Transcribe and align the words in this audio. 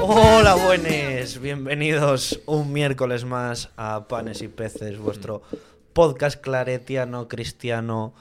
Hola, 0.00 0.54
buenes, 0.54 1.40
bienvenidos 1.40 2.40
un 2.44 2.72
miércoles 2.72 3.24
más 3.24 3.70
a 3.76 4.06
Panes 4.08 4.42
y 4.42 4.48
Peces, 4.48 4.98
vuestro 4.98 5.42
podcast 5.94 6.40
claretiano, 6.40 7.28
cristiano, 7.28 8.14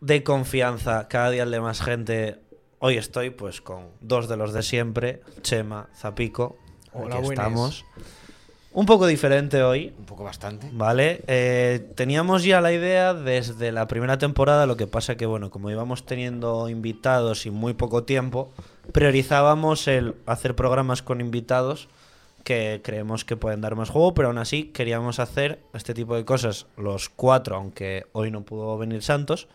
de 0.00 0.24
confianza, 0.24 1.06
cada 1.06 1.30
día 1.30 1.44
el 1.44 1.52
de 1.52 1.60
más 1.60 1.80
gente. 1.80 2.40
Hoy 2.80 2.96
estoy 2.96 3.30
pues 3.30 3.60
con 3.60 3.88
dos 4.00 4.28
de 4.28 4.36
los 4.36 4.52
de 4.52 4.64
siempre, 4.64 5.22
Chema, 5.42 5.88
Zapico, 5.96 6.56
Hola, 6.92 7.16
aquí 7.16 7.26
buenas. 7.26 7.46
estamos. 7.46 7.84
Un 8.72 8.86
poco 8.86 9.06
diferente 9.06 9.62
hoy, 9.62 9.94
Un 9.98 10.04
poco 10.04 10.24
bastante. 10.24 10.68
¿Vale? 10.72 11.22
Eh, 11.26 11.90
teníamos 11.94 12.44
ya 12.44 12.60
la 12.60 12.72
idea 12.72 13.14
desde 13.14 13.72
la 13.72 13.88
primera 13.88 14.18
temporada, 14.18 14.66
lo 14.66 14.76
que 14.76 14.86
pasa 14.86 15.16
que, 15.16 15.26
bueno, 15.26 15.50
como 15.50 15.70
íbamos 15.70 16.04
teniendo 16.04 16.68
invitados 16.68 17.46
y 17.46 17.50
muy 17.50 17.74
poco 17.74 18.04
tiempo, 18.04 18.52
priorizábamos 18.92 19.88
el 19.88 20.14
hacer 20.26 20.54
programas 20.54 21.02
con 21.02 21.20
invitados 21.20 21.88
que 22.44 22.80
creemos 22.82 23.24
que 23.24 23.36
pueden 23.36 23.60
dar 23.60 23.74
más 23.74 23.90
juego, 23.90 24.14
pero 24.14 24.28
aún 24.28 24.38
así 24.38 24.64
queríamos 24.72 25.18
hacer 25.18 25.60
este 25.74 25.92
tipo 25.92 26.16
de 26.16 26.24
cosas, 26.24 26.66
los 26.76 27.08
cuatro, 27.08 27.56
aunque 27.56 28.06
hoy 28.12 28.30
no 28.30 28.44
pudo 28.44 28.78
venir 28.78 29.02
Santos, 29.02 29.48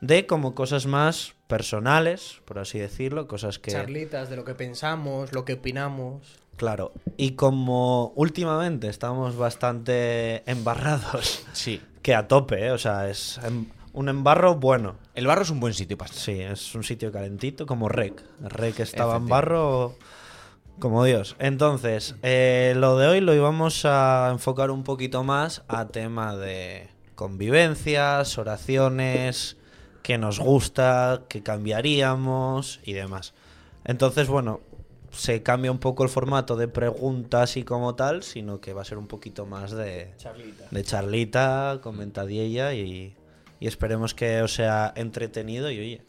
de 0.00 0.26
como 0.26 0.54
cosas 0.54 0.86
más 0.86 1.34
personales, 1.46 2.40
por 2.44 2.58
así 2.58 2.78
decirlo, 2.78 3.28
cosas 3.28 3.58
que... 3.58 3.72
Charlitas 3.72 4.30
de 4.30 4.36
lo 4.36 4.44
que 4.44 4.54
pensamos, 4.54 5.32
lo 5.32 5.44
que 5.44 5.54
opinamos. 5.54 6.41
Claro, 6.56 6.92
y 7.16 7.32
como 7.32 8.12
últimamente 8.14 8.88
estamos 8.88 9.36
bastante 9.36 10.48
embarrados 10.50 11.44
Sí. 11.52 11.80
que 12.02 12.14
a 12.14 12.28
tope, 12.28 12.66
¿eh? 12.66 12.70
o 12.70 12.78
sea, 12.78 13.08
es 13.08 13.38
em- 13.44 13.66
un 13.94 14.08
embarro 14.08 14.54
bueno. 14.56 14.94
El 15.14 15.26
barro 15.26 15.42
es 15.42 15.50
un 15.50 15.60
buen 15.60 15.74
sitio 15.74 15.98
para. 15.98 16.12
Sí, 16.12 16.40
es 16.40 16.74
un 16.74 16.82
sitio 16.84 17.10
calentito, 17.12 17.66
como 17.66 17.88
Rec. 17.88 18.22
Rec 18.40 18.80
estaba 18.80 19.16
en 19.16 19.28
barro 19.28 19.96
como 20.78 21.04
Dios. 21.04 21.36
Entonces, 21.38 22.14
eh, 22.22 22.72
lo 22.76 22.96
de 22.96 23.06
hoy 23.08 23.20
lo 23.20 23.34
íbamos 23.34 23.84
a 23.84 24.28
enfocar 24.32 24.70
un 24.70 24.82
poquito 24.84 25.24
más 25.24 25.62
a 25.68 25.88
tema 25.88 26.34
de 26.36 26.88
convivencias, 27.14 28.38
oraciones, 28.38 29.56
que 30.02 30.16
nos 30.18 30.38
gusta, 30.40 31.22
que 31.28 31.42
cambiaríamos 31.42 32.80
y 32.84 32.94
demás. 32.94 33.34
Entonces, 33.84 34.28
bueno, 34.28 34.60
se 35.12 35.42
cambia 35.42 35.70
un 35.70 35.78
poco 35.78 36.02
el 36.02 36.08
formato 36.08 36.56
de 36.56 36.68
preguntas 36.68 37.56
y 37.56 37.64
como 37.64 37.94
tal, 37.94 38.22
sino 38.22 38.60
que 38.60 38.72
va 38.72 38.82
a 38.82 38.84
ser 38.84 38.98
un 38.98 39.06
poquito 39.06 39.46
más 39.46 39.70
de, 39.70 40.12
Charlita. 40.16 40.64
de 40.70 40.82
charlita, 40.82 41.80
comentadilla 41.82 42.72
y, 42.72 43.14
y 43.60 43.66
esperemos 43.66 44.14
que 44.14 44.42
os 44.42 44.54
sea 44.54 44.92
entretenido 44.96 45.70
y 45.70 45.78
oye. 45.78 46.02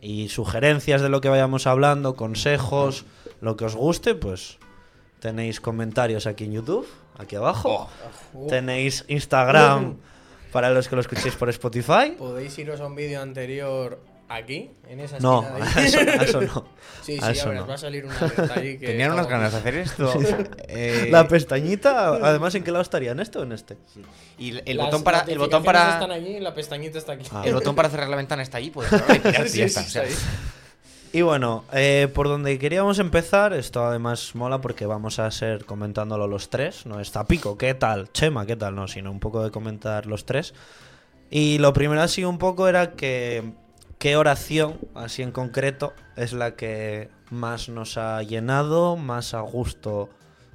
Y 0.00 0.28
sugerencias 0.28 1.02
de 1.02 1.08
lo 1.08 1.20
que 1.20 1.28
vayamos 1.28 1.66
hablando, 1.66 2.14
consejos, 2.14 3.04
lo 3.40 3.56
que 3.56 3.64
os 3.64 3.74
guste, 3.74 4.14
pues 4.14 4.58
tenéis 5.18 5.60
comentarios 5.60 6.26
aquí 6.26 6.44
en 6.44 6.52
YouTube, 6.52 6.86
aquí 7.18 7.36
abajo. 7.36 7.88
Tenéis 8.48 9.04
Instagram 9.08 9.96
para 10.52 10.70
los 10.70 10.88
que 10.88 10.94
lo 10.94 11.00
escuchéis 11.00 11.34
por 11.34 11.48
Spotify. 11.50 12.14
Podéis 12.16 12.56
iros 12.58 12.80
a 12.80 12.86
un 12.86 12.94
vídeo 12.94 13.20
anterior 13.20 13.98
aquí, 14.28 14.70
en 14.88 15.00
esa 15.00 15.18
No, 15.20 15.40
a 15.40 15.82
eso, 15.82 15.98
a 15.98 16.24
eso 16.24 16.40
no. 16.40 16.64
Sí, 17.02 17.18
sí, 17.18 17.24
a 17.24 17.30
eso 17.30 17.52
no. 17.52 17.66
va 17.66 17.74
a 17.74 17.78
salir 17.78 18.04
una 18.04 18.14
ahí 18.54 18.78
que 18.78 18.86
Tenían 18.88 19.12
unas 19.12 19.26
ganas 19.26 19.52
de 19.52 19.58
hacer 19.58 19.74
esto. 19.76 20.12
Eh, 20.68 21.08
La 21.10 21.26
pestañita, 21.26 22.08
además, 22.08 22.54
¿en 22.54 22.64
qué 22.64 22.70
lado 22.70 22.82
estaría? 22.82 23.12
¿En 23.12 23.20
este 23.20 23.38
o 23.38 23.42
en 23.42 23.52
este? 23.52 23.76
y 24.38 24.50
el, 24.50 24.62
el 24.66 24.76
Las 24.76 24.86
botón 24.86 25.02
para. 25.04 25.20
El 25.20 25.38
botón 25.38 25.64
para. 25.64 25.94
están 25.94 26.10
allí 26.10 26.36
y 26.36 26.40
la 26.40 26.54
pestañita 26.54 26.98
está 26.98 27.12
aquí. 27.12 27.26
Ah. 27.32 27.42
El 27.44 27.54
botón 27.54 27.74
para 27.74 27.88
cerrar 27.88 28.08
la 28.08 28.16
ventana 28.16 28.42
está 28.42 28.58
allí, 28.58 28.72
y 28.76 29.42
Sí, 29.44 29.48
sí, 29.48 29.62
está. 29.62 29.80
O 29.80 29.84
sea. 29.84 30.04
Y 31.10 31.22
bueno, 31.22 31.64
eh, 31.72 32.08
por 32.12 32.28
donde 32.28 32.58
queríamos 32.58 32.98
empezar, 32.98 33.54
esto 33.54 33.82
además 33.86 34.34
mola 34.34 34.60
porque 34.60 34.84
vamos 34.84 35.18
a 35.18 35.30
ser 35.30 35.64
comentándolo 35.64 36.26
los 36.26 36.50
tres. 36.50 36.84
No 36.84 37.00
está 37.00 37.24
pico, 37.26 37.56
¿qué 37.56 37.72
tal? 37.72 38.12
Chema, 38.12 38.44
¿qué 38.44 38.56
tal? 38.56 38.74
No, 38.74 38.88
sino 38.88 39.10
un 39.10 39.18
poco 39.18 39.42
de 39.42 39.50
comentar 39.50 40.04
los 40.04 40.26
tres. 40.26 40.52
Y 41.30 41.58
lo 41.58 41.72
primero 41.72 42.02
así 42.02 42.24
un 42.24 42.36
poco 42.38 42.68
era 42.68 42.92
que 42.92 43.52
qué 43.98 44.16
oración, 44.16 44.78
así 44.94 45.22
en 45.22 45.32
concreto, 45.32 45.92
es 46.16 46.32
la 46.32 46.54
que 46.56 47.10
más 47.30 47.68
nos 47.68 47.98
ha 47.98 48.22
llenado, 48.22 48.96
más 48.96 49.34
a 49.34 49.40
gusto 49.40 50.08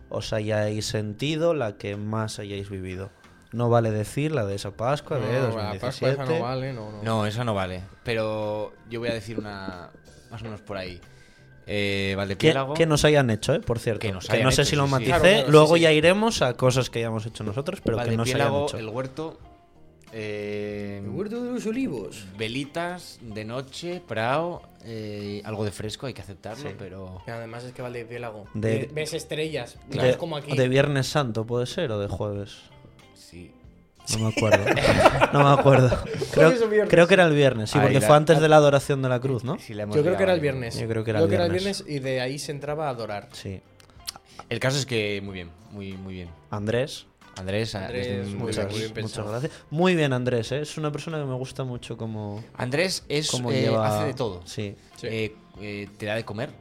os 0.10 0.32
hayáis 0.34 0.86
sentido, 0.86 1.54
la 1.54 1.78
que 1.78 1.96
más 1.98 2.40
hayáis 2.40 2.70
vivido. 2.70 3.10
No 3.52 3.70
vale 3.70 3.92
decir 3.92 4.32
la 4.32 4.46
de 4.46 4.56
esa 4.56 4.72
Pascua 4.72 5.18
de 5.20 5.26
No, 5.28 5.32
la 5.34 5.40
2017. 5.76 5.80
Pascua 5.86 6.10
esa 6.12 6.26
no 6.26 6.40
vale, 6.42 6.74
no, 6.74 6.92
no. 6.92 7.04
No, 7.04 7.26
eso 7.28 7.44
no 7.44 7.54
vale. 7.54 7.84
Pero 8.04 8.74
yo 8.90 9.00
voy 9.00 9.10
a 9.10 9.14
decir 9.14 9.38
una. 9.38 9.90
Más 10.32 10.42
o 10.42 10.46
menos 10.46 10.62
por 10.62 10.78
ahí. 10.78 11.00
Eh, 11.68 12.10
Que, 12.10 12.16
Valdepiélago. 12.16 12.74
que 12.74 12.86
nos 12.88 13.06
hayan 13.06 13.30
hecho, 13.30 13.54
¿eh? 13.54 13.60
por 13.60 13.78
cierto. 13.80 14.00
Que 14.02 14.12
nos 14.12 14.28
Que 14.28 14.44
no 14.44 14.52
sé 14.52 14.64
hecho, 14.64 14.70
si 14.72 14.76
lo 14.76 14.84
sí, 14.84 14.88
sí. 14.88 14.92
maticé. 14.92 15.10
Claro, 15.12 15.24
claro, 15.24 15.52
Luego 15.52 15.68
sí, 15.68 15.74
sí. 15.76 15.82
ya 15.82 15.92
iremos 15.92 16.42
a 16.42 16.54
cosas 16.56 16.90
que 16.90 17.00
hayamos 17.00 17.26
hecho 17.28 17.44
nosotros, 17.44 17.80
pero 17.86 17.98
que 18.04 18.18
no 18.18 18.26
se 18.26 18.36
hayan 18.36 18.54
hecho. 18.64 18.78
el 18.78 18.90
huerto. 18.90 19.40
Eh, 20.14 21.02
El 21.04 21.10
huerto 21.10 21.44
de 21.44 21.52
los 21.52 21.66
olivos. 21.66 22.26
velitas 22.38 23.20
de 23.22 23.44
noche, 23.46 24.02
prao, 24.08 24.62
eh, 24.86 25.42
algo 25.46 25.66
de 25.66 25.72
fresco, 25.72 26.06
hay 26.06 26.14
que 26.14 26.22
aceptarlo, 26.22 26.70
Sí. 26.70 26.76
pero. 26.78 27.22
Y 27.28 27.32
además 27.32 27.64
es 27.64 27.74
que 27.74 27.82
Valdepiélago. 27.82 28.46
De- 28.54 28.80
De... 28.80 28.90
Ves 28.94 29.14
estrellas, 29.14 29.78
De, 29.90 30.00
ves 30.02 30.18
como 30.18 30.38
aquí. 30.38 30.56
de 30.56 30.68
Viernes 30.68 31.08
Santo 31.08 31.46
puede 31.46 31.66
ser 31.66 31.92
o 31.92 32.00
de 32.00 32.08
jueves. 32.08 32.58
Sí. 33.16 33.52
No 34.12 34.20
me 34.20 34.28
acuerdo. 34.36 34.66
no 35.32 35.44
me 35.44 35.60
acuerdo. 35.62 35.90
Creo, 36.34 36.50
viernes. 36.68 36.90
creo 36.90 37.08
que 37.08 37.14
era 37.14 37.26
el 37.26 37.34
viernes, 37.34 37.70
sí, 37.72 37.78
Ahí 37.78 37.86
porque 37.86 38.00
la- 38.02 38.08
fue 38.08 38.16
antes 38.18 38.40
de 38.42 38.50
la 38.50 38.58
adoración 38.58 39.02
de 39.02 39.08
la 39.10 39.20
cruz, 39.22 39.44
¿no? 39.46 39.58
Sí, 39.60 39.74
la 39.74 39.84
hemos 39.84 39.96
Yo 39.96 40.02
creo 40.04 40.18
que 40.18 40.24
era 40.24 40.34
el 40.34 40.42
viernes. 40.42 40.78
Yo 40.78 40.88
creo 40.90 41.04
que 41.06 41.12
era 41.12 41.22
el 41.22 41.30
viernes. 41.30 41.84
y 41.88 42.00
de 42.00 42.20
ahí 42.20 42.38
se 42.38 42.52
entraba 42.52 42.88
a 42.88 42.90
adorar. 42.90 43.30
Sí. 43.32 43.62
El 44.50 44.60
caso 44.60 44.78
es 44.78 44.86
que 44.86 45.22
muy 45.24 45.34
bien, 45.34 45.52
muy, 45.72 45.94
muy 45.94 46.16
bien. 46.16 46.30
Andrés, 46.52 47.06
Andrés, 47.36 47.74
Andrés, 47.76 48.08
desde 48.08 48.24
muy 48.36 48.38
muchas- 48.48 48.68
bien, 48.68 48.70
muy 48.70 48.80
bien 48.94 49.06
muchas 49.06 49.28
gracias. 49.28 49.52
Muy 49.72 49.96
bien, 49.96 50.14
Andrés, 50.14 50.52
¿eh? 50.52 50.62
es 50.62 50.78
una 50.78 50.92
persona 50.92 51.18
que 51.20 51.26
me 51.26 51.34
gusta 51.36 51.64
mucho 51.64 51.98
como, 51.98 52.44
Andrés 52.54 53.04
es, 53.10 53.32
como 53.32 53.52
eh, 53.52 53.62
lleva. 53.62 53.88
hace 53.88 54.08
de 54.08 54.14
todo. 54.14 54.46
Sí. 54.46 54.76
Sí. 54.98 55.08
Eh, 55.08 55.36
eh, 55.60 55.90
te 55.98 56.06
da 56.06 56.16
de 56.16 56.26
comer. 56.26 56.52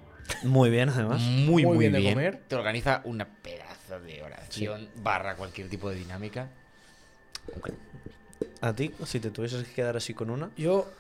Muy 0.45 0.71
bien, 0.71 0.89
además. 0.89 1.21
Muy, 1.21 1.47
muy, 1.47 1.65
Muy 1.65 1.79
bien. 1.79 1.93
bien 1.93 2.05
de 2.05 2.11
comer. 2.15 2.43
Te 2.49 2.55
organiza 2.55 3.03
una 3.05 3.27
pedazo 3.27 4.01
de 4.01 4.23
oración 4.23 4.89
barra 5.03 5.37
cualquier 5.37 5.69
tipo 5.69 5.91
de 5.91 5.97
dinámica. 5.97 6.49
A 8.61 8.73
ti, 8.75 8.93
si 9.05 9.21
te 9.21 9.31
tuvieses 9.31 9.65
que 9.67 9.73
quedar 9.75 9.97
así 9.97 10.15
con 10.15 10.31
una. 10.31 10.51
Yo, 10.57 10.91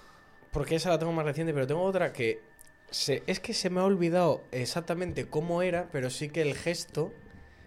porque 0.50 0.74
esa 0.74 0.90
la 0.90 0.98
tengo 0.98 1.12
más 1.12 1.24
reciente, 1.24 1.54
pero 1.54 1.66
tengo 1.66 1.82
otra 1.82 2.12
que 2.12 2.40
se, 2.90 3.22
es 3.26 3.40
que 3.40 3.54
se 3.54 3.70
me 3.70 3.80
ha 3.80 3.84
olvidado 3.84 4.42
exactamente 4.50 5.26
cómo 5.26 5.62
era, 5.62 5.88
pero 5.92 6.10
sí 6.10 6.28
que 6.28 6.42
el 6.42 6.54
gesto, 6.54 7.12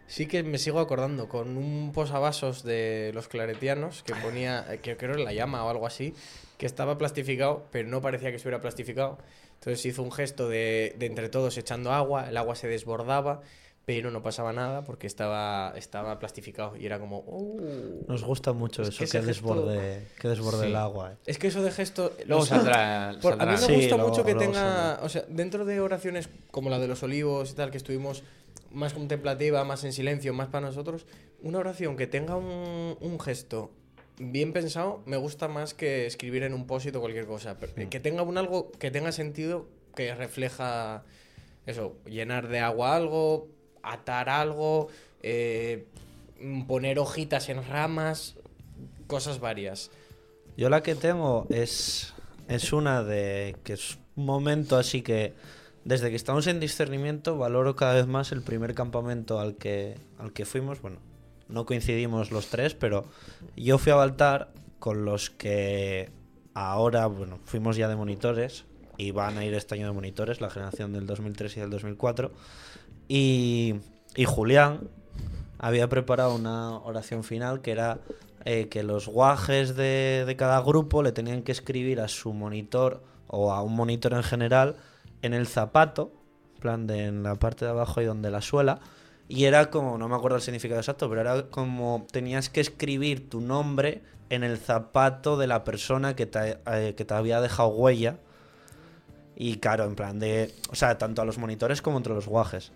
sí 0.07 0.27
que 0.27 0.43
me 0.43 0.57
sigo 0.57 0.79
acordando, 0.79 1.27
con 1.29 1.57
un 1.57 1.91
posavasos 1.93 2.63
de 2.63 3.11
los 3.13 3.27
claretianos 3.27 4.03
que 4.03 4.13
ponía, 4.15 4.65
eh, 4.73 4.79
que 4.79 4.97
creo 4.97 5.13
era 5.15 5.23
la 5.23 5.33
llama 5.33 5.63
o 5.65 5.69
algo 5.69 5.87
así, 5.87 6.13
que 6.57 6.65
estaba 6.65 6.97
plastificado, 6.97 7.65
pero 7.71 7.87
no 7.89 8.01
parecía 8.01 8.29
que 8.29 8.37
estuviera 8.37 8.61
plastificado. 8.61 9.17
Entonces 9.55 9.85
hizo 9.85 10.03
un 10.03 10.11
gesto 10.11 10.47
de, 10.47 10.95
de 10.99 11.05
entre 11.05 11.29
todos 11.29 11.57
echando 11.57 11.91
agua, 11.91 12.29
el 12.29 12.37
agua 12.37 12.55
se 12.55 12.67
desbordaba, 12.67 13.41
pero 13.85 14.09
no 14.09 14.23
pasaba 14.23 14.51
nada 14.51 14.83
porque 14.83 15.05
estaba, 15.05 15.73
estaba 15.75 16.17
plastificado 16.17 16.75
y 16.75 16.85
era 16.87 16.99
como... 16.99 17.19
"Uh". 17.19 18.03
Nos 18.07 18.23
gusta 18.23 18.51
mucho 18.51 18.81
Es 18.81 18.89
eso, 18.89 18.97
que 18.99 19.05
que, 19.05 19.17
gesto- 19.19 19.25
desborde, 19.27 20.07
que 20.19 20.27
desborde 20.27 20.61
Sí. 20.63 20.67
el 20.69 20.75
agua. 20.75 21.11
eh. 21.13 21.15
Es 21.27 21.37
que 21.37 21.47
eso 21.47 21.61
de 21.61 21.71
gesto... 21.71 22.11
Luego 22.25 22.41
o 22.43 22.45
sea, 22.47 22.57
saldrá. 22.57 23.15
Por- 23.21 23.33
a 23.33 23.37
saldrá- 23.37 23.45
mí 23.45 23.51
me 23.51 23.57
Sí, 23.67 23.75
gusta 23.75 23.95
luego- 23.97 24.09
mucho 24.09 24.25
que 24.25 24.33
luego 24.33 24.51
tenga, 24.51 24.99
o 25.03 25.09
sea, 25.09 25.23
dentro 25.29 25.65
de 25.65 25.79
oraciones 25.81 26.29
como 26.49 26.69
la 26.71 26.79
de 26.79 26.87
los 26.87 27.03
olivos 27.03 27.51
y 27.51 27.53
tal, 27.53 27.69
que 27.69 27.77
estuvimos 27.77 28.23
más 28.75 28.93
contemplativa, 28.93 29.63
más 29.63 29.83
en 29.83 29.93
silencio, 29.93 30.33
más 30.33 30.49
para 30.49 30.67
nosotros, 30.67 31.07
una 31.41 31.59
oración 31.59 31.97
que 31.97 32.07
tenga 32.07 32.35
un, 32.35 32.97
un 32.99 33.19
gesto 33.19 33.71
bien 34.17 34.53
pensado 34.53 35.01
me 35.05 35.17
gusta 35.17 35.47
más 35.47 35.73
que 35.73 36.05
escribir 36.05 36.43
en 36.43 36.53
un 36.53 36.67
post 36.67 36.95
o 36.95 36.99
cualquier 36.99 37.25
cosa. 37.25 37.57
Pero, 37.57 37.89
Que 37.89 37.99
tenga 37.99 38.23
un 38.23 38.37
algo 38.37 38.71
que 38.71 38.91
tenga 38.91 39.11
sentido, 39.11 39.67
que 39.95 40.13
refleja 40.15 41.03
eso, 41.65 41.97
llenar 42.05 42.47
de 42.47 42.59
agua 42.59 42.95
algo, 42.95 43.47
atar 43.81 44.29
algo, 44.29 44.87
eh, 45.21 45.85
poner 46.67 46.99
hojitas 46.99 47.49
en 47.49 47.65
ramas, 47.67 48.35
cosas 49.07 49.39
varias. 49.39 49.91
Yo 50.57 50.69
la 50.69 50.83
que 50.83 50.95
tengo 50.95 51.47
es, 51.49 52.13
es 52.47 52.71
una 52.71 53.03
de 53.03 53.55
que 53.63 53.73
es 53.73 53.97
un 54.15 54.25
momento 54.25 54.77
así 54.77 55.01
que 55.01 55.33
desde 55.85 56.09
que 56.09 56.15
estamos 56.15 56.47
en 56.47 56.59
discernimiento 56.59 57.37
valoro 57.37 57.75
cada 57.75 57.93
vez 57.93 58.07
más 58.07 58.31
el 58.31 58.41
primer 58.41 58.73
campamento 58.73 59.39
al 59.39 59.55
que, 59.55 59.95
al 60.17 60.33
que 60.33 60.45
fuimos. 60.45 60.81
Bueno, 60.81 60.97
no 61.47 61.65
coincidimos 61.67 62.31
los 62.31 62.47
tres, 62.47 62.73
pero 62.73 63.05
yo 63.55 63.77
fui 63.77 63.91
a 63.91 63.95
Baltar 63.95 64.51
con 64.79 65.05
los 65.05 65.29
que 65.29 66.09
ahora, 66.55 67.05
bueno, 67.05 67.39
fuimos 67.45 67.77
ya 67.77 67.87
de 67.87 67.95
monitores 67.95 68.65
y 68.97 69.11
van 69.11 69.37
a 69.37 69.45
ir 69.45 69.53
este 69.53 69.75
año 69.75 69.85
de 69.85 69.93
monitores, 69.93 70.41
la 70.41 70.49
generación 70.49 70.91
del 70.91 71.05
2003 71.05 71.55
y 71.55 71.59
del 71.59 71.69
2004. 71.69 72.31
Y, 73.07 73.75
y 74.15 74.25
Julián 74.25 74.89
había 75.59 75.87
preparado 75.87 76.33
una 76.33 76.79
oración 76.79 77.23
final 77.23 77.61
que 77.61 77.71
era 77.71 77.99
eh, 78.43 78.69
que 78.69 78.81
los 78.81 79.07
guajes 79.07 79.75
de, 79.75 80.23
de 80.25 80.35
cada 80.35 80.59
grupo 80.61 81.03
le 81.03 81.11
tenían 81.11 81.43
que 81.43 81.51
escribir 81.51 82.01
a 82.01 82.07
su 82.07 82.33
monitor 82.33 83.03
o 83.27 83.53
a 83.53 83.61
un 83.61 83.75
monitor 83.75 84.13
en 84.13 84.23
general 84.23 84.77
en 85.25 85.33
el 85.33 85.47
zapato, 85.47 86.11
en 86.55 86.61
plan 86.61 86.87
de 86.87 87.05
en 87.05 87.23
la 87.23 87.35
parte 87.35 87.65
de 87.65 87.71
abajo 87.71 88.01
y 88.01 88.05
donde 88.05 88.29
la 88.29 88.41
suela. 88.41 88.79
Y 89.27 89.45
era 89.45 89.71
como, 89.71 89.97
no 89.97 90.07
me 90.07 90.15
acuerdo 90.15 90.37
el 90.37 90.43
significado 90.43 90.79
exacto, 90.79 91.09
pero 91.09 91.21
era 91.21 91.43
como 91.49 92.05
tenías 92.11 92.49
que 92.49 92.61
escribir 92.61 93.29
tu 93.29 93.41
nombre 93.41 94.03
en 94.29 94.43
el 94.43 94.57
zapato 94.57 95.37
de 95.37 95.47
la 95.47 95.63
persona 95.63 96.15
que 96.15 96.27
te, 96.27 96.59
eh, 96.67 96.93
que 96.95 97.05
te 97.05 97.13
había 97.13 97.41
dejado 97.41 97.69
huella. 97.69 98.19
Y 99.35 99.57
claro, 99.57 99.85
en 99.85 99.95
plan 99.95 100.19
de. 100.19 100.53
O 100.69 100.75
sea, 100.75 100.97
tanto 100.97 101.21
a 101.21 101.25
los 101.25 101.37
monitores 101.37 101.81
como 101.81 101.97
entre 101.97 102.13
los 102.13 102.27
guajes. 102.27 102.71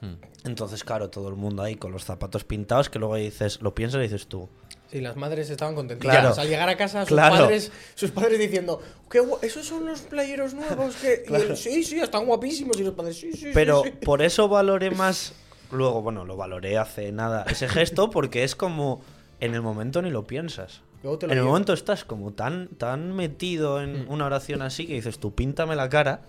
Hmm. 0.00 0.14
Entonces, 0.44 0.84
claro, 0.84 1.08
todo 1.08 1.28
el 1.28 1.36
mundo 1.36 1.62
ahí 1.62 1.74
con 1.74 1.90
los 1.90 2.04
zapatos 2.04 2.44
pintados 2.44 2.90
que 2.90 2.98
luego 2.98 3.16
dices, 3.16 3.62
lo 3.62 3.74
piensas 3.74 4.00
y 4.00 4.02
dices 4.02 4.28
tú. 4.28 4.48
Sí, 4.94 5.00
las 5.00 5.16
madres 5.16 5.50
estaban 5.50 5.74
contentas. 5.74 6.08
Claro. 6.08 6.32
Al 6.40 6.46
llegar 6.48 6.68
a 6.68 6.76
casa, 6.76 7.00
sus, 7.00 7.08
Claro. 7.08 7.34
padres, 7.34 7.72
sus 7.96 8.12
padres 8.12 8.38
diciendo, 8.38 8.80
¿Qué 9.10 9.20
¿esos 9.42 9.66
son 9.66 9.86
los 9.86 10.02
playeros 10.02 10.54
nuevos? 10.54 10.94
Que... 10.94 11.24
y 11.52 11.56
sí, 11.56 11.82
sí, 11.82 11.98
están 11.98 12.26
guapísimos. 12.26 12.78
Y 12.78 12.84
los 12.84 12.94
padres, 12.94 13.16
sí, 13.18 13.32
sí, 13.32 13.50
Pero 13.52 13.82
sí, 13.82 13.88
sí". 13.90 14.06
por 14.06 14.22
eso 14.22 14.46
valoré 14.58 14.92
más. 14.92 15.32
Luego, 15.72 16.00
bueno, 16.00 16.24
lo 16.24 16.36
valoré 16.36 16.78
hace 16.78 17.10
nada 17.10 17.44
ese 17.50 17.66
gesto 17.68 18.08
porque 18.10 18.44
es 18.44 18.54
como. 18.54 19.02
En 19.40 19.52
el 19.54 19.62
momento 19.62 20.00
ni 20.00 20.10
lo 20.10 20.28
piensas. 20.28 20.80
Luego 21.02 21.18
te 21.18 21.26
lo 21.26 21.32
En 21.32 21.40
el 21.40 21.44
momento 21.44 21.72
estás 21.72 22.04
como 22.04 22.32
tan, 22.32 22.68
tan 22.68 23.16
metido 23.16 23.82
en 23.82 24.04
Mm. 24.06 24.10
una 24.12 24.26
oración 24.26 24.62
así 24.62 24.86
que 24.86 24.94
dices, 24.94 25.18
tú 25.18 25.34
píntame 25.34 25.74
la 25.74 25.88
cara. 25.88 26.20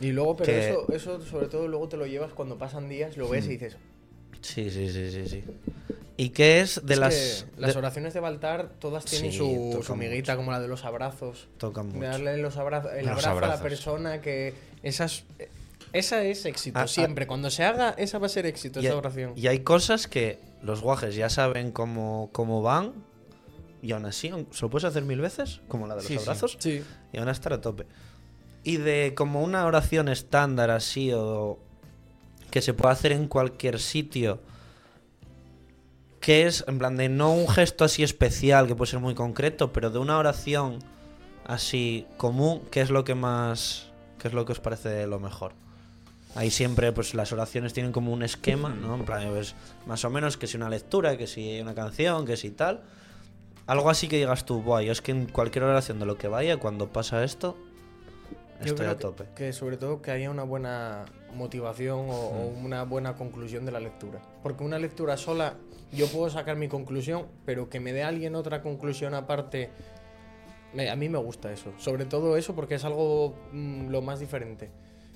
Y 0.00 0.12
luego, 0.12 0.36
pero 0.36 0.52
que- 0.52 0.68
eso, 0.70 0.86
eso 0.92 1.20
sobre 1.22 1.48
todo 1.48 1.66
luego 1.66 1.88
te 1.88 1.96
lo 1.96 2.06
llevas 2.06 2.32
cuando 2.32 2.56
pasan 2.56 2.88
días, 2.88 3.16
lo 3.16 3.28
ves 3.28 3.46
y 3.46 3.48
dices... 3.48 3.76
Sí, 4.40 4.70
sí, 4.70 4.88
sí, 4.90 5.10
sí, 5.10 5.28
sí. 5.28 5.44
¿Y 6.16 6.30
qué 6.30 6.60
es 6.60 6.80
de 6.84 6.94
es 6.94 7.00
las. 7.00 7.46
que 7.54 7.60
las 7.60 7.76
oraciones 7.76 8.12
de 8.14 8.20
Baltar 8.20 8.70
todas 8.78 9.04
tienen 9.04 9.32
Sí, 9.32 9.38
su, 9.38 9.82
su 9.82 9.96
miguita, 9.96 10.32
mucho. 10.32 10.36
como 10.36 10.52
la 10.52 10.60
de 10.60 10.68
los 10.68 10.84
abrazos. 10.84 11.48
Tocan 11.58 11.88
De 11.88 11.94
mucho. 11.98 12.08
darle 12.10 12.36
los 12.36 12.56
abrazos, 12.58 12.92
el 12.92 13.06
Los 13.06 13.12
abrazo 13.12 13.28
a 13.30 13.32
la 13.34 13.38
abrazos. 13.46 13.62
persona 13.62 14.20
que... 14.20 14.54
Esas, 14.82 15.24
esa 15.92 16.22
es 16.22 16.44
éxito, 16.44 16.78
Ah, 16.78 16.82
ah. 16.82 16.86
siempre. 16.88 17.26
Cuando 17.26 17.50
se 17.50 17.64
haga, 17.64 17.90
esa 17.96 18.18
va 18.18 18.26
a 18.26 18.28
ser 18.28 18.46
éxito, 18.46 18.80
Y 18.80 18.84
esa 18.86 18.92
hay- 18.94 18.98
oración. 18.98 19.32
Y 19.36 19.46
hay 19.46 19.60
cosas 19.60 20.06
que 20.06 20.38
los 20.62 20.80
guajes 20.82 21.14
ya 21.14 21.28
saben 21.30 21.72
cómo, 21.72 22.28
cómo 22.32 22.62
van. 22.62 22.92
Y 23.80 23.92
aún 23.92 24.04
así, 24.04 24.30
se 24.52 24.62
lo 24.62 24.70
puedes 24.70 24.84
hacer 24.84 25.02
mil 25.04 25.20
veces, 25.20 25.60
como 25.66 25.86
la 25.86 25.94
de 25.96 26.02
los 26.02 26.06
Sí, 26.08 26.14
sí. 26.14 26.20
abrazos. 26.22 26.56
Sí. 26.60 26.82
Y 27.12 27.18
van 27.18 27.28
a 27.28 27.32
estar 27.32 27.52
a 27.52 27.60
tope. 27.60 27.86
Y 28.64 28.76
de 28.76 29.14
como 29.16 29.42
una 29.42 29.64
oración 29.66 30.08
estándar 30.08 30.70
así 30.70 31.10
o 31.12 31.58
que 32.50 32.60
se 32.62 32.74
puede 32.74 32.92
hacer 32.92 33.10
en 33.12 33.26
cualquier 33.26 33.80
sitio. 33.80 34.40
Que 36.22 36.46
es, 36.46 36.64
en 36.66 36.78
plan, 36.78 36.96
de 36.96 37.10
no 37.10 37.34
un 37.34 37.48
gesto 37.48 37.84
así 37.84 38.02
especial, 38.02 38.66
que 38.66 38.74
puede 38.74 38.90
ser 38.90 39.00
muy 39.00 39.14
concreto, 39.14 39.72
pero 39.72 39.90
de 39.90 39.98
una 39.98 40.16
oración 40.16 40.78
así 41.44 42.06
común, 42.16 42.62
¿qué 42.70 42.80
es 42.80 42.90
lo 42.90 43.04
que 43.04 43.14
más. 43.14 43.90
¿Qué 44.18 44.28
es 44.28 44.34
lo 44.34 44.46
que 44.46 44.52
os 44.52 44.60
parece 44.60 45.06
lo 45.06 45.18
mejor? 45.18 45.52
Ahí 46.34 46.50
siempre, 46.50 46.92
pues 46.92 47.14
las 47.14 47.32
oraciones 47.32 47.72
tienen 47.72 47.92
como 47.92 48.12
un 48.12 48.22
esquema, 48.22 48.70
¿no? 48.70 48.94
En 48.94 49.04
plan, 49.04 49.28
pues, 49.30 49.54
más 49.84 50.04
o 50.04 50.10
menos 50.10 50.36
que 50.36 50.46
si 50.46 50.56
una 50.56 50.70
lectura, 50.70 51.18
que 51.18 51.26
si 51.26 51.60
una 51.60 51.74
canción, 51.74 52.24
que 52.24 52.36
si 52.36 52.50
tal. 52.50 52.82
Algo 53.66 53.90
así 53.90 54.08
que 54.08 54.16
digas 54.16 54.46
tú, 54.46 54.62
Buah, 54.62 54.82
yo 54.82 54.92
es 54.92 55.02
que 55.02 55.12
en 55.12 55.26
cualquier 55.26 55.64
oración 55.64 55.98
de 55.98 56.06
lo 56.06 56.16
que 56.16 56.28
vaya, 56.28 56.56
cuando 56.56 56.92
pasa 56.92 57.22
esto, 57.22 57.56
Yo 58.66 58.70
estoy 58.74 58.84
creo 58.86 58.90
a 58.90 58.96
que- 58.96 59.02
tope. 59.02 59.24
Que, 59.34 59.52
sobre 59.52 59.76
todo 59.76 60.00
que 60.02 60.10
haya 60.10 60.30
una 60.30 60.44
buena 60.44 61.04
motivación 61.34 62.00
o, 62.08 62.12
o 62.14 62.46
una 62.48 62.84
buena 62.84 63.14
conclusión 63.14 63.64
de 63.64 63.72
la 63.72 63.80
lectura. 63.80 64.20
Porque 64.42 64.64
una 64.64 64.78
lectura 64.78 65.16
sola, 65.16 65.54
yo 65.92 66.06
puedo 66.08 66.28
sacar 66.30 66.56
mi 66.56 66.68
conclusión, 66.68 67.26
pero 67.44 67.68
que 67.68 67.80
me 67.80 67.92
dé 67.92 68.02
alguien 68.02 68.34
otra 68.34 68.62
conclusión 68.62 69.14
aparte, 69.14 69.70
me- 70.74 70.90
a 70.90 70.96
mí 70.96 71.08
me 71.08 71.18
gusta 71.18 71.52
eso. 71.52 71.72
Sobre 71.78 72.04
todo 72.04 72.36
eso 72.36 72.54
porque 72.54 72.74
es 72.76 72.84
algo 72.84 73.34
mm, 73.52 73.88
lo 73.88 74.02
más 74.02 74.20
diferente. 74.20 74.70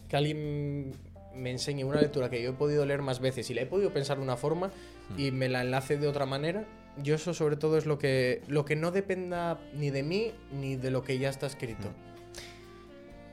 Que 0.08 0.16
alguien 0.16 0.92
me 1.34 1.50
enseñe 1.50 1.84
una 1.84 2.00
lectura 2.00 2.30
que 2.30 2.42
yo 2.42 2.50
he 2.50 2.52
podido 2.54 2.86
leer 2.86 3.02
más 3.02 3.20
veces 3.20 3.50
y 3.50 3.54
la 3.54 3.60
he 3.62 3.66
podido 3.66 3.90
pensar 3.92 4.16
de 4.16 4.22
una 4.22 4.36
forma 4.36 4.70
y 5.18 5.30
me 5.32 5.48
la 5.48 5.60
enlace 5.62 5.98
de 5.98 6.08
otra 6.08 6.24
manera. 6.26 6.64
Yo 7.02 7.14
eso 7.14 7.34
sobre 7.34 7.56
todo 7.56 7.76
es 7.76 7.84
lo 7.84 7.98
que, 7.98 8.40
lo 8.48 8.64
que 8.64 8.74
no 8.74 8.90
dependa 8.90 9.58
ni 9.74 9.90
de 9.90 10.02
mí 10.02 10.32
ni 10.52 10.76
de 10.76 10.90
lo 10.90 11.02
que 11.02 11.18
ya 11.18 11.28
está 11.28 11.46
escrito. 11.46 11.88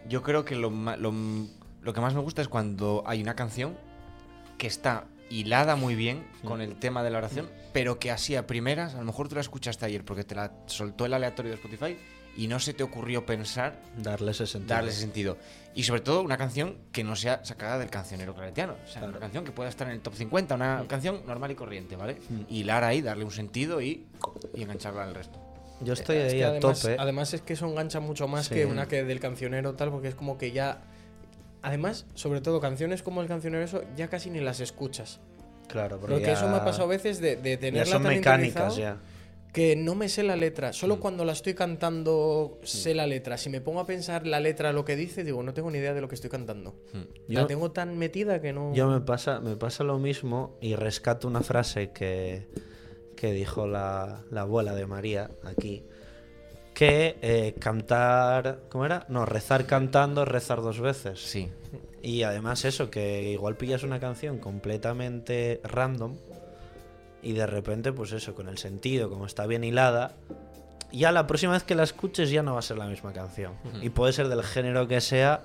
Yo 0.08 0.22
creo 0.22 0.44
que 0.46 0.56
lo, 0.56 0.70
lo, 0.70 1.14
lo 1.82 1.94
que 1.94 2.02
más 2.02 2.14
me 2.14 2.22
gusta 2.22 2.42
es 2.42 2.48
cuando 2.48 3.04
hay 3.06 3.22
una 3.22 3.36
canción 3.36 3.78
que 4.58 4.68
está 4.68 5.06
hilada 5.30 5.76
muy 5.76 5.96
bien 5.96 6.26
con 6.44 6.62
el 6.62 6.76
tema 6.76 7.02
de 7.04 7.10
la 7.10 7.18
oración, 7.20 7.50
pero 7.72 7.98
que 8.00 8.12
así 8.12 8.36
a 8.36 8.46
primeras, 8.46 8.94
a 8.94 9.00
lo 9.00 9.06
mejor 9.06 9.30
tú 9.30 9.36
la 9.36 9.42
escuchaste 9.42 9.86
ayer 9.86 10.04
porque 10.06 10.24
te 10.24 10.36
la 10.36 10.52
soltó 10.68 11.06
el 11.06 11.14
aleatorio 11.14 11.52
de 11.52 11.56
Spotify 11.56 11.98
y 12.36 12.48
no 12.48 12.60
se 12.60 12.74
te 12.74 12.84
ocurrió 12.84 13.26
pensar 13.26 13.80
Darle 13.98 14.32
ese 14.32 14.46
sentido. 14.48 14.76
darle 14.76 14.92
ese 14.92 15.02
sentido. 15.02 15.38
Y 15.76 15.84
sobre 15.84 16.02
todo 16.02 16.22
una 16.22 16.38
canción 16.38 16.78
que 16.92 17.04
no 17.04 17.16
sea 17.16 17.44
sacada 17.46 17.78
del 17.80 17.90
cancionero 17.90 18.34
claretiano. 18.36 18.74
O 18.74 18.88
sea, 18.88 19.02
Claro. 19.02 19.10
una 19.10 19.20
canción 19.20 19.44
que 19.46 19.52
pueda 19.52 19.70
estar 19.70 19.88
en 19.88 19.94
el 19.94 20.02
top 20.02 20.14
50, 20.16 20.56
una 20.56 20.84
canción 20.88 21.22
normal 21.26 21.52
y 21.52 21.56
corriente, 21.56 21.96
¿vale? 21.96 22.16
Mm. 22.30 22.42
Hilar 22.54 22.84
ahí, 22.84 23.02
darle 23.02 23.24
un 23.26 23.32
sentido 23.32 23.82
y, 23.82 24.06
y 24.54 24.62
engancharla 24.64 25.04
al 25.04 25.16
resto. 25.16 25.40
Yo 25.84 25.94
estoy 25.94 26.18
Es 26.18 26.34
ahí 26.34 26.40
que 26.40 26.46
a 26.46 26.50
además, 26.50 26.82
tope. 26.82 26.96
además 27.00 27.34
es 27.34 27.42
que 27.42 27.54
eso 27.54 27.68
engancha 27.68 28.00
mucho 28.00 28.28
más 28.28 28.48
Sí. 28.48 28.56
que 28.56 28.66
una 28.66 28.88
que 28.88 29.04
del 29.04 29.20
cancionero 29.20 29.74
tal, 29.76 29.90
porque 29.92 30.08
es 30.10 30.16
como 30.16 30.38
que 30.38 30.52
ya... 30.52 30.82
Además, 31.62 32.06
sobre 32.14 32.42
todo 32.42 32.60
canciones 32.60 33.04
como 33.04 33.22
el 33.22 33.28
cancionero 33.28 33.64
eso, 33.64 33.84
ya 33.96 34.10
casi 34.10 34.30
ni 34.30 34.40
las 34.42 34.60
escuchas. 34.60 35.20
Claro, 35.68 35.98
porque, 36.00 36.16
Porque 36.16 36.28
ya- 36.28 36.34
eso 36.34 36.48
me 36.50 36.58
ha 36.58 36.66
pasado 36.66 36.84
a 36.86 36.88
veces 36.88 37.22
de, 37.22 37.38
de 37.38 37.72
ya 37.72 37.86
son 37.86 38.04
tan 38.04 38.14
mecánicas 38.16 38.76
ya. 38.76 38.98
que 39.54 39.78
no 39.78 39.96
me 39.96 40.10
sé 40.10 40.24
la 40.24 40.36
letra. 40.36 40.72
Mm. 40.72 40.74
Solo 40.74 41.00
cuando 41.00 41.24
la 41.24 41.32
estoy 41.32 41.54
cantando 41.54 42.60
sé 42.64 42.94
la 42.94 43.08
letra. 43.08 43.38
Si 43.38 43.50
me 43.50 43.62
pongo 43.62 43.80
a 43.80 43.86
pensar 43.86 44.28
la 44.28 44.42
letra, 44.42 44.74
lo 44.74 44.84
que 44.84 44.98
dice, 44.98 45.24
digo, 45.24 45.42
no 45.42 45.54
tengo 45.54 45.72
ni 45.72 45.78
idea 45.78 45.94
de 45.94 46.02
lo 46.02 46.10
que 46.10 46.16
estoy 46.16 46.30
cantando. 46.30 46.76
Yo- 47.30 47.40
La 47.42 47.48
tengo 47.48 47.72
tan 47.72 47.98
metida 47.98 48.42
que 48.42 48.52
no... 48.52 48.74
Yo 48.74 48.90
me 48.90 49.00
pasa, 49.00 49.40
me 49.40 49.56
pasa 49.56 49.86
lo 49.86 49.98
mismo 50.00 50.58
y 50.60 50.76
rescato 50.76 51.30
una 51.30 51.42
frase 51.42 51.92
que, 51.92 52.50
que 53.16 53.32
dijo 53.32 53.68
la, 53.68 54.22
la 54.32 54.42
abuela 54.42 54.74
de 54.76 54.86
María 54.88 55.30
aquí. 55.44 55.84
Que 56.74 57.18
eh, 57.22 57.56
cantar. 57.60 58.62
¿Cómo 58.70 58.86
era? 58.86 59.06
No, 59.08 59.26
rezar 59.26 59.66
cantando 59.66 60.26
rezar 60.26 60.62
dos 60.62 60.80
veces. 60.80 61.20
Sí. 61.20 61.50
Y 62.02 62.24
además 62.24 62.66
eso, 62.66 62.90
que 62.90 63.32
igual 63.32 63.56
pillas 63.56 63.84
una 63.84 64.00
canción 64.00 64.40
completamente 64.40 65.62
random 65.64 66.16
y 67.22 67.32
de 67.34 67.46
repente, 67.48 67.94
pues 67.94 68.12
eso, 68.12 68.36
con 68.36 68.50
el 68.50 68.58
sentido, 68.58 69.10
como 69.10 69.26
está 69.26 69.46
bien 69.48 69.64
hilada, 69.64 70.12
ya 70.92 71.12
la 71.14 71.26
próxima 71.26 71.54
vez 71.54 71.64
que 71.64 71.76
la 71.76 71.84
escuches 71.84 72.30
ya 72.30 72.44
no 72.44 72.54
va 72.54 72.60
a 72.60 72.64
ser 72.64 72.78
la 72.78 72.88
misma 72.88 73.14
canción. 73.14 73.54
Y 73.82 73.90
puede 73.90 74.12
ser 74.12 74.28
del 74.28 74.44
género 74.44 74.88
que 74.88 75.00
sea, 75.00 75.44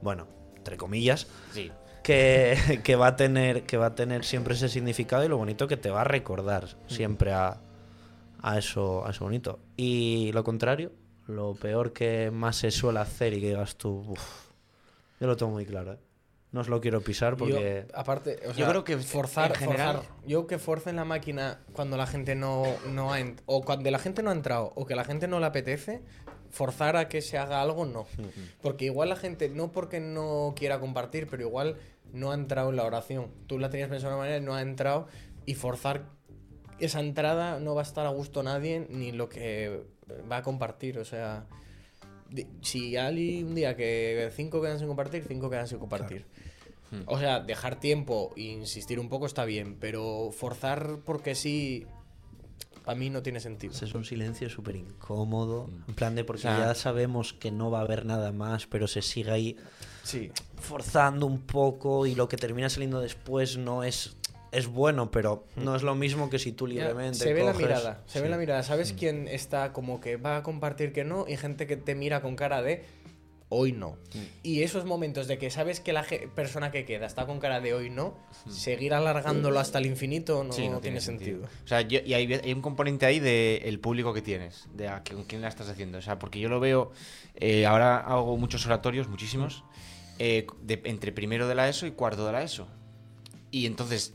bueno, 0.00 0.26
entre 0.56 0.76
comillas, 0.78 1.26
Sí. 1.52 1.70
Que, 2.02 2.56
que 2.84 2.96
va 2.96 3.08
a 3.08 3.16
tener 3.16 3.62
que 3.64 3.76
va 3.76 3.86
a 3.86 3.94
tener 3.94 4.24
siempre 4.24 4.54
ese 4.54 4.68
significado 4.68 5.24
y 5.24 5.28
lo 5.28 5.36
bonito 5.36 5.68
que 5.68 5.76
te 5.76 5.90
va 5.90 6.02
a 6.02 6.04
recordar 6.04 6.68
siempre 6.88 7.32
a, 7.32 7.60
a 8.42 8.58
eso 8.58 9.06
a 9.06 9.10
eso 9.10 9.24
bonito 9.24 9.58
y 9.76 10.30
lo 10.32 10.44
contrario 10.44 10.92
lo 11.26 11.54
peor 11.54 11.92
que 11.92 12.30
más 12.32 12.56
se 12.56 12.70
suele 12.70 12.98
hacer 12.98 13.32
y 13.34 13.40
que 13.40 13.48
digas 13.48 13.76
tú 13.76 14.04
"Uf", 14.08 14.50
yo 15.20 15.26
lo 15.26 15.36
tengo 15.36 15.52
muy 15.52 15.64
claro 15.64 15.92
¿eh? 15.94 15.98
no 16.50 16.60
os 16.60 16.68
lo 16.68 16.80
quiero 16.82 17.00
pisar 17.00 17.36
porque 17.38 17.86
Yo, 17.88 17.98
aparte, 17.98 18.38
o 18.44 18.48
Yo 18.48 18.54
sea, 18.54 18.68
creo 18.68 18.84
que 18.84 18.98
forzar, 18.98 19.52
en 19.52 19.56
general- 19.56 19.96
forzar. 19.96 20.12
Yo 20.26 20.46
que 20.46 20.58
forcen 20.58 20.96
la 20.96 21.06
máquina 21.06 21.60
cuando 21.72 21.96
la 21.96 22.06
gente 22.06 22.34
no, 22.34 22.64
no 22.90 23.14
ha 23.14 23.18
o 23.46 23.62
cuando 23.62 23.90
la 23.90 23.98
gente 23.98 24.22
no 24.22 24.28
ha 24.28 24.34
entrado 24.34 24.70
o 24.76 24.84
que 24.84 24.94
la 24.94 25.04
gente 25.04 25.28
no 25.28 25.40
le 25.40 25.46
apetece, 25.46 26.02
forzar 26.52 26.96
a 26.96 27.08
que 27.08 27.22
se 27.22 27.38
haga 27.38 27.60
algo 27.60 27.84
no. 27.86 28.06
Porque 28.60 28.84
igual 28.84 29.08
la 29.08 29.16
gente, 29.16 29.48
no 29.48 29.72
porque 29.72 29.98
no 29.98 30.54
quiera 30.54 30.78
compartir, 30.78 31.26
pero 31.28 31.42
igual 31.42 31.76
no 32.12 32.30
ha 32.30 32.34
entrado 32.34 32.70
en 32.70 32.76
la 32.76 32.84
oración. 32.84 33.30
Tú 33.46 33.58
la 33.58 33.70
tenías 33.70 33.88
pensada 33.88 34.10
de 34.10 34.14
una 34.14 34.22
manera 34.22 34.38
y 34.38 34.46
no 34.46 34.54
ha 34.54 34.62
entrado 34.62 35.08
y 35.46 35.54
forzar 35.54 36.04
esa 36.78 37.00
entrada 37.00 37.58
no 37.58 37.74
va 37.74 37.82
a 37.82 37.84
estar 37.84 38.06
a 38.06 38.10
gusto 38.10 38.42
nadie 38.42 38.86
ni 38.90 39.12
lo 39.12 39.28
que 39.28 39.84
va 40.30 40.38
a 40.38 40.42
compartir. 40.42 40.98
O 40.98 41.04
sea, 41.04 41.46
si 42.60 42.96
hay 42.96 43.42
un 43.42 43.54
día 43.54 43.76
que 43.76 44.30
cinco 44.34 44.60
quedan 44.60 44.78
sin 44.78 44.88
compartir, 44.88 45.24
cinco 45.26 45.48
quedan 45.48 45.68
sin 45.68 45.78
compartir. 45.78 46.26
O 47.06 47.18
sea, 47.18 47.40
dejar 47.40 47.80
tiempo 47.80 48.34
e 48.36 48.42
insistir 48.42 49.00
un 49.00 49.08
poco 49.08 49.24
está 49.24 49.46
bien, 49.46 49.76
pero 49.80 50.30
forzar 50.30 50.98
porque 51.06 51.34
sí, 51.34 51.86
a 52.86 52.94
mí 52.94 53.10
no 53.10 53.22
tiene 53.22 53.40
sentido. 53.40 53.72
es 53.72 53.94
un 53.94 54.04
silencio 54.04 54.48
súper 54.50 54.76
incómodo 54.76 55.68
en 55.88 55.94
plan 55.94 56.14
de 56.14 56.24
porque 56.24 56.40
O 56.40 56.42
sea- 56.42 56.58
ya 56.58 56.74
sabemos 56.74 57.32
que 57.32 57.50
no 57.50 57.70
va 57.70 57.78
a 57.78 57.82
haber 57.82 58.04
nada 58.06 58.32
más 58.32 58.66
pero 58.66 58.86
se 58.86 59.02
sigue 59.02 59.30
ahí 59.30 59.56
Sí. 60.02 60.30
forzando 60.60 61.26
un 61.26 61.40
poco 61.40 62.06
y 62.06 62.14
lo 62.14 62.28
que 62.28 62.36
termina 62.36 62.68
saliendo 62.68 63.00
después 63.00 63.56
no 63.56 63.84
es 63.84 64.16
es 64.50 64.66
bueno 64.66 65.10
pero 65.10 65.46
no 65.56 65.74
es 65.76 65.82
lo 65.82 65.94
mismo 65.94 66.28
que 66.28 66.38
si 66.38 66.52
tú 66.52 66.68
Ya, 66.68 66.74
libremente 66.88 67.18
se 67.20 67.32
ve 67.32 67.42
la 67.42 67.52
coges- 67.54 67.56
mirada, 67.62 68.02
se 68.06 68.20
ve 68.20 68.28
la 68.28 68.36
mirada. 68.36 68.62
¿Sabes 68.62 68.92
quién 68.92 69.26
está 69.28 69.72
como 69.72 69.98
que 70.00 70.16
va 70.16 70.36
a 70.36 70.42
compartir 70.42 70.92
que 70.92 71.04
no? 71.04 71.24
Y 71.26 71.36
gente 71.38 71.66
que 71.66 71.78
te 71.78 71.94
mira 71.94 72.20
con 72.20 72.36
cara 72.36 72.60
de 72.60 72.84
hoy 73.54 73.72
no. 73.72 73.98
Y 74.42 74.62
esos 74.62 74.84
momentos 74.84 75.26
de 75.28 75.36
que 75.38 75.50
sabes 75.50 75.80
que 75.80 75.92
la 75.92 76.04
persona 76.34 76.70
que 76.70 76.84
queda 76.84 77.06
está 77.06 77.26
con 77.26 77.38
cara 77.38 77.60
de 77.60 77.74
hoy 77.74 77.90
no, 77.90 78.16
seguir 78.50 78.94
alargándolo 78.94 79.58
hasta 79.60 79.78
el 79.78 79.86
infinito 79.86 80.42
no, 80.42 80.52
Sí, 80.52 80.68
no 80.68 80.80
tiene 80.80 81.00
sentido. 81.00 81.44
O 81.64 81.68
sea, 81.68 81.82
yo- 81.82 82.00
y 82.04 82.14
hay, 82.14 82.32
hay 82.32 82.52
un 82.52 82.62
componente 82.62 83.04
ahí 83.06 83.20
del 83.20 83.78
público 83.78 84.14
que 84.14 84.22
tienes, 84.22 84.68
de 84.74 84.88
a 84.88 85.02
con 85.04 85.24
quién 85.24 85.42
la 85.42 85.48
estás 85.48 85.68
haciendo. 85.68 85.98
O 85.98 86.02
sea, 86.02 86.18
porque 86.18 86.40
yo 86.40 86.48
lo 86.48 86.60
veo, 86.60 86.92
eh, 87.34 87.66
ahora 87.66 87.98
hago 87.98 88.36
muchos 88.38 88.64
oratorios, 88.66 89.08
muchísimos, 89.08 89.64
eh, 90.18 90.46
de- 90.62 90.80
entre 90.84 91.12
primero 91.12 91.46
de 91.46 91.54
la 91.54 91.68
ESO 91.68 91.86
y 91.86 91.90
cuarto 91.92 92.24
de 92.26 92.32
la 92.32 92.42
ESO. 92.42 92.68
Y 93.50 93.66
entonces, 93.66 94.14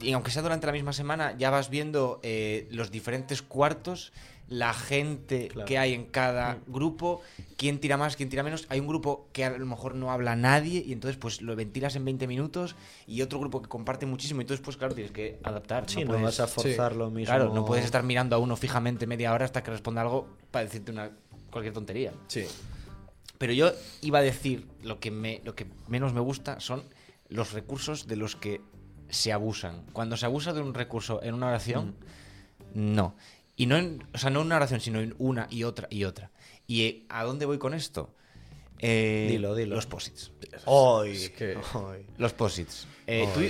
y 0.00 0.12
aunque 0.12 0.30
sea 0.30 0.42
durante 0.42 0.66
la 0.66 0.72
misma 0.72 0.92
semana, 0.92 1.34
ya 1.38 1.50
vas 1.50 1.70
viendo 1.70 2.20
eh, 2.22 2.68
los 2.70 2.90
diferentes 2.90 3.42
cuartos, 3.42 4.12
la 4.50 4.74
gente 4.74 5.46
Claro. 5.48 5.64
que 5.66 5.78
hay 5.78 5.94
en 5.94 6.04
cada 6.06 6.58
grupo, 6.66 7.22
quién 7.56 7.78
tira 7.78 7.96
más, 7.96 8.16
quién 8.16 8.28
tira 8.28 8.42
menos. 8.42 8.66
Hay 8.68 8.80
un 8.80 8.88
grupo 8.88 9.28
que 9.32 9.44
a 9.44 9.50
lo 9.56 9.64
mejor 9.64 9.94
no 9.94 10.10
habla 10.10 10.34
nadie 10.36 10.82
y 10.84 10.92
entonces 10.92 11.16
pues 11.16 11.40
lo 11.40 11.54
ventilas 11.56 11.94
en 11.96 12.04
20 12.04 12.26
minutos 12.26 12.74
y 13.06 13.22
otro 13.22 13.38
grupo 13.38 13.62
que 13.62 13.68
comparte 13.68 14.06
muchísimo 14.06 14.40
y 14.40 14.42
entonces 14.44 14.62
pues 14.64 14.76
claro, 14.76 14.92
tienes 14.94 15.12
que 15.12 15.38
adaptar. 15.44 15.88
Sí, 15.88 16.00
no, 16.00 16.08
puedes- 16.08 16.22
vas 16.24 16.40
a 16.40 16.46
forzar 16.48 16.96
lo 16.96 17.10
mismo. 17.10 17.32
Claro, 17.32 17.54
no 17.54 17.64
puedes 17.64 17.84
estar 17.84 18.02
mirando 18.02 18.34
a 18.36 18.40
uno 18.40 18.56
fijamente 18.56 19.06
media 19.06 19.32
hora 19.32 19.44
hasta 19.44 19.62
que 19.62 19.70
responda 19.70 20.02
algo 20.02 20.28
para 20.50 20.64
decirte 20.64 20.90
una 20.92 21.12
cualquier 21.50 21.72
tontería. 21.72 22.12
Sí. 22.26 22.44
Pero 23.38 23.52
yo 23.52 23.70
iba 24.02 24.18
a 24.18 24.22
decir 24.22 24.66
lo 24.82 24.98
que, 25.00 25.10
me, 25.12 25.40
lo 25.44 25.54
que 25.54 25.66
menos 25.88 26.12
me 26.12 26.20
gusta 26.20 26.60
son 26.60 26.82
los 27.28 27.52
recursos 27.52 28.06
de 28.08 28.16
los 28.16 28.34
que 28.36 28.60
se 29.08 29.32
abusan. 29.32 29.84
Cuando 29.92 30.16
se 30.16 30.26
abusa 30.26 30.52
de 30.52 30.60
un 30.60 30.74
recurso 30.74 31.22
en 31.22 31.34
una 31.34 31.46
oración, 31.46 31.94
no. 32.74 33.14
Y 33.60 33.66
no 33.66 33.76
en, 33.76 34.02
o 34.14 34.16
sea, 34.18 34.30
no 34.30 34.40
en 34.40 34.46
una 34.46 34.56
oración, 34.56 34.80
sino 34.80 35.00
en 35.00 35.14
una 35.18 35.46
y 35.50 35.64
otra 35.64 35.86
y 35.90 36.04
otra. 36.04 36.30
¿Y 36.66 36.82
eh, 36.86 37.04
a 37.10 37.24
dónde 37.24 37.44
voy 37.44 37.58
con 37.58 37.74
esto? 37.74 38.14
Eh, 38.78 39.26
Dilo, 39.30 39.54
dilo. 39.54 39.74
Los 39.76 39.84
posits. 39.86 40.32
Hoy. 40.64 41.10
Es 41.10 41.30
que- 41.30 41.58
hoy. 41.74 42.06
Los 42.16 42.32
posits. 42.32 42.86
Eh, 43.06 43.28
tú- 43.34 43.42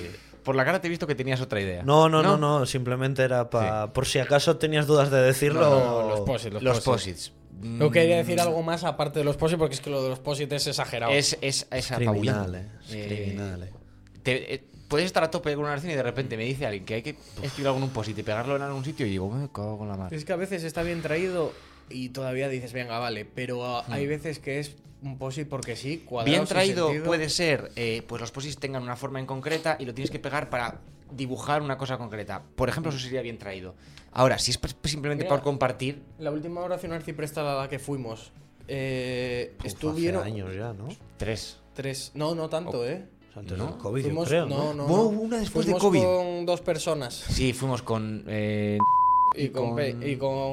por 0.42 0.56
la 0.56 0.64
cara 0.64 0.80
te 0.80 0.88
he 0.88 0.90
visto 0.90 1.06
que 1.06 1.14
tenías 1.14 1.40
otra 1.40 1.60
idea. 1.60 1.84
No, 1.84 2.08
no, 2.08 2.22
no, 2.24 2.36
no, 2.36 2.66
simplemente 2.66 3.22
era 3.22 3.48
para. 3.50 3.92
Por 3.92 4.04
si 4.06 4.18
acaso 4.18 4.56
tenías 4.56 4.88
dudas 4.88 5.12
de 5.12 5.20
decirlo. 5.22 5.60
No, 5.60 6.02
no, 6.02 6.08
los 6.08 6.20
posits, 6.22 6.54
los, 6.54 6.62
Los 6.62 6.80
posits. 6.80 7.30
posits. 7.30 7.40
No 7.62 7.90
quería 7.92 8.16
decir 8.16 8.36
Mm, 8.38 8.40
algo 8.40 8.62
más 8.62 8.82
aparte 8.82 9.18
de 9.20 9.24
los 9.24 9.36
posits 9.36 9.58
porque 9.60 9.74
es 9.76 9.80
que 9.80 9.90
lo 9.90 10.02
de 10.02 10.08
los 10.08 10.18
posits 10.18 10.52
es 10.54 10.66
exagerado. 10.66 11.12
Es, 11.12 11.38
es, 11.40 11.68
es 11.70 11.86
Criminal, 11.92 12.54
eh. 12.54 12.66
Es 12.88 12.94
Eh, 12.94 13.06
criminal, 13.06 13.62
eh. 13.62 13.72
te- 14.24 14.54
eh, 14.54 14.64
puedes 14.90 15.06
estar 15.06 15.22
a 15.24 15.30
tope 15.30 15.54
con 15.54 15.60
una 15.64 15.72
oración 15.72 15.92
y 15.92 15.94
de 15.94 16.02
repente 16.02 16.36
me 16.36 16.44
dice 16.44 16.66
alguien 16.66 16.84
que 16.84 16.94
hay 16.94 17.02
que 17.02 17.16
escribir 17.42 17.68
algo 17.68 17.78
en 17.78 17.84
un 17.84 17.90
post 17.90 18.10
y 18.10 18.22
pegarlo 18.22 18.56
en 18.56 18.62
algún 18.62 18.84
sitio 18.84 19.06
y 19.06 19.10
digo, 19.10 19.30
me 19.30 19.48
cago 19.48 19.78
con 19.78 19.88
la 19.88 19.96
madre. 19.96 20.16
Es 20.16 20.24
que 20.24 20.32
a 20.32 20.36
veces 20.36 20.64
está 20.64 20.82
bien 20.82 21.00
traído 21.00 21.52
y 21.88 22.08
todavía 22.10 22.48
dices, 22.48 22.72
venga, 22.72 22.98
vale, 22.98 23.24
pero 23.24 23.64
ah, 23.64 23.84
hay 23.88 24.04
Hmm. 24.04 24.10
veces 24.10 24.38
que 24.40 24.58
es 24.58 24.76
un 25.02 25.16
posit 25.16 25.48
porque 25.48 25.76
sí, 25.76 25.98
cuadrado. 25.98 26.30
Bien 26.34 26.44
traído 26.46 26.90
puede 27.04 27.30
ser, 27.30 27.70
eh, 27.76 28.02
pues 28.06 28.20
los 28.20 28.32
posits 28.32 28.58
tengan 28.58 28.82
una 28.82 28.96
forma 28.96 29.18
en 29.20 29.26
concreta 29.26 29.76
y 29.78 29.84
lo 29.86 29.94
tienes 29.94 30.10
que 30.10 30.18
pegar 30.18 30.50
para 30.50 30.80
dibujar 31.12 31.62
una 31.62 31.78
cosa 31.78 31.96
concreta. 31.96 32.42
Por 32.56 32.68
ejemplo, 32.68 32.90
eso 32.90 32.98
sería 33.00 33.22
bien 33.22 33.38
traído. 33.38 33.74
Ahora, 34.12 34.38
si 34.38 34.50
es 34.50 34.58
pues, 34.58 34.76
simplemente 34.84 35.24
Mira. 35.24 35.34
por 35.36 35.42
compartir, 35.44 36.02
La 36.18 36.30
última 36.32 36.60
oración 36.62 36.92
arciprestal 36.92 37.46
a 37.46 37.54
la 37.54 37.68
que 37.68 37.78
fuimos, 37.78 38.32
eh, 38.68 39.54
Uf, 39.60 39.66
estuvieron 39.66 40.20
Hace 40.22 40.30
años 40.32 40.54
ya, 40.54 40.72
¿no? 40.72 40.88
tres. 41.16 41.58
tres. 41.74 42.10
No, 42.14 42.34
no 42.34 42.48
tanto, 42.48 42.86
¿eh? 42.86 43.04
O 43.04 43.19
antes 43.40 43.58
No, 43.58 43.66
del 43.66 43.76
COVID, 43.78 44.02
Fuimos- 44.04 44.24
yo 44.26 44.28
creo. 44.28 44.46
no, 44.46 44.74
¿no? 44.74 44.84
una 44.86 45.38
después 45.38 45.66
de 45.66 45.72
Fuimos 45.72 45.82
COVID. 45.82 46.02
con 46.04 46.46
dos 46.46 46.60
personas. 46.60 47.14
Sí, 47.14 47.52
fuimos 47.52 47.82
con... 47.82 48.24
eh, 48.28 48.78
Y 49.34 49.48
con. 49.48 49.66
con- 49.68 49.76
Pe- 49.76 49.96
Y 50.10 50.16
con. 50.16 50.52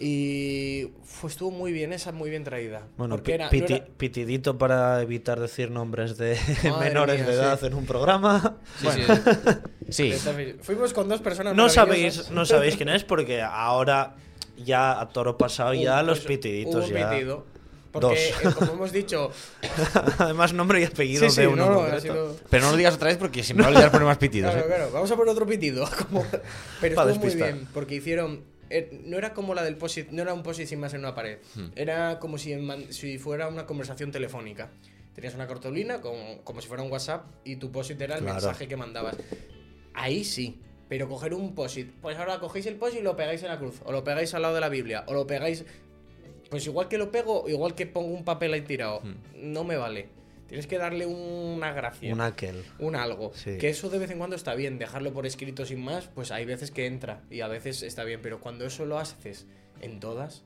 Y 0.00 0.92
fue, 1.02 1.28
estuvo 1.28 1.50
muy 1.50 1.72
bien, 1.72 1.92
esa 1.92 2.12
muy 2.12 2.30
bien 2.30 2.44
traída. 2.44 2.86
Bueno, 2.96 3.16
porque 3.16 3.32
pi- 3.32 3.34
era, 3.34 3.44
no 3.46 3.50
piti- 3.50 3.74
era- 3.74 3.84
pitidito 3.96 4.56
para 4.56 5.02
evitar 5.02 5.40
decir 5.40 5.72
nombres 5.72 6.16
de 6.16 6.38
menores 6.80 7.18
mía, 7.20 7.28
de 7.28 7.34
edad 7.34 7.58
sí. 7.58 7.66
en 7.66 7.74
un 7.74 7.84
programa. 7.84 8.58
Sí, 8.78 8.84
Bueno. 8.86 9.14
sí. 9.88 10.12
sí. 10.12 10.54
Fuimos 10.62 10.92
con 10.92 11.08
dos 11.08 11.20
personas. 11.20 11.56
No 11.56 11.68
sabéis, 11.68 12.30
no 12.30 12.46
sabéis 12.46 12.76
quién 12.76 12.90
es 12.90 13.02
porque 13.04 13.42
ahora 13.42 14.14
ya 14.64 15.00
a 15.00 15.08
toro 15.08 15.36
pasado 15.36 15.74
ya 15.74 16.00
los 16.04 16.20
pues, 16.20 16.28
pitiditos 16.38 16.88
un 16.88 16.94
ya. 16.94 17.10
pitido. 17.10 17.46
Porque, 17.92 18.06
Dos. 18.06 18.18
eh, 18.52 18.54
como 18.58 18.72
hemos 18.72 18.92
dicho. 18.92 19.30
Además 20.18 20.52
nombre 20.52 20.80
y 20.80 20.84
apellido 20.84 21.24
sí, 21.24 21.30
sí, 21.30 21.40
de 21.40 21.46
uno 21.48 21.66
no, 21.70 21.88
no, 21.88 22.00
sido- 22.00 22.36
Pero 22.50 22.64
no 22.64 22.70
lo 22.72 22.76
digas 22.76 22.94
otra 22.94 23.08
vez 23.08 23.16
porque 23.16 23.42
se 23.42 23.54
me 23.54 23.62
va 23.62 23.68
a 23.68 23.70
olvidar 23.70 23.90
poner 23.90 24.06
más 24.06 24.18
pitidos. 24.18 24.50
Claro, 24.52 24.66
¿eh? 24.66 24.68
claro. 24.68 24.90
Vamos 24.92 25.10
a 25.10 25.16
poner 25.16 25.32
otro 25.32 25.46
pitido. 25.46 25.88
como- 26.10 26.24
Pero 26.80 27.02
estuvo 27.02 27.24
muy 27.24 27.34
bien, 27.34 27.66
porque 27.72 27.94
hicieron. 27.94 28.44
eh, 28.70 29.00
No 29.04 29.16
era 29.16 29.32
como 29.32 29.54
la 29.54 29.62
del 29.64 29.76
posit, 29.76 30.10
no 30.10 30.20
era 30.22 30.34
un 30.34 30.42
posit 30.42 30.66
sin 30.68 30.80
más 30.80 30.92
en 30.94 31.00
una 31.00 31.14
pared. 31.14 31.38
Hmm. 31.54 31.68
Era 31.76 32.18
como 32.18 32.36
si, 32.38 32.52
en 32.52 32.92
si 32.92 33.18
fuera 33.18 33.48
una 33.48 33.64
conversación 33.66 34.10
telefónica. 34.12 34.70
Tenías 35.14 35.34
una 35.34 35.46
cartulina 35.48 36.00
como, 36.00 36.42
como 36.44 36.60
si 36.60 36.68
fuera 36.68 36.82
un 36.82 36.92
WhatsApp 36.92 37.24
y 37.44 37.56
tu 37.56 37.72
posit 37.72 38.00
era 38.00 38.16
el 38.16 38.20
Claro. 38.20 38.34
mensaje 38.34 38.68
que 38.68 38.76
mandabas. 38.76 39.16
Ahí 39.94 40.24
sí. 40.24 40.60
Pero 40.88 41.06
coger 41.06 41.34
un 41.34 41.54
posit, 41.54 41.90
pues 42.00 42.16
ahora 42.16 42.38
cogéis 42.38 42.64
el 42.66 42.76
posit 42.76 43.00
y 43.00 43.02
lo 43.02 43.14
pegáis 43.14 43.42
en 43.42 43.48
la 43.48 43.58
cruz, 43.58 43.80
o 43.84 43.92
lo 43.92 44.02
pegáis 44.04 44.32
al 44.32 44.40
lado 44.40 44.54
de 44.54 44.60
la 44.62 44.70
Biblia, 44.70 45.04
o 45.06 45.12
lo 45.12 45.26
pegáis. 45.26 45.66
Pues 46.48 46.66
igual 46.66 46.88
que 46.88 46.98
lo 46.98 47.10
pego, 47.10 47.48
igual 47.48 47.74
que 47.74 47.86
pongo 47.86 48.14
un 48.14 48.24
papel 48.24 48.52
ahí 48.52 48.62
tirado, 48.62 49.02
no 49.36 49.64
me 49.64 49.76
vale. 49.76 50.08
Tienes 50.48 50.66
que 50.66 50.78
darle 50.78 51.04
una 51.04 51.72
gracia 51.72 52.10
Un 52.10 52.22
aquel. 52.22 52.64
un 52.78 52.96
algo. 52.96 53.32
Sí. 53.34 53.58
Que 53.58 53.68
eso 53.68 53.90
de 53.90 53.98
vez 53.98 54.10
en 54.10 54.16
cuando 54.16 54.34
está 54.34 54.54
bien, 54.54 54.78
dejarlo 54.78 55.12
por 55.12 55.26
escrito 55.26 55.66
sin 55.66 55.84
más, 55.84 56.08
pues 56.08 56.30
hay 56.30 56.46
veces 56.46 56.70
que 56.70 56.86
entra 56.86 57.22
y 57.30 57.42
a 57.42 57.48
veces 57.48 57.82
está 57.82 58.04
bien, 58.04 58.20
pero 58.22 58.40
cuando 58.40 58.64
eso 58.64 58.86
lo 58.86 58.98
haces 58.98 59.46
en 59.82 60.00
todas. 60.00 60.44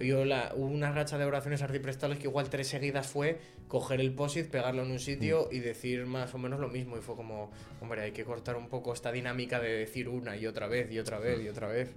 Yo 0.00 0.24
la, 0.24 0.52
hubo 0.56 0.66
una 0.66 0.90
racha 0.90 1.18
de 1.18 1.24
oraciones 1.24 1.62
arciprestales 1.62 2.18
que 2.18 2.24
igual 2.24 2.50
tres 2.50 2.66
seguidas 2.68 3.06
fue 3.06 3.38
coger 3.68 4.00
el 4.00 4.12
posit, 4.12 4.48
pegarlo 4.48 4.82
en 4.82 4.90
un 4.90 4.98
sitio 4.98 5.48
y 5.52 5.60
decir 5.60 6.04
más 6.06 6.34
o 6.34 6.38
menos 6.38 6.58
lo 6.58 6.68
mismo. 6.68 6.96
Y 6.96 7.00
fue 7.00 7.14
como, 7.14 7.50
hombre, 7.80 8.00
hay 8.00 8.12
que 8.12 8.24
cortar 8.24 8.56
un 8.56 8.68
poco 8.68 8.92
esta 8.92 9.12
dinámica 9.12 9.60
de 9.60 9.68
decir 9.68 10.08
una 10.08 10.36
y 10.36 10.46
otra 10.46 10.66
vez 10.66 10.90
y 10.90 10.98
otra 10.98 11.18
vez 11.18 11.40
y 11.44 11.48
otra 11.48 11.68
vez. 11.68 11.90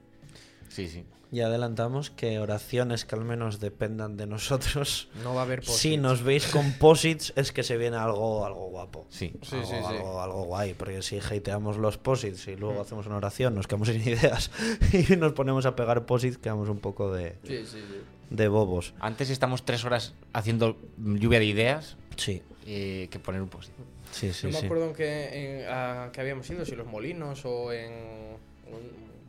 Sí, 0.70 0.88
sí. 0.88 1.04
Y 1.30 1.42
adelantamos 1.42 2.10
que 2.10 2.40
oraciones 2.40 3.04
que 3.04 3.14
al 3.16 3.26
menos 3.26 3.60
dependan 3.60 4.16
de 4.16 4.28
nosotros. 4.28 5.10
No 5.24 5.34
va 5.36 5.42
a 5.42 5.44
haber 5.44 5.60
posit. 5.60 5.76
Si 5.76 5.98
nos 5.98 6.24
veis 6.24 6.48
con 6.48 6.72
posits 6.74 7.34
es 7.36 7.52
que 7.52 7.64
se 7.64 7.76
viene 7.76 7.98
algo, 7.98 8.46
algo 8.46 8.70
guapo. 8.70 9.06
Sí. 9.10 9.34
Sí, 9.42 9.56
algo, 9.56 9.68
sí, 9.68 9.74
sí. 9.78 9.84
Algo, 9.86 10.22
algo 10.22 10.44
guay, 10.46 10.74
porque 10.74 11.02
si 11.02 11.18
hateamos 11.20 11.76
los 11.78 11.98
posits 11.98 12.48
y 12.48 12.56
luego 12.56 12.80
hacemos 12.80 13.08
una 13.08 13.18
oración, 13.18 13.56
nos 13.56 13.68
quedamos 13.68 13.90
sin 13.90 14.02
ideas 14.08 14.52
y 14.94 15.18
nos 15.18 15.34
ponemos 15.34 15.66
a 15.66 15.76
pegar 15.76 16.06
posits, 16.06 16.38
quedamos 16.38 16.70
un 16.70 16.80
poco 16.80 17.12
de, 17.12 17.36
Sí, 17.44 17.58
sí, 17.66 17.78
sí. 17.86 17.98
de 18.30 18.48
bobos. 18.48 18.94
Antes 19.02 19.30
estamos 19.30 19.66
tres 19.66 19.84
horas 19.84 20.14
haciendo 20.32 20.78
lluvia 20.98 21.40
de 21.40 21.46
ideas 21.46 21.98
Sí, 22.16 22.42
eh, 22.66 23.10
que 23.12 23.20
poner 23.20 23.42
un 23.42 23.50
post. 23.50 23.70
sí, 24.12 24.32
sí. 24.32 24.48
no 24.48 24.54
me 24.54 24.66
acuerdo 24.66 24.86
en 24.88 24.94
qué, 24.94 25.64
en- 25.64 25.70
a 25.70 26.10
qué 26.14 26.22
habíamos 26.22 26.50
ido, 26.50 26.64
si 26.66 26.74
los 26.76 26.88
molinos 26.88 27.44
o 27.44 27.74
en 27.74 27.92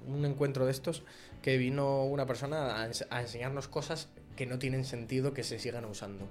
un, 0.07 0.15
un 0.15 0.25
encuentro 0.25 0.65
de 0.65 0.71
estos, 0.73 1.03
que 1.43 1.57
vino 1.57 2.05
una 2.05 2.27
persona 2.27 2.83
a, 2.83 2.91
a 3.11 3.21
enseñarnos 3.21 3.69
cosas 3.69 4.09
que 4.37 4.47
no 4.47 4.59
tienen 4.59 4.85
sentido 4.85 5.35
que 5.35 5.43
se 5.45 5.59
sigan 5.59 5.85
usando. 5.85 6.29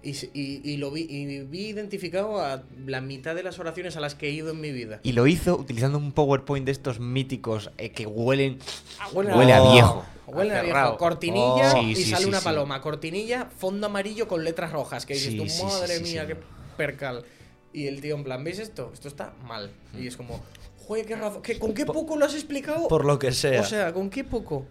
Y, 0.00 0.10
y- 0.32 0.60
y 0.62 0.76
lo 0.76 0.92
vi, 0.92 1.06
y 1.10 1.40
vi 1.42 1.66
identificado 1.66 2.40
a 2.40 2.62
la 2.86 3.00
mitad 3.00 3.34
de 3.34 3.42
las 3.42 3.58
oraciones 3.58 3.96
a 3.96 4.00
las 4.00 4.14
que 4.14 4.28
he 4.28 4.30
ido 4.30 4.50
en 4.52 4.60
mi 4.60 4.70
vida. 4.70 5.00
Y 5.02 5.10
lo 5.12 5.26
hizo 5.26 5.56
utilizando 5.56 5.98
un 5.98 6.12
PowerPoint 6.12 6.64
de 6.66 6.70
estos 6.72 7.00
míticos 7.00 7.72
eh, 7.78 7.90
que 7.90 8.06
huelen. 8.06 8.58
Ah, 9.00 9.08
huele, 9.12 9.34
Huele 9.34 9.52
a 9.54 9.72
viejo. 9.72 10.04
Huele 10.28 10.54
a 10.56 10.62
viejo. 10.62 10.96
Cortinilla 10.98 11.72
Oh. 11.74 11.82
y 11.82 11.96
Sí, 11.96 12.04
sale 12.04 12.22
sí, 12.22 12.28
una 12.28 12.38
sí. 12.38 12.44
paloma. 12.44 12.80
Cortinilla, 12.80 13.46
fondo 13.46 13.86
amarillo 13.88 14.28
con 14.28 14.44
letras 14.44 14.70
rojas. 14.70 15.04
Que 15.04 15.14
dices 15.14 15.36
tú, 15.36 15.64
madre 15.64 15.98
mía, 15.98 16.26
qué 16.28 16.36
percal. 16.76 17.24
Y 17.72 17.88
el 17.88 18.00
tío, 18.00 18.14
en 18.14 18.22
plan, 18.22 18.44
¿veis 18.44 18.60
esto? 18.60 18.92
Esto 18.94 19.08
está 19.08 19.32
mal. 19.42 19.72
Y 19.98 20.06
es 20.06 20.16
como, 20.16 20.40
joder, 20.88 21.06
qué 21.06 21.14
razón. 21.16 21.42
¿qué- 21.42 21.58
¿Con 21.58 21.72
qué 21.74 21.86
poco 21.86 22.16
lo 22.16 22.24
has 22.24 22.34
explicado? 22.34 22.88
Por 22.88 23.04
lo 23.04 23.18
que 23.18 23.30
sea. 23.30 23.60
O 23.60 23.64
sea, 23.64 23.92
¿con 23.92 24.10
qué 24.10 24.24
poco? 24.24 24.66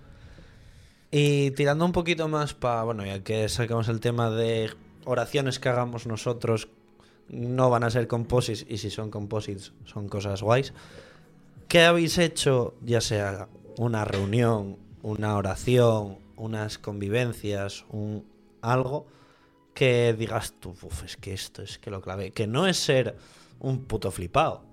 Y 1.12 1.52
tirando 1.52 1.86
un 1.86 1.92
poquito 1.94 2.28
más 2.28 2.54
para, 2.54 2.84
bueno, 2.84 3.06
ya 3.06 3.24
que 3.24 3.48
sacamos 3.48 3.88
el 3.88 4.00
tema 4.02 4.30
de 4.30 4.72
oraciones 5.06 5.60
que 5.60 5.70
hagamos 5.70 6.06
nosotros, 6.06 6.68
no 7.30 7.70
van 7.70 7.84
a 7.84 7.90
ser 7.90 8.08
composites 8.08 8.66
y 8.70 8.78
si 8.78 8.90
son 8.90 9.10
composites 9.12 9.72
son 9.86 10.10
cosas 10.10 10.42
guays. 10.42 10.74
¿Qué 11.68 11.84
habéis 11.84 12.18
hecho, 12.18 12.74
ya 12.84 13.00
sea 13.02 13.48
una 13.78 14.04
reunión, 14.06 14.78
una 15.02 15.38
oración, 15.38 16.18
unas 16.36 16.78
convivencias, 16.78 17.86
un 17.90 18.26
algo 18.62 19.06
que 19.74 20.14
digas 20.18 20.54
tú, 20.60 20.70
"Uf, 20.82 21.04
es 21.04 21.16
que 21.18 21.34
esto 21.34 21.62
es 21.62 21.78
que 21.78 21.90
lo 21.92 22.02
clave, 22.02 22.32
que 22.32 22.48
no 22.48 22.68
es 22.68 22.78
ser 22.78 23.16
un 23.60 23.86
puto 23.86 24.12
flipado, 24.12 24.64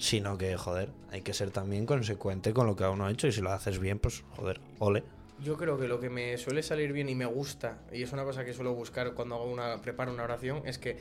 sino 0.00 0.38
que, 0.38 0.56
joder, 0.56 0.90
hay 1.10 1.20
que 1.20 1.34
ser 1.34 1.50
también 1.50 1.86
consecuente 1.86 2.52
con 2.52 2.66
lo 2.66 2.74
que 2.74 2.84
uno 2.84 3.06
ha 3.06 3.10
hecho 3.10 3.28
y 3.28 3.32
si 3.32 3.40
lo 3.40 3.52
haces 3.52 3.78
bien, 3.78 3.98
pues, 3.98 4.24
joder, 4.36 4.60
ole. 4.78 5.04
Yo 5.42 5.56
creo 5.56 5.78
que 5.78 5.88
lo 5.88 6.00
que 6.00 6.10
me 6.10 6.36
suele 6.38 6.62
salir 6.62 6.92
bien 6.92 7.08
y 7.08 7.14
me 7.14 7.26
gusta, 7.26 7.78
y 7.92 8.02
es 8.02 8.12
una 8.12 8.24
cosa 8.24 8.44
que 8.44 8.52
suelo 8.52 8.74
buscar 8.74 9.14
cuando 9.14 9.36
hago 9.36 9.44
una, 9.44 9.80
preparo 9.80 10.12
una 10.12 10.24
oración, 10.24 10.62
es 10.64 10.78
que 10.78 10.98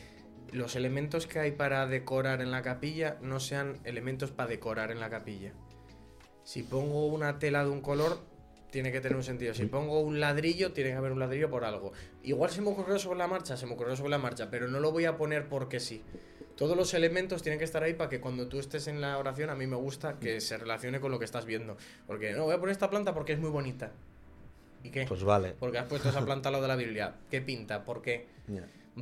los 0.51 0.75
elementos 0.75 1.27
que 1.27 1.39
hay 1.39 1.51
para 1.51 1.87
decorar 1.87 2.41
en 2.41 2.51
la 2.51 2.61
capilla 2.61 3.17
no 3.21 3.39
sean 3.39 3.79
elementos 3.83 4.31
para 4.31 4.49
decorar 4.49 4.91
en 4.91 4.99
la 4.99 5.09
capilla. 5.09 5.53
Si 6.43 6.63
pongo 6.63 7.07
una 7.07 7.39
tela 7.39 7.63
de 7.63 7.69
un 7.69 7.81
color, 7.81 8.19
tiene 8.71 8.91
que 8.91 9.01
tener 9.01 9.15
un 9.15 9.23
sentido. 9.23 9.53
Si 9.53 9.65
pongo 9.65 9.99
un 9.99 10.19
ladrillo, 10.19 10.73
tiene 10.73 10.91
que 10.91 10.95
haber 10.95 11.11
un 11.11 11.19
ladrillo 11.19 11.49
por 11.49 11.63
algo. 11.63 11.91
Igual 12.23 12.49
se 12.49 12.61
me 12.61 12.69
ocurrió 12.69 12.99
sobre 12.99 13.19
la 13.19 13.27
marcha, 13.27 13.57
se 13.57 13.65
me 13.65 13.73
ocurrió 13.73 13.95
sobre 13.95 14.11
la 14.11 14.17
marcha, 14.17 14.49
pero 14.49 14.67
no 14.67 14.79
lo 14.79 14.91
voy 14.91 15.05
a 15.05 15.17
poner 15.17 15.47
porque 15.47 15.79
sí. 15.79 16.03
Todos 16.59 16.75
los 16.75 16.93
elementos 16.93 17.41
tienen 17.41 17.57
que 17.57 17.63
estar 17.63 17.83
ahí 17.83 17.93
para 17.93 18.09
que 18.09 18.19
cuando 18.19 18.49
tú 18.49 18.59
estés 18.59 18.89
en 18.89 18.99
la 18.99 19.17
oración, 19.17 19.49
a 19.49 19.55
mí 19.55 19.65
me 19.65 19.77
gusta 19.77 20.19
que 20.19 20.41
se 20.41 20.57
relacione 20.57 20.99
con 20.99 21.09
lo 21.09 21.17
que 21.17 21.23
estás 21.23 21.45
viendo. 21.45 21.77
Porque 22.05 22.33
no, 22.33 22.43
voy 22.43 22.53
a 22.53 22.59
poner 22.59 22.73
esta 22.73 22.89
planta 22.89 23.13
porque 23.13 23.31
es 23.31 23.39
muy 23.39 23.49
bonita. 23.49 23.93
¿Y 24.83 24.89
qué? 24.89 25.05
Pues 25.07 25.23
vale. 25.23 25.55
Porque 25.57 25.77
has 25.77 25.85
puesto 25.85 26.09
esa 26.09 26.25
planta 26.25 26.49
al 26.49 26.53
lado 26.53 26.63
de 26.63 26.67
la 26.67 26.75
Biblia. 26.75 27.15
¿Qué 27.31 27.39
pinta? 27.39 27.85
¿Por 27.85 28.01
qué? 28.01 28.27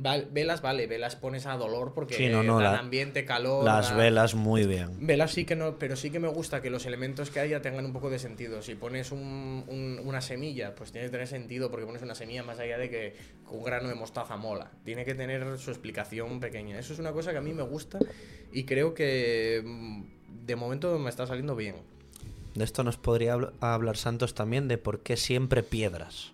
Velas, 0.02 0.62
vale, 0.62 0.86
velas 0.86 1.16
pones 1.16 1.46
a 1.46 1.56
dolor 1.56 1.92
porque 1.94 2.14
Sí, 2.14 2.28
no, 2.28 2.42
no, 2.42 2.54
dan 2.60 2.72
la- 2.72 2.78
ambiente, 2.78 3.24
calor. 3.24 3.64
Las 3.64 3.94
velas 3.96 4.34
muy 4.34 4.66
bien. 4.66 5.06
Velas 5.06 5.32
sí 5.32 5.44
que 5.44 5.56
no, 5.56 5.78
pero 5.78 5.96
sí 5.96 6.10
que 6.10 6.18
me 6.20 6.28
gusta 6.28 6.62
que 6.62 6.70
los 6.70 6.86
elementos 6.86 7.30
que 7.30 7.40
haya 7.40 7.60
tengan 7.62 7.84
un 7.84 7.92
poco 7.92 8.10
de 8.10 8.18
sentido. 8.18 8.62
Si 8.62 8.74
pones 8.74 9.12
un- 9.12 9.64
un- 9.68 10.00
una 10.04 10.20
semilla, 10.20 10.74
pues 10.74 10.92
tiene 10.92 11.06
que 11.08 11.12
tener 11.12 11.26
sentido 11.28 11.70
porque 11.70 11.86
pones 11.86 12.02
una 12.02 12.14
semilla 12.14 12.42
más 12.42 12.58
allá 12.58 12.78
de 12.78 12.90
que 12.90 13.16
un 13.50 13.62
grano 13.64 13.88
de 13.88 13.94
mostaza 13.94 14.36
mola. 14.36 14.70
Tiene 14.84 15.04
que 15.04 15.14
tener 15.14 15.58
su 15.58 15.70
explicación 15.70 16.40
pequeña. 16.40 16.78
Eso 16.78 16.92
es 16.92 16.98
una 16.98 17.12
cosa 17.12 17.32
que 17.32 17.38
a 17.38 17.42
mí 17.42 17.52
me 17.52 17.62
gusta 17.62 17.98
y 18.52 18.64
creo 18.64 18.94
que 18.94 19.62
mm, 19.64 20.02
de 20.46 20.56
momento 20.56 20.98
me 20.98 21.10
está 21.10 21.26
saliendo 21.26 21.54
bien. 21.56 21.76
De 22.54 22.64
esto 22.64 22.82
nos 22.82 22.96
podría 22.96 23.36
habl- 23.36 23.52
hablar 23.60 23.96
Santos 23.96 24.34
también 24.34 24.68
de 24.68 24.78
por 24.78 25.00
qué 25.00 25.16
siempre 25.16 25.62
piedras. 25.62 26.32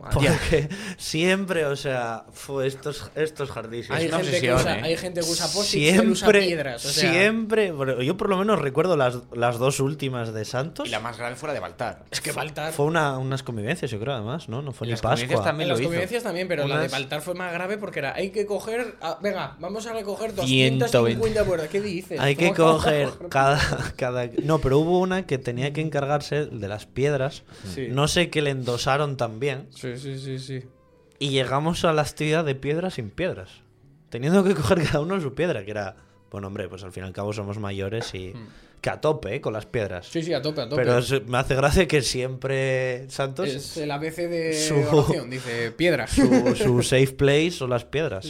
Madre. 0.00 0.12
Porque 0.12 0.68
siempre, 0.96 1.66
o 1.66 1.76
sea, 1.76 2.24
fue 2.32 2.66
estos, 2.66 3.10
estos 3.14 3.50
jardines. 3.50 3.90
Hay 3.90 4.06
una 4.06 4.18
gente, 4.18 4.40
que 4.40 4.52
obsesión, 4.52 4.56
usa, 4.60 4.78
¿eh? 4.78 4.82
hay 4.82 4.96
gente 4.96 5.20
que 5.20 5.26
usa 5.26 5.46
post 5.48 5.74
él 5.74 6.10
usa 6.10 6.26
Siempre, 6.26 6.40
piedras. 6.46 6.84
o 6.84 6.88
sea, 6.88 7.12
siempre. 7.12 7.72
Yo 8.04 8.16
por 8.16 8.28
lo 8.28 8.36
menos 8.36 8.60
recuerdo 8.60 8.96
las, 8.96 9.18
las 9.32 9.58
dos 9.58 9.80
últimas 9.80 10.32
de 10.32 10.44
Santos. 10.44 10.88
Y 10.88 10.90
la 10.90 11.00
más 11.00 11.18
grave 11.18 11.36
fuera 11.36 11.52
de 11.52 11.60
Baltar. 11.60 12.04
Es 12.10 12.20
que 12.20 12.32
Baltar. 12.32 12.72
Fue 12.72 12.86
una, 12.86 13.18
unas 13.18 13.42
convivencias, 13.42 13.90
yo 13.90 13.98
creo, 14.00 14.14
además, 14.14 14.48
¿no? 14.48 14.62
No 14.62 14.72
fue 14.72 14.86
ni 14.86 14.92
las 14.92 15.02
convivencias 15.02 15.30
Pascua. 15.30 15.44
también 15.44 15.68
las 15.68 15.78
hizo. 15.80 15.88
convivencias 15.88 16.22
también, 16.22 16.48
pero 16.48 16.66
la 16.66 16.80
de 16.80 16.88
Baltar 16.88 17.20
fue 17.22 17.34
más 17.34 17.52
grave 17.52 17.78
porque 17.78 17.98
era, 18.00 18.14
hay 18.14 18.30
que 18.30 18.46
coger, 18.46 18.96
venga, 19.20 19.56
vamos 19.60 19.86
a 19.86 19.92
recoger 19.92 20.32
120. 20.32 20.84
250 20.84 21.44
puertas. 21.44 21.68
¿Qué 21.68 21.80
dices? 21.80 22.20
Hay 22.20 22.36
que 22.36 22.52
¿Cómo 22.52 22.72
coger 22.74 23.08
cada, 23.28 23.60
cada... 23.96 24.28
No, 24.42 24.60
pero 24.60 24.78
hubo 24.78 24.98
una 25.00 25.26
que 25.26 25.38
tenía 25.38 25.72
que 25.72 25.80
encargarse 25.80 26.46
de 26.46 26.68
las 26.68 26.86
piedras. 26.86 27.42
Sí. 27.74 27.88
No 27.90 28.08
sé 28.08 28.30
qué 28.30 28.42
le 28.42 28.50
endosaron 28.50 29.16
también. 29.16 29.68
Sí, 29.74 29.96
sí, 29.96 30.18
sí, 30.18 30.38
sí. 30.38 30.62
Y 31.18 31.30
llegamos 31.30 31.84
a 31.84 31.92
la 31.92 32.02
actividad 32.02 32.44
de 32.44 32.54
piedras 32.54 32.94
sin 32.94 33.10
piedras. 33.10 33.50
Teniendo 34.10 34.44
que 34.44 34.54
coger 34.56 34.82
cada 34.84 35.00
uno 35.00 35.20
su 35.20 35.34
piedra, 35.34 35.64
que 35.64 35.70
era... 35.70 35.96
Bueno, 36.30 36.46
hombre, 36.46 36.68
pues 36.68 36.82
al 36.82 36.92
fin 36.92 37.02
y 37.04 37.06
al 37.06 37.12
cabo 37.12 37.32
somos 37.32 37.58
mayores 37.58 38.14
y... 38.14 38.32
Que 38.80 38.90
a 38.90 39.00
tope, 39.00 39.36
¿eh? 39.36 39.40
Con 39.40 39.52
las 39.52 39.64
piedras. 39.66 40.08
Sí, 40.08 40.22
sí, 40.24 40.32
a 40.34 40.42
tope, 40.42 40.60
a 40.62 40.68
tope. 40.68 40.82
Pero 40.82 40.98
es- 40.98 41.24
me 41.26 41.38
hace 41.38 41.54
gracia 41.54 41.86
que 41.86 42.02
siempre 42.02 43.08
Santos... 43.10 43.48
es 43.48 43.76
el 43.76 43.90
ABC 43.92 44.16
de 44.28 44.52
Su- 44.54 44.74
oración, 44.96 45.30
dice 45.30 45.70
piedra. 45.70 46.08
Su, 46.08 46.56
su 46.56 46.82
safe 46.82 47.12
place 47.12 47.52
son 47.52 47.70
las 47.70 47.84
piedras. 47.84 48.26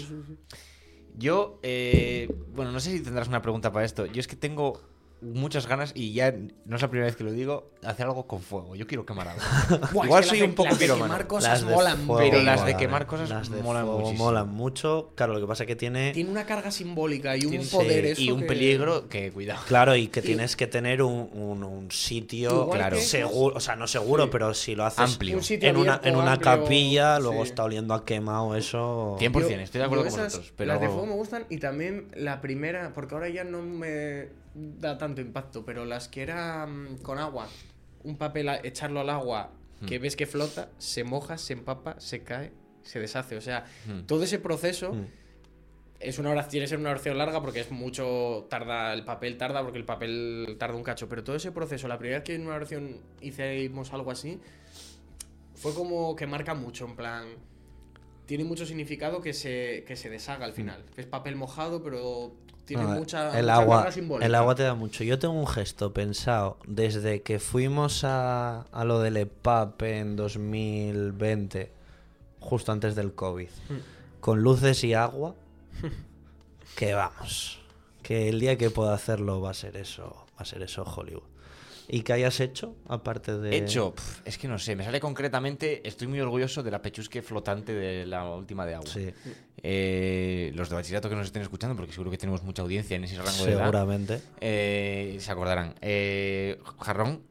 Yo, 1.17 1.59
eh, 1.63 2.29
bueno, 2.55 2.71
no 2.73 2.81
sé 2.81 2.91
si 2.91 3.01
tendrás 3.03 3.29
una 3.29 3.41
pregunta 3.41 3.73
para 3.73 3.85
esto. 3.87 4.05
Yo 4.07 4.21
es 4.21 4.27
que 4.27 4.37
tengo 4.37 4.81
muchas 5.23 5.67
ganas, 5.67 5.93
y 5.95 6.13
ya 6.13 6.35
no 6.65 6.77
es 6.77 6.83
la 6.83 6.89
primera 6.91 7.07
vez 7.07 7.17
que 7.17 7.25
lo 7.25 7.33
digo, 7.33 7.71
hacer 7.85 8.07
algo 8.07 8.27
con 8.27 8.41
fuego. 8.41 8.75
Yo 8.77 8.87
quiero 8.87 9.07
quemar 9.07 9.29
algo. 9.29 9.43
Buah, 9.93 10.05
Igual 10.07 10.25
es 10.25 10.31
que 10.31 10.37
soy 10.37 10.39
las 10.41 10.45
un 10.47 10.51
de- 10.51 10.57
poco 10.57 10.69
las 10.71 10.79
de 10.79 10.87
quemar 10.87 11.27
cosas 11.27 11.51
Las 11.63 11.67
de 11.69 11.75
molan, 11.75 11.97
fuego 11.99 12.19
pero 12.19 12.43
las 12.43 12.61
de 12.61 12.63
molan, 12.73 12.77
quemar 12.79 13.03
¿eh? 13.03 13.07
cosas 13.07 13.31
Las 13.31 13.51
de 13.51 13.63
molan 13.63 13.85
fuego 13.85 13.99
muchísimo. 14.01 14.25
molan 14.25 14.49
mucho. 14.49 15.13
Claro, 15.15 15.33
lo 15.35 15.41
que 15.41 15.47
pasa 15.47 15.63
es 15.63 15.67
que 15.69 15.77
tiene... 15.77 16.13
Tiene 16.13 16.31
una 16.31 16.45
carga 16.45 16.71
simbólica 16.71 17.37
y 17.37 17.45
un 17.45 17.51
Tiene- 17.53 17.67
poder 17.67 18.05
sí, 18.05 18.11
eso 18.11 18.23
y 18.23 18.31
un 18.33 18.41
que- 18.41 18.47
peligro 18.47 19.09
que, 19.09 19.31
cuidado. 19.33 19.61
Claro, 19.67 19.97
y 19.97 20.09
que 20.09 20.23
tienes 20.23 20.57
que 20.57 20.67
tener 20.67 21.03
un, 21.03 21.31
un- 21.33 21.63
un 21.65 21.91
sitio 21.91 22.63
Igual 22.63 22.79
Claro. 22.79 22.97
que- 22.97 23.03
seguro, 23.03 23.57
o 23.57 23.61
sea, 23.61 23.77
no 23.77 23.87
seguro, 23.87 24.25
Sí. 24.25 24.29
pero 24.33 24.55
si 24.55 24.75
lo 24.75 24.85
haces 24.85 24.99
Amplio. 25.13 25.37
Un 25.37 25.43
sitio 25.45 25.69
en 25.69 25.77
una, 25.77 25.95
abierto, 25.95 26.09
en 26.09 26.17
una 26.17 26.33
amplio, 26.33 26.63
capilla, 26.63 27.19
luego 27.21 27.45
sí. 27.45 27.51
está 27.51 27.65
oliendo 27.65 27.95
a 27.95 28.05
quemado, 28.05 28.57
eso... 28.57 29.17
100%, 29.21 29.33
Yo- 29.33 29.61
estoy 29.61 29.79
de 29.79 29.85
acuerdo 29.85 30.05
con 30.05 30.13
esas- 30.13 30.25
vosotros. 30.33 30.53
Pero 30.57 30.69
Las 30.69 30.81
de 30.81 30.87
fuego 30.89 31.07
me 31.07 31.15
gustan 31.15 31.47
y 31.49 31.59
también 31.59 32.09
la 32.15 32.41
primera, 32.41 32.93
porque 32.95 33.15
ahora 33.15 33.29
ya 33.29 33.45
no 33.45 33.63
me 33.63 34.29
da 34.55 34.99
tanto 34.99 35.21
impacto, 35.21 35.65
pero 35.65 35.85
las 35.85 36.09
que 36.09 36.23
era 36.23 36.67
mm, 36.67 36.99
con 36.99 37.19
agua, 37.19 37.49
un 38.05 38.17
papel, 38.17 38.49
a- 38.49 38.61
echarlo 38.63 39.01
al 39.01 39.11
agua, 39.11 39.51
que 39.87 39.99
Hmm. 39.99 40.03
ves 40.03 40.17
que 40.17 40.27
flota, 40.27 40.69
se 40.79 41.05
moja, 41.05 41.39
se 41.39 41.53
empapa, 41.55 41.99
se 42.01 42.23
cae, 42.23 42.53
se 42.83 43.01
deshace. 43.01 43.37
O 43.37 43.41
sea, 43.41 43.65
Hmm. 43.87 44.03
todo 44.07 44.23
ese 44.25 44.39
proceso 44.39 44.93
Mm. 44.93 45.07
es 46.01 46.19
una 46.19 46.31
oración, 46.31 46.51
tiene 46.51 46.65
que 46.65 46.69
ser 46.71 46.79
una 46.79 46.91
oración 46.91 47.17
larga 47.17 47.41
porque 47.41 47.61
es 47.61 47.71
mucho, 47.71 48.47
tarda, 48.51 48.93
el 48.93 49.05
papel 49.05 49.37
tarda 49.39 49.63
porque 49.63 49.79
el 49.79 49.85
papel 49.85 50.57
tarda 50.59 50.77
un 50.77 50.83
cacho, 50.83 51.09
pero 51.09 51.23
todo 51.25 51.37
ese 51.37 51.53
proceso, 51.53 51.87
la 51.89 51.97
primera 51.99 52.19
vez 52.19 52.25
que 52.25 52.35
en 52.35 52.47
una 52.47 52.57
oración 52.57 52.97
hicimos 53.21 53.93
algo 53.93 54.11
así, 54.11 54.41
fue 55.55 55.75
como 55.75 56.17
que 56.17 56.27
marca 56.27 56.55
mucho, 56.55 56.87
en 56.87 56.97
plan, 56.97 57.27
tiene 58.27 58.45
mucho 58.45 58.67
significado 58.67 59.21
que 59.21 59.33
se, 59.33 59.85
que 59.87 59.95
se 59.97 60.11
deshaga 60.11 60.45
al 60.45 60.53
final. 60.53 60.85
Es 60.97 61.07
papel 61.07 61.37
mojado, 61.37 61.83
pero 61.83 62.35
tiene 62.65 62.85
No, 62.85 62.91
mucha, 62.91 63.39
el 63.39 63.47
mucha 63.47 63.55
agua 63.57 63.89
el 64.21 64.35
agua 64.35 64.55
te 64.55 64.63
da 64.63 64.75
mucho. 64.75 65.05
Yo 65.05 65.19
tengo 65.19 65.35
un 65.35 65.47
gesto 65.47 65.93
pensado. 65.93 66.57
Desde 66.67 67.23
que 67.23 67.39
fuimos 67.39 68.05
a, 68.05 68.63
a 68.73 68.85
lo 68.85 69.01
del 69.01 69.17
EPAP 69.17 69.83
en 69.83 70.17
2020 70.17 71.71
justo 72.41 72.73
antes 72.73 72.95
del 72.95 73.13
COVID 73.15 73.49
Hmm. 73.69 73.77
con 74.21 74.43
luces 74.43 74.83
y 74.85 74.95
agua 74.95 75.35
que 76.77 76.95
vamos 76.95 77.61
que 78.03 78.29
el 78.29 78.41
día 78.41 78.59
que 78.59 78.69
pueda 78.71 78.95
hacerlo 78.95 79.41
va 79.41 79.51
a 79.51 79.55
ser 79.55 79.77
eso 79.77 80.27
va 80.37 80.43
a 80.43 80.45
ser 80.45 80.63
eso 80.63 80.83
Hollywood 80.83 81.23
y 81.89 82.03
que 82.03 82.13
hayas 82.13 82.41
hecho 82.41 82.77
aparte 82.89 83.37
de 83.39 83.57
Hecho, 83.57 83.95
pf, 83.95 84.23
es 84.25 84.39
que 84.39 84.49
no 84.49 84.59
sé, 84.59 84.77
me 84.77 84.85
sale 84.85 85.01
concretamente, 85.01 85.87
estoy 85.87 86.07
muy 86.09 86.21
orgulloso 86.21 86.63
de 86.63 86.71
la 86.71 86.81
pechusque 86.83 87.23
flotante 87.23 87.75
de 87.75 88.07
la 88.07 88.25
última 88.31 88.65
de 88.67 88.75
agua. 88.75 88.87
sí 88.91 89.11
Eh, 89.63 90.51
los 90.55 90.69
de 90.69 90.75
bachillerato 90.75 91.09
que 91.09 91.15
nos 91.17 91.27
estén 91.27 91.43
escuchando, 91.43 91.77
porque 91.77 91.93
seguro 91.93 92.11
que 92.11 92.19
tenemos 92.19 92.43
mucha 92.43 92.63
audiencia 92.63 92.97
en 92.97 93.05
ese 93.05 93.17
rango 93.17 93.45
de 93.45 93.53
edad, 93.53 93.61
seguramente 93.61 94.21
eh, 94.41 95.17
se 95.21 95.31
acordarán. 95.31 95.75
Eh, 95.81 96.59
jarrón, 96.81 97.23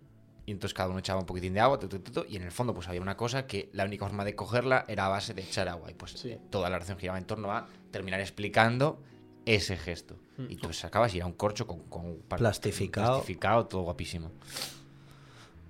y 0.46 0.52
entonces 0.52 0.74
cada 0.74 0.90
uno 0.90 1.00
echaba 1.00 1.20
un 1.20 1.26
poquitín 1.26 1.54
de 1.54 1.60
agua, 1.60 1.78
tu, 1.80 1.88
tu, 1.88 2.00
tu, 2.00 2.12
tu, 2.12 2.26
y 2.28 2.36
en 2.38 2.44
el 2.44 2.52
fondo 2.52 2.74
pues 2.74 2.88
había 2.88 3.02
una 3.02 3.18
cosa 3.18 3.46
que 3.48 3.70
la 3.74 3.86
única 3.86 4.06
forma 4.06 4.24
de 4.26 4.36
cogerla 4.36 4.86
era 4.88 5.06
a 5.06 5.10
base 5.10 5.34
de 5.34 5.42
echar 5.42 5.68
agua. 5.68 5.92
Y 5.92 5.94
pues 5.94 6.12
Sí. 6.14 6.38
toda 6.50 6.70
la 6.70 6.78
oración 6.78 6.98
giraba 6.98 7.18
en 7.18 7.26
torno 7.26 7.52
a 7.52 7.68
terminar 7.92 8.20
explicando 8.22 9.02
ese 9.46 9.76
gesto. 9.78 10.16
Y 10.50 10.56
tú 10.56 10.74
sacabas 10.74 11.14
y 11.14 11.18
era 11.18 11.26
un 11.28 11.34
corcho 11.34 11.68
con, 11.68 11.80
con 11.84 12.18
par- 12.28 12.40
Plastificado. 12.40 13.16
plastificado, 13.18 13.66
todo 13.68 13.82
guapísimo. 13.82 14.32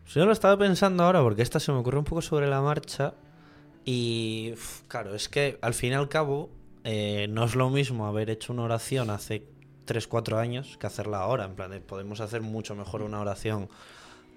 Yo 0.08 0.26
lo 0.26 0.32
estaba 0.32 0.58
pensando 0.58 1.04
ahora 1.04 1.22
porque 1.22 1.42
esta 1.42 1.60
se 1.60 1.72
me 1.72 1.78
ocurrió 1.80 2.00
un 2.00 2.06
poco 2.06 2.22
sobre 2.22 2.48
la 2.48 2.62
marcha 2.62 3.14
y 3.86 4.54
claro, 4.88 5.16
es 5.16 5.30
que 5.30 5.58
al 5.62 5.74
fin 5.74 5.92
y 5.92 5.96
al 5.96 6.10
cabo 6.10 6.50
eh, 6.84 7.28
no 7.30 7.46
es 7.46 7.56
lo 7.56 7.70
mismo 7.70 8.06
haber 8.08 8.30
hecho 8.30 8.54
una 8.54 8.64
oración 8.64 9.10
hace 9.10 9.44
3-4 9.88 10.38
años 10.38 10.78
que 10.80 10.88
hacerla 10.88 11.20
ahora. 11.20 11.46
En 11.46 11.56
plan, 11.56 11.72
de, 11.72 11.80
podemos 11.80 12.20
hacer 12.22 12.42
mucho 12.42 12.76
mejor 12.76 13.02
una 13.02 13.20
oración 13.20 13.70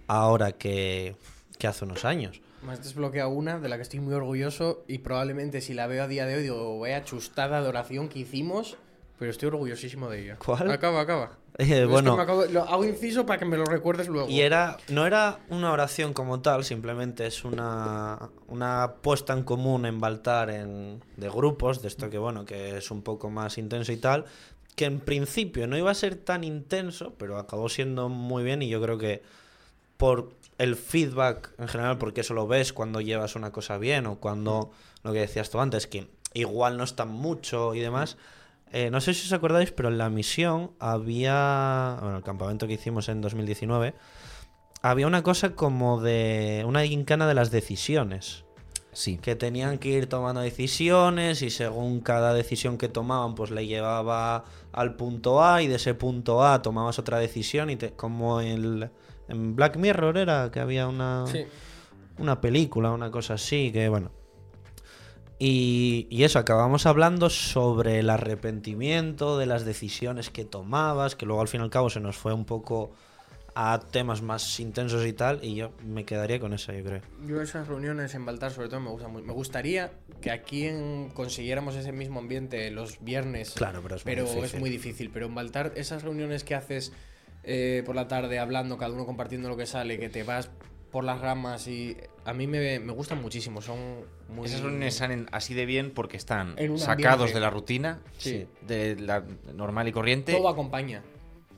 ahora 0.06 0.52
que, 0.52 1.16
que 1.58 1.66
hace 1.66 1.84
unos 1.84 2.04
años. 2.04 2.40
Me 2.64 2.72
has 2.72 2.82
desbloqueado 2.82 3.28
una 3.30 3.58
de 3.58 3.68
la 3.68 3.76
que 3.76 3.82
estoy 3.82 4.00
muy 4.00 4.14
orgulloso 4.14 4.84
y 4.88 4.98
probablemente 4.98 5.60
si 5.60 5.74
la 5.74 5.86
veo 5.86 6.04
a 6.04 6.08
día 6.08 6.24
de 6.26 6.36
hoy 6.36 6.42
digo, 6.42 6.78
vaya 6.78 7.04
chustada 7.04 7.60
de 7.62 7.68
oración 7.68 8.08
que 8.08 8.20
hicimos, 8.20 8.76
pero 9.18 9.30
estoy 9.30 9.48
orgullosísimo 9.48 10.08
de 10.10 10.22
ella. 10.24 10.36
¿Cuál? 10.44 10.70
Acaba, 10.70 11.00
acaba. 11.00 11.38
Eh, 11.56 11.84
bueno, 11.84 12.16
me 12.16 12.22
acabo- 12.24 12.46
lo 12.46 12.62
hago 12.64 12.84
inciso 12.84 13.24
para 13.26 13.38
que 13.38 13.44
me 13.44 13.56
lo 13.56 13.64
recuerdes 13.64 14.08
luego. 14.08 14.28
y 14.28 14.40
era 14.40 14.76
no 14.88 15.06
era 15.06 15.38
una 15.50 15.70
oración 15.70 16.12
como 16.12 16.40
tal, 16.40 16.64
simplemente 16.64 17.26
es 17.26 17.44
una, 17.44 18.28
una 18.48 18.94
puesta 19.02 19.32
en 19.34 19.44
común 19.44 19.86
en 19.86 20.00
Baltar 20.00 20.50
en, 20.50 21.00
de 21.16 21.28
grupos, 21.28 21.80
de 21.80 21.86
esto 21.88 22.10
que 22.10 22.18
bueno, 22.18 22.44
que 22.44 22.76
es 22.78 22.90
un 22.90 23.02
poco 23.02 23.30
más 23.30 23.56
intenso 23.56 23.92
y 23.92 23.98
tal, 23.98 24.24
que 24.74 24.86
en 24.86 24.98
principio 24.98 25.68
no 25.68 25.78
iba 25.78 25.92
a 25.92 25.94
ser 25.94 26.16
tan 26.16 26.42
intenso, 26.42 27.14
pero 27.18 27.38
acabó 27.38 27.68
siendo 27.68 28.08
muy 28.08 28.42
bien 28.42 28.60
y 28.62 28.68
yo 28.68 28.82
creo 28.82 28.98
que 28.98 29.22
por 29.96 30.30
el 30.58 30.74
feedback 30.74 31.52
en 31.58 31.68
general, 31.68 31.98
porque 31.98 32.22
eso 32.22 32.34
lo 32.34 32.48
ves 32.48 32.72
cuando 32.72 33.00
llevas 33.00 33.36
una 33.36 33.52
cosa 33.52 33.78
bien 33.78 34.06
o 34.06 34.16
cuando 34.18 34.72
lo 35.04 35.12
que 35.12 35.20
decías 35.20 35.50
tú 35.50 35.60
antes, 35.60 35.86
que 35.86 36.08
igual 36.32 36.76
no 36.76 36.82
está 36.82 37.04
mucho 37.04 37.76
y 37.76 37.80
demás. 37.80 38.16
Eh, 38.74 38.90
no 38.90 39.00
sé 39.00 39.14
si 39.14 39.26
os 39.26 39.32
acordáis, 39.32 39.70
pero 39.70 39.88
en 39.88 39.96
la 39.98 40.10
misión 40.10 40.72
había, 40.80 41.96
bueno, 42.00 42.16
el 42.18 42.22
campamento 42.24 42.66
que 42.66 42.74
hicimos 42.74 43.08
en 43.08 43.20
2019, 43.20 43.94
había 44.82 45.06
una 45.06 45.22
cosa 45.22 45.54
como 45.54 46.00
de 46.00 46.64
una 46.66 46.84
gincana 46.84 47.26
de 47.26 47.34
las 47.34 47.50
decisiones 47.50 48.44
Sí. 48.92 49.16
que 49.18 49.34
tenían 49.34 49.78
que 49.78 49.88
ir 49.88 50.08
tomando 50.08 50.40
decisiones 50.40 51.42
y 51.42 51.50
según 51.50 52.00
cada 52.00 52.32
decisión 52.34 52.78
que 52.78 52.88
tomaban 52.88 53.34
pues 53.34 53.50
le 53.50 53.66
llevaba 53.66 54.44
al 54.72 54.94
punto 54.94 55.42
A 55.42 55.62
y 55.62 55.66
de 55.68 55.76
ese 55.76 55.94
punto 55.94 56.44
A 56.44 56.62
tomabas 56.62 56.98
otra 56.98 57.18
decisión 57.18 57.70
y 57.70 57.76
te- 57.76 57.92
como 57.92 58.40
el, 58.40 58.90
en 59.28 59.56
Black 59.56 59.76
Mirror 59.78 60.18
era 60.18 60.50
que 60.52 60.60
había 60.60 60.86
una, 60.86 61.24
Sí. 61.26 61.44
una 62.18 62.40
película, 62.40 62.92
una 62.92 63.10
cosa 63.10 63.34
así, 63.34 63.72
que 63.72 63.88
bueno. 63.88 64.10
Y, 65.38 66.06
y 66.10 66.24
eso, 66.24 66.38
acabamos 66.38 66.86
hablando 66.86 67.28
sobre 67.28 67.98
el 67.98 68.08
arrepentimiento 68.10 69.36
de 69.38 69.46
las 69.46 69.64
decisiones 69.64 70.30
que 70.30 70.44
tomabas, 70.44 71.16
que 71.16 71.26
luego 71.26 71.42
al 71.42 71.48
fin 71.48 71.60
y 71.60 71.64
al 71.64 71.70
cabo 71.70 71.90
se 71.90 72.00
nos 72.00 72.16
fue 72.16 72.32
un 72.32 72.44
poco 72.44 72.92
a 73.56 73.78
temas 73.90 74.20
más 74.22 74.58
intensos 74.58 75.06
y 75.06 75.12
tal, 75.12 75.38
y 75.44 75.54
yo 75.54 75.70
me 75.84 76.04
quedaría 76.04 76.40
con 76.40 76.52
esa, 76.54 76.72
yo 76.72 76.82
creo. 76.84 77.00
Yo 77.26 77.40
esas 77.40 77.68
reuniones 77.68 78.12
en 78.14 78.24
Baltar 78.26 78.50
sobre 78.50 78.68
todo 78.68 78.80
me 78.80 78.90
gustan. 78.90 79.12
Me 79.26 79.32
gustaría 79.32 79.92
que 80.20 80.30
aquí 80.32 80.66
en- 80.66 81.10
consiguiéramos 81.14 81.76
ese 81.76 81.92
mismo 81.92 82.18
ambiente 82.18 82.70
los 82.72 83.02
viernes. 83.04 83.52
Claro, 83.54 83.80
pero 83.82 83.94
es 83.96 84.04
muy 84.04 84.12
pero 84.14 84.24
difícil. 84.26 84.44
es 84.44 84.54
muy 84.60 84.70
difícil. 84.70 85.10
Pero 85.10 85.26
en 85.26 85.34
Baltar, 85.36 85.72
esas 85.76 86.02
reuniones 86.02 86.42
que 86.42 86.56
haces 86.56 86.92
eh, 87.44 87.82
por 87.86 87.94
la 87.94 88.08
tarde 88.08 88.38
hablando, 88.40 88.76
cada 88.76 88.92
uno 88.92 89.06
compartiendo 89.06 89.48
lo 89.48 89.56
que 89.56 89.66
sale, 89.66 89.98
que 90.00 90.08
te 90.08 90.24
vas 90.24 90.50
por 90.94 91.02
las 91.04 91.20
ramas 91.20 91.66
y 91.66 91.96
a 92.24 92.32
mí 92.32 92.46
me, 92.46 92.78
me 92.78 92.92
gustan 92.92 93.20
muchísimo. 93.20 93.60
Son 93.60 93.76
muy. 94.28 94.46
Esas 94.46 94.60
reuniones 94.60 94.94
salen 94.94 95.26
así 95.32 95.52
de 95.52 95.66
bien 95.66 95.90
porque 95.90 96.16
están 96.16 96.54
sacados 96.78 97.34
de 97.34 97.40
la 97.40 97.50
rutina, 97.50 98.00
Sí. 98.16 98.46
de 98.66 98.94
la 99.00 99.24
normal 99.54 99.88
y 99.88 99.92
corriente, 99.92 100.32
Todo 100.32 100.48
acompaña. 100.48 101.02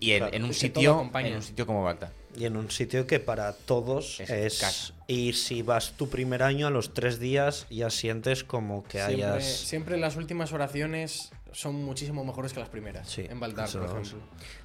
y 0.01 0.13
en, 0.13 0.19
Claro, 0.21 0.35
en 0.35 0.45
un 0.45 0.55
sitio, 0.55 0.95
acompaña. 0.95 1.29
en 1.29 1.35
un 1.37 1.43
sitio 1.43 1.67
como 1.67 1.85
Balta. 1.85 2.11
Y 2.35 2.45
en 2.47 2.57
un 2.57 2.71
sitio 2.71 3.07
que 3.07 3.21
para 3.21 3.53
todos 3.53 4.21
Es 4.21 4.31
es. 4.31 4.95
Y 5.07 5.35
si 5.35 5.61
vas 5.63 5.93
tu 5.93 6.09
primer 6.09 6.43
año, 6.43 6.67
a 6.67 6.71
los 6.71 6.93
tres 6.95 7.19
días 7.21 7.67
ya 7.71 7.91
sientes 7.91 8.43
como 8.43 8.85
que 8.85 8.99
Siempre, 8.99 9.25
hayas. 9.25 9.45
siempre 9.45 9.97
las 9.99 10.17
últimas 10.17 10.53
oraciones 10.53 11.31
son 11.53 11.83
muchísimo 11.85 12.25
mejores 12.25 12.53
que 12.53 12.61
las 12.61 12.69
primeras. 12.69 13.09
Sí, 13.09 13.23
en 13.23 13.39
eso 13.43 13.79
por 13.79 13.89
lo- 13.89 14.01
ejemplo. 14.01 14.19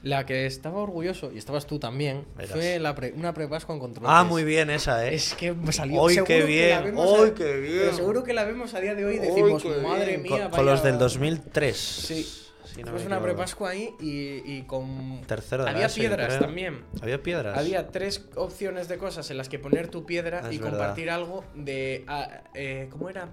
La 0.03 0.25
que 0.25 0.45
estaba 0.45 0.79
orgulloso, 0.79 1.31
y 1.31 1.37
estabas 1.37 1.65
tú 1.65 1.79
también, 1.79 2.25
Verás. 2.35 2.51
fue 2.51 2.79
la 2.79 2.93
pre- 2.95 3.13
una 3.13 3.33
prepascua 3.33 3.73
con 3.75 3.79
control. 3.79 4.05
Ah, 4.09 4.23
muy 4.23 4.43
bien 4.43 4.69
esa, 4.69 5.05
¿eh? 5.07 5.15
Es 5.15 5.33
que 5.35 5.55
salió. 5.71 6.05
¡Ay, 6.07 6.15
seguro 6.15 6.25
qué 6.27 6.43
bien! 6.43 6.77
a- 6.97 7.03
¡Ay, 7.23 7.31
qué 7.35 7.59
bien! 7.59 7.95
Seguro 7.95 8.23
que 8.23 8.33
la 8.33 8.43
vemos 8.43 8.73
a 8.73 8.79
día 8.81 8.93
de 8.95 9.05
hoy 9.05 9.15
y 9.15 9.19
¡Ay, 9.19 9.27
decimos, 9.27 9.63
qué 9.63 9.69
madre 9.81 10.05
bien! 10.17 10.23
mía, 10.23 10.43
Con, 10.49 10.51
con 10.57 10.65
los 10.65 10.83
del 10.83 10.97
2003. 10.97 11.77
Sí. 11.77 12.37
si 12.75 12.83
no 12.83 12.91
Fue 12.93 13.05
una 13.05 13.21
prepascua 13.21 13.69
ahí 13.71 13.93
y, 13.99 14.41
y 14.57 14.63
con. 14.63 15.21
Tercero 15.27 15.63
de 15.65 15.69
Había 15.71 15.87
piedras 15.89 16.27
creo. 16.27 16.39
también. 16.39 16.83
Había 17.01 17.21
piedras. 17.21 17.57
Había 17.57 17.87
tres 17.89 18.25
opciones 18.35 18.87
de 18.87 18.97
cosas 18.97 19.29
en 19.29 19.37
las 19.37 19.49
que 19.49 19.59
poner 19.59 19.87
tu 19.89 20.05
piedra 20.05 20.41
y 20.51 20.57
verdad. 20.57 20.69
compartir 20.77 21.09
algo 21.09 21.43
de. 21.53 22.03
ah, 22.07 22.41
eh, 22.53 22.87
¿Cómo 22.91 23.09
era? 23.09 23.29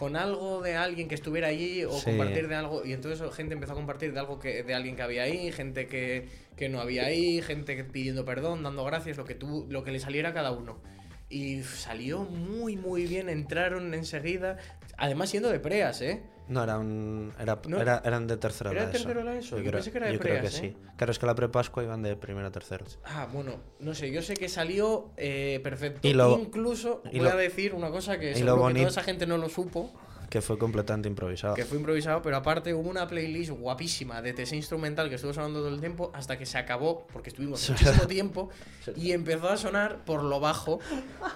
Con 0.00 0.16
algo 0.16 0.62
de 0.62 0.76
alguien 0.76 1.08
que 1.08 1.14
estuviera 1.14 1.48
allí 1.48 1.84
o 1.84 1.92
Sí. 1.92 2.06
compartir 2.06 2.48
de 2.48 2.54
algo. 2.54 2.84
Y 2.86 2.94
entonces 2.94 3.20
gente 3.34 3.52
empezó 3.52 3.72
a 3.72 3.76
compartir 3.76 4.14
de 4.14 4.18
algo 4.18 4.38
que 4.38 4.62
de 4.62 4.72
alguien 4.74 4.96
que 4.96 5.02
había 5.02 5.24
ahí, 5.24 5.52
gente 5.52 5.86
que, 5.86 6.26
que 6.56 6.70
no 6.70 6.80
había 6.80 7.04
ahí, 7.04 7.42
gente 7.42 7.76
que 7.76 7.84
pidiendo 7.84 8.24
perdón, 8.24 8.62
dando 8.62 8.82
gracias, 8.84 9.18
lo 9.18 9.26
que, 9.26 9.34
tú, 9.34 9.66
lo 9.68 9.84
que 9.84 9.92
le 9.92 10.00
saliera 10.00 10.30
a 10.30 10.32
cada 10.32 10.52
uno. 10.52 10.80
Y 11.28 11.62
salió 11.64 12.20
muy, 12.24 12.76
muy 12.76 13.06
bien. 13.06 13.28
Entraron 13.28 13.92
enseguida. 13.94 14.56
Además, 14.96 15.28
siendo 15.30 15.50
de 15.50 15.60
preas, 15.60 16.00
¿eh? 16.00 16.22
No, 16.50 16.64
eran, 16.64 17.32
era, 17.38 17.60
No. 17.68 17.80
era- 17.80 18.02
eran 18.04 18.26
de 18.26 18.36
tercero 18.36 18.72
¿Era 18.72 18.86
de 18.86 18.92
tercero 18.92 19.22
la 19.22 19.36
ESO? 19.36 19.56
Yo 19.56 19.62
creo, 19.62 19.72
pensé 19.74 19.92
que 19.92 19.98
era 19.98 20.06
de 20.08 20.12
yo 20.14 20.18
creo 20.18 20.42
que 20.42 20.50
sí. 20.50 20.66
¿eh? 20.66 20.76
Claro, 20.96 21.12
es 21.12 21.18
que 21.20 21.26
la 21.26 21.34
prepascua 21.36 21.84
iban 21.84 22.02
de 22.02 22.16
primero 22.16 22.48
a 22.48 22.50
tercero. 22.50 22.84
Ah, 23.04 23.28
bueno, 23.32 23.60
no 23.78 23.94
sé, 23.94 24.10
yo 24.10 24.20
sé 24.20 24.34
que 24.34 24.48
salió 24.48 25.12
eh, 25.16 25.60
perfecto. 25.62 26.06
Y 26.06 26.12
lo- 26.12 26.38
Incluso 26.40 27.02
y 27.12 27.18
voy 27.20 27.28
lo- 27.28 27.34
a 27.34 27.36
decir 27.36 27.72
una 27.72 27.90
cosa 27.90 28.18
que 28.18 28.32
y 28.36 28.42
lo 28.42 28.66
que 28.66 28.74
toda 28.74 28.88
esa 28.88 29.02
gente 29.04 29.26
no 29.28 29.38
lo 29.38 29.48
supo, 29.48 29.92
Que 30.30 30.40
fue 30.40 30.58
completamente 30.58 31.08
improvisado. 31.08 31.54
que 31.54 31.64
fue 31.64 31.76
improvisado, 31.76 32.22
pero 32.22 32.36
aparte 32.36 32.72
hubo 32.72 32.88
una 32.88 33.08
playlist 33.08 33.50
guapísima 33.50 34.22
de 34.22 34.32
TC 34.32 34.52
instrumental 34.52 35.08
que 35.08 35.16
estuvo 35.16 35.32
sonando 35.32 35.58
todo 35.58 35.74
el 35.74 35.80
tiempo 35.80 36.12
hasta 36.14 36.38
que 36.38 36.46
se 36.46 36.56
acabó, 36.56 37.06
porque 37.12 37.30
estuvimos 37.30 37.68
muchísimo 37.70 38.06
tiempo, 38.06 38.48
y 38.96 39.10
empezó 39.12 39.48
a 39.48 39.56
sonar 39.56 40.04
por 40.04 40.22
lo 40.22 40.38
bajo. 40.38 40.78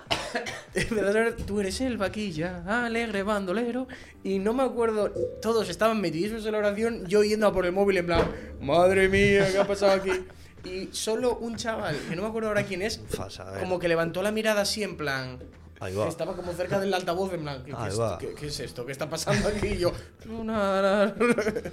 empezó 0.75 1.09
a 1.09 1.13
sonar, 1.13 1.33
tú 1.35 1.61
eres 1.61 1.81
el 1.81 1.99
vaquilla, 1.99 2.63
alegre 2.85 3.25
bandolero, 3.25 3.89
y 4.23 4.39
no 4.39 4.55
me 4.55 4.63
acuerdo, 4.63 5.13
todos 5.43 5.69
estaban 5.69 6.01
metidísimos 6.01 6.47
en 6.47 6.53
la 6.53 6.59
oración, 6.59 7.05
yo 7.07 7.25
yendo 7.25 7.49
a 7.49 7.53
por 7.53 7.67
el 7.67 7.73
móvil 7.73 7.97
en 7.97 8.07
plan, 8.07 8.31
madre 8.61 9.09
mía, 9.09 9.51
¿qué 9.51 9.59
ha 9.59 9.67
pasado 9.67 9.93
aquí? 9.93 10.13
Y 10.65 10.89
solo 10.93 11.37
un 11.37 11.57
chaval, 11.57 11.99
que 12.09 12.17
no 12.17 12.23
me 12.23 12.29
acuerdo 12.29 12.49
ahora 12.49 12.63
quién 12.63 12.81
es, 12.81 13.01
como 13.59 13.81
que 13.81 13.89
levantó 13.89 14.23
la 14.23 14.31
mirada 14.31 14.63
así 14.63 14.83
en 14.83 14.97
plan. 14.97 15.41
Ahí 15.81 15.95
va. 15.95 16.09
Estaba 16.09 16.35
como 16.35 16.53
cerca 16.53 16.79
del 16.81 16.93
altavoz 16.95 17.33
en 17.35 17.43
plan. 17.43 17.63
¿qué, 17.65 17.73
Ahí 17.77 17.89
es, 17.91 18.01
va. 18.01 18.19
qué- 18.19 18.35
qué 18.35 18.47
es 18.47 18.61
esto? 18.61 18.87
¿Qué 18.87 18.93
está 18.93 19.09
pasando 19.11 19.49
aquí? 19.49 19.67
Y 19.69 19.79
yo. 19.79 19.93
"No, 20.27 20.45
nada, 20.45 21.15
nada". 21.15 21.71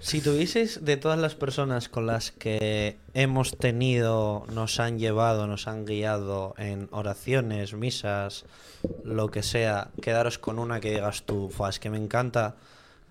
Si 0.00 0.20
tuvieseis 0.20 0.84
de 0.84 0.96
todas 0.96 1.16
las 1.18 1.36
personas 1.36 1.88
con 1.88 2.06
las 2.06 2.32
que 2.32 2.96
hemos 3.14 3.56
tenido, 3.56 4.44
nos 4.52 4.80
han 4.80 4.98
llevado, 4.98 5.46
nos 5.46 5.68
han 5.68 5.84
guiado 5.84 6.54
en 6.58 6.88
oraciones, 6.90 7.74
misas, 7.74 8.44
lo 9.04 9.30
que 9.30 9.44
sea, 9.44 9.90
quedaros 10.00 10.38
con 10.38 10.58
una 10.58 10.80
que 10.80 10.90
digas 10.90 11.22
tú, 11.22 11.50
"Fua, 11.50 11.70
es 11.70 11.78
que 11.78 11.88
me 11.88 11.98
encanta 11.98 12.56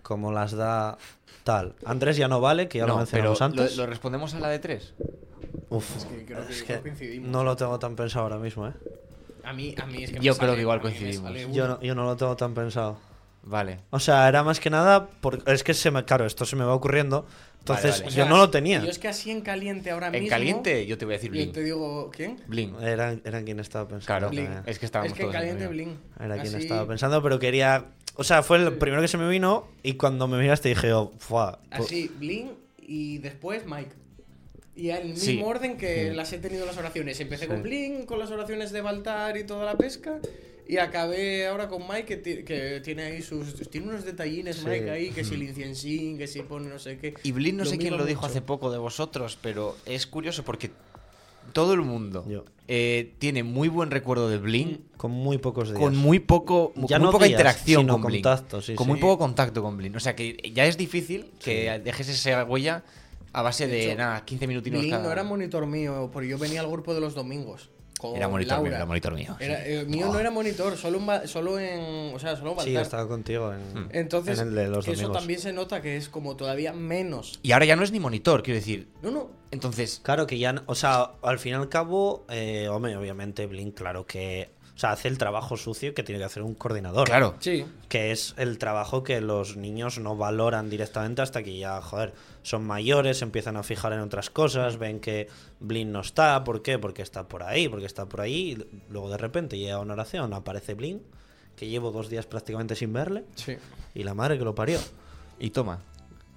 como 0.04 0.34
las 0.34 0.52
da 0.52 0.98
tal. 1.46 1.76
Andrés 1.86 2.18
ya 2.18 2.28
no 2.28 2.42
vale, 2.42 2.68
que 2.68 2.80
ya 2.80 2.86
lo 2.88 2.98
No, 2.98 3.06
pero 3.10 3.30
mencionamos 3.30 3.40
lo, 3.40 3.46
antes. 3.46 3.78
lo 3.78 3.86
respondemos 3.86 4.34
a 4.34 4.40
la 4.42 4.50
de 4.50 4.60
tres. 4.60 4.94
Uf, 5.70 5.96
Es 5.96 6.04
que 6.06 6.26
creo 6.26 6.46
que 6.46 6.54
es 6.54 6.64
que 6.64 6.80
coincidimos. 6.82 7.30
no 7.32 7.46
lo 7.46 7.56
tengo 7.56 7.80
tan 7.80 7.96
pensado 7.96 8.24
ahora 8.24 8.38
mismo, 8.38 8.68
¿eh? 8.68 8.74
A 9.44 9.54
mí, 9.54 9.76
a 9.82 9.86
mí 9.86 10.04
es 10.04 10.12
que 10.12 10.20
me 10.20 10.26
Yo 10.26 10.34
creo 10.36 10.48
sale- 10.50 10.56
que 10.56 10.62
igual 10.62 10.82
coincidimos. 10.82 11.32
Yo 11.54 11.68
no, 11.68 11.82
yo 11.82 11.96
no 11.96 12.04
lo 12.06 12.16
tengo 12.18 12.36
tan 12.36 12.54
pensado. 12.54 12.98
Vale. 13.44 13.80
O 13.90 14.00
sea, 14.00 14.28
era 14.28 14.44
más 14.44 14.60
que 14.60 14.70
nada 14.70 15.08
porque 15.20 15.52
es 15.52 15.64
que 15.64 15.74
se 15.74 15.90
me, 15.90 16.06
claro, 16.06 16.26
esto 16.28 16.46
se 16.46 16.56
me 16.56 16.64
va 16.64 16.76
ocurriendo. 16.76 17.26
Entonces, 17.60 18.00
vale. 18.02 18.06
Yo 18.06 18.12
sea, 18.12 18.26
no 18.26 18.38
lo 18.38 18.50
tenía. 18.52 18.82
Yo 18.84 18.90
es 18.90 19.00
que 19.00 19.08
así 19.08 19.32
en 19.32 19.42
caliente 19.42 19.90
ahora 19.92 20.08
En 20.08 20.14
mismo. 20.14 20.30
caliente, 20.30 20.86
yo 20.86 20.98
te 20.98 21.06
voy 21.06 21.16
a 21.16 21.18
decir 21.18 21.32
Yo 21.32 21.42
Blink. 21.42 21.54
te 21.54 21.64
digo, 21.64 22.12
¿quién? 22.12 22.38
Blink. 22.48 22.80
Era, 22.82 23.14
era 23.24 23.44
quien 23.44 23.60
estaba 23.60 23.88
pensando. 23.88 24.06
Claro, 24.06 24.30
Blink. 24.30 24.46
también. 24.46 24.64
es 24.68 24.78
que 24.80 24.86
estábamos 24.86 25.12
es 25.12 25.18
que 25.18 25.24
en 25.24 25.30
todos 25.32 25.36
en 25.44 25.50
caliente 25.50 25.68
Blink. 25.68 25.92
Era 26.20 26.36
quien 26.42 26.56
Así- 26.56 26.64
estaba 26.64 26.88
pensando, 26.88 27.22
pero 27.24 27.40
quería. 27.40 27.86
O 28.16 28.24
sea, 28.24 28.44
fue 28.44 28.58
el 28.58 28.74
primero 28.74 29.02
que 29.02 29.08
se 29.08 29.18
me 29.18 29.28
vino 29.28 29.68
y 29.82 29.94
cuando 29.94 30.28
me 30.28 30.38
miraste 30.38 30.70
dije, 30.70 30.94
oh, 30.94 31.12
fuá, 31.18 31.60
po- 31.76 31.84
Así, 31.84 32.12
Blink 32.20 32.52
y 32.80 33.18
después 33.20 33.66
Mike. 33.66 33.92
Y 34.82 34.90
en 34.90 34.98
el 34.98 35.08
mismo 35.10 35.24
Sí. 35.24 35.42
orden 35.46 35.78
que 35.78 36.12
las 36.12 36.34
he 36.34 36.40
tenido 36.40 36.66
las 36.66 36.78
oraciones. 36.78 37.20
Empecé 37.20 37.44
Sí. 37.46 37.50
con 37.52 37.62
Blink, 37.62 38.06
con 38.06 38.18
las 38.20 38.32
oraciones 38.32 38.72
de 38.72 38.82
Baltar 38.82 39.38
y 39.38 39.44
toda 39.44 39.64
la 39.66 39.76
pesca. 39.78 40.20
Y 40.68 40.78
acabé 40.78 41.48
ahora 41.48 41.68
con 41.68 41.84
Mike, 41.88 42.22
que, 42.22 42.44
que 42.44 42.82
tiene 42.84 43.04
ahí 43.04 43.22
sus. 43.22 43.70
Tiene 43.70 43.88
unos 43.90 44.06
detallines, 44.06 44.56
Sí. 44.58 44.66
Mike, 44.68 44.90
ahí, 44.90 45.10
que 45.12 45.24
si 45.24 45.36
el 45.36 45.44
incensín, 45.44 46.18
que 46.18 46.28
si 46.28 46.42
pone 46.42 46.68
no 46.70 46.80
sé 46.80 46.98
qué. 46.98 47.14
Y 47.24 47.32
Blink 47.32 47.56
no 47.58 47.64
Lo 47.66 47.70
sé 47.70 47.78
quién 47.78 47.96
lo 47.98 48.06
dijo 48.06 48.26
hace 48.26 48.42
poco 48.42 48.72
de 48.72 48.78
vosotros, 48.78 49.38
pero 49.42 49.76
es 49.86 50.08
curioso 50.08 50.44
porque 50.44 50.72
todo 51.54 51.74
el 51.74 51.82
mundo 51.82 52.26
eh, 52.68 53.12
tiene 53.20 53.44
muy 53.44 53.68
buen 53.68 53.92
recuerdo 53.92 54.30
de 54.30 54.38
Blink 54.38 54.80
con 54.98 55.12
muy 55.12 55.38
pocos 55.40 55.70
días. 55.70 55.80
con 55.80 55.96
muy 55.98 56.20
poco 56.20 56.72
Ya 56.88 56.96
con 56.98 57.00
muy 57.00 57.06
no 57.08 57.12
poca 57.12 57.26
días, 57.26 57.38
interacción 57.40 57.82
sino 57.82 57.94
con 57.94 58.04
Blink. 58.04 58.24
contacto, 58.24 58.62
sí, 58.62 58.76
con 58.76 58.86
sí. 58.86 58.92
muy 58.92 59.00
poco 59.00 59.18
contacto 59.18 59.62
con 59.62 59.76
Blink. 59.78 59.96
O 59.96 60.00
sea 60.00 60.16
que 60.16 60.38
ya 60.56 60.66
es 60.66 60.78
difícil 60.78 61.26
que 61.44 61.70
Sí. 61.76 61.82
dejes 61.84 62.08
esa 62.08 62.46
huella 62.46 62.84
a 63.34 63.42
base 63.42 63.68
De 63.68 63.74
de, 63.74 63.88
hecho, 63.90 63.98
nada, 63.98 64.26
15 64.26 64.48
minutinos 64.48 64.80
Blink 64.82 64.92
cada- 64.94 65.04
no 65.04 65.12
era 65.12 65.24
monitor 65.24 65.66
mío, 65.66 66.10
porque 66.12 66.28
yo 66.30 66.38
venía 66.38 66.62
al 66.62 66.68
grupo 66.70 66.94
de 66.94 67.02
los 67.02 67.14
domingos. 67.16 67.70
Con 68.00 68.16
Era 68.16 68.28
monitor 68.28 68.64
mío, 68.64 68.74
era 68.76 68.86
monitor 68.88 69.14
mío. 69.14 69.36
sí. 69.40 69.46
El 69.46 69.86
mío 69.88 70.08
no 70.12 70.18
era 70.20 70.32
monitor, 70.32 70.76
solo 70.76 70.98
en, 70.98 71.28
solo 71.28 71.60
en. 71.60 72.16
O 72.16 72.18
sea, 72.18 72.36
solo 72.36 72.54
en 72.58 72.60
Sí, 72.62 72.76
estaba 72.76 73.08
contigo 73.08 73.54
en, 73.54 73.60
Hmm. 73.84 73.90
Entonces, 73.92 74.40
en 74.40 74.48
el 74.48 74.56
de 74.56 74.68
los 74.70 74.84
que 74.86 74.94
eso 74.94 75.02
domingos. 75.04 75.20
también 75.20 75.40
se 75.40 75.54
nota 75.54 75.84
que 75.84 75.98
es 75.98 76.10
como 76.10 76.36
todavía 76.36 76.74
menos. 76.74 77.40
Y 77.44 77.52
ahora 77.52 77.66
ya 77.66 77.76
no 77.76 77.84
es 77.84 77.92
ni 77.92 78.00
monitor, 78.00 78.42
quiero 78.42 78.60
decir. 78.60 78.88
No, 79.04 79.12
no. 79.12 79.30
Entonces, 79.52 80.00
Claro 80.04 80.26
que 80.26 80.40
ya, 80.40 80.52
no- 80.54 80.64
o 80.66 80.74
sea, 80.74 81.12
al 81.22 81.38
fin 81.38 81.52
y 81.52 81.56
al 81.56 81.70
cabo, 81.70 82.26
eh, 82.30 82.68
hombre, 82.70 82.96
obviamente 82.98 83.46
Blink, 83.46 83.76
claro 83.76 84.08
que, 84.08 84.50
sea, 84.82 84.92
hace 84.92 85.08
el 85.08 85.18
trabajo 85.18 85.56
sucio 85.58 85.94
que 85.94 86.04
tiene 86.04 86.20
que 86.20 86.26
hacer 86.26 86.44
un 86.44 86.56
coordinador. 86.56 87.08
claro. 87.08 87.36
Sí. 87.40 87.66
Que 87.88 88.12
es 88.12 88.34
el 88.38 88.58
trabajo 88.58 89.04
que 89.04 89.22
los 89.22 89.56
niños 89.58 90.00
no 90.00 90.16
valoran 90.16 90.70
directamente 90.70 91.22
hasta 91.22 91.44
que 91.44 91.58
ya, 91.58 91.82
joder, 91.82 92.14
son 92.42 92.66
mayores, 92.66 93.20
se 93.20 93.26
empiezan 93.26 93.58
a 93.58 93.64
fijar 93.64 93.94
en 93.94 94.00
otras 94.00 94.30
cosas, 94.30 94.78
ven 94.78 95.00
que 95.00 95.28
Blink 95.60 95.90
no 95.90 96.02
está, 96.02 96.44
¿por 96.44 96.62
qué? 96.62 96.80
Porque 96.80 97.02
está 97.02 97.28
por 97.28 97.44
ahí, 97.44 97.70
porque 97.70 97.86
está 97.86 98.08
por 98.08 98.22
ahí, 98.22 98.52
y 98.58 98.92
luego 98.92 99.10
de 99.10 99.18
repente 99.18 99.58
llega 99.58 99.80
una 99.80 99.94
oración, 99.94 100.34
aparece 100.34 100.74
Blink, 100.74 101.02
que 101.56 101.68
llevo 101.68 101.92
dos 101.92 102.10
días 102.10 102.26
prácticamente 102.26 102.76
sin 102.76 102.92
verle, 102.94 103.24
Sí. 103.36 103.58
y 103.94 104.04
la 104.04 104.14
madre 104.14 104.38
que 104.38 104.44
lo 104.46 104.56
parió. 104.56 104.80
Y 105.40 105.52
toma. 105.52 105.80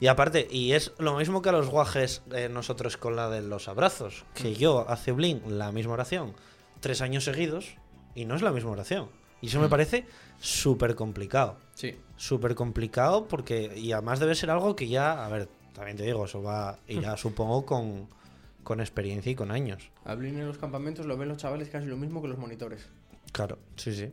Y 0.00 0.09
aparte, 0.09 0.46
y 0.50 0.72
es 0.72 0.92
lo 0.98 1.16
mismo 1.16 1.40
que 1.40 1.48
a 1.48 1.52
los 1.52 1.68
guajes 1.68 2.20
eh, 2.33 2.48
nosotros 2.50 2.96
con 2.96 3.16
la 3.16 3.30
de 3.30 3.40
los 3.42 3.68
abrazos, 3.68 4.24
que 4.35 4.54
yo 4.54 4.85
hace 4.88 5.12
Blink 5.12 5.46
la 5.46 5.72
misma 5.72 5.92
oración 5.94 6.35
tres 6.80 7.00
años 7.00 7.24
seguidos 7.24 7.76
y 8.14 8.24
no 8.24 8.35
es 8.37 8.42
la 8.42 8.53
misma 8.53 8.70
oración. 8.70 9.09
Y 9.40 9.48
eso 9.48 9.61
me 9.61 9.68
parece 9.68 10.07
súper 10.40 10.94
complicado. 10.94 11.57
Sí. 11.74 11.94
Súper 12.16 12.55
complicado 12.55 13.27
porque, 13.29 13.72
y 13.77 13.92
además 13.92 14.20
debe 14.20 14.35
ser 14.35 14.50
algo 14.50 14.74
que 14.77 14.88
ya, 14.88 15.24
a 15.24 15.29
ver, 15.29 15.48
también 15.74 15.96
te 15.96 16.05
digo, 16.05 16.24
eso 16.24 16.42
va, 16.42 16.79
irá 16.88 17.16
supongo 17.18 17.66
con, 17.66 18.09
con 18.62 18.81
experiencia 18.81 19.33
y 19.33 19.35
con 19.35 19.50
años. 19.50 19.90
A 20.05 20.14
Blink 20.14 20.35
en 20.38 20.46
los 20.46 20.59
campamentos 20.59 21.05
lo 21.07 21.16
ven 21.16 21.29
los 21.29 21.38
chavales 21.38 21.68
casi 21.68 21.87
lo 21.87 21.96
mismo 21.96 22.22
que 22.22 22.29
los 22.29 22.38
monitores. 22.38 22.87
Claro, 23.33 23.59
sí, 23.77 23.94
sí. 23.94 24.12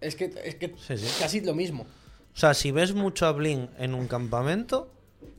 Es 0.00 0.16
que 0.16 0.32
es 0.44 0.54
que 0.56 0.74
Sí, 0.78 0.96
sí. 0.96 1.06
casi 1.20 1.40
lo 1.40 1.54
mismo. 1.54 1.82
O 1.82 2.36
sea, 2.36 2.54
si 2.54 2.72
ves 2.72 2.94
mucho 2.94 3.26
a 3.26 3.32
Blink 3.32 3.70
en 3.78 3.94
un 3.94 4.08
campamento, 4.08 4.90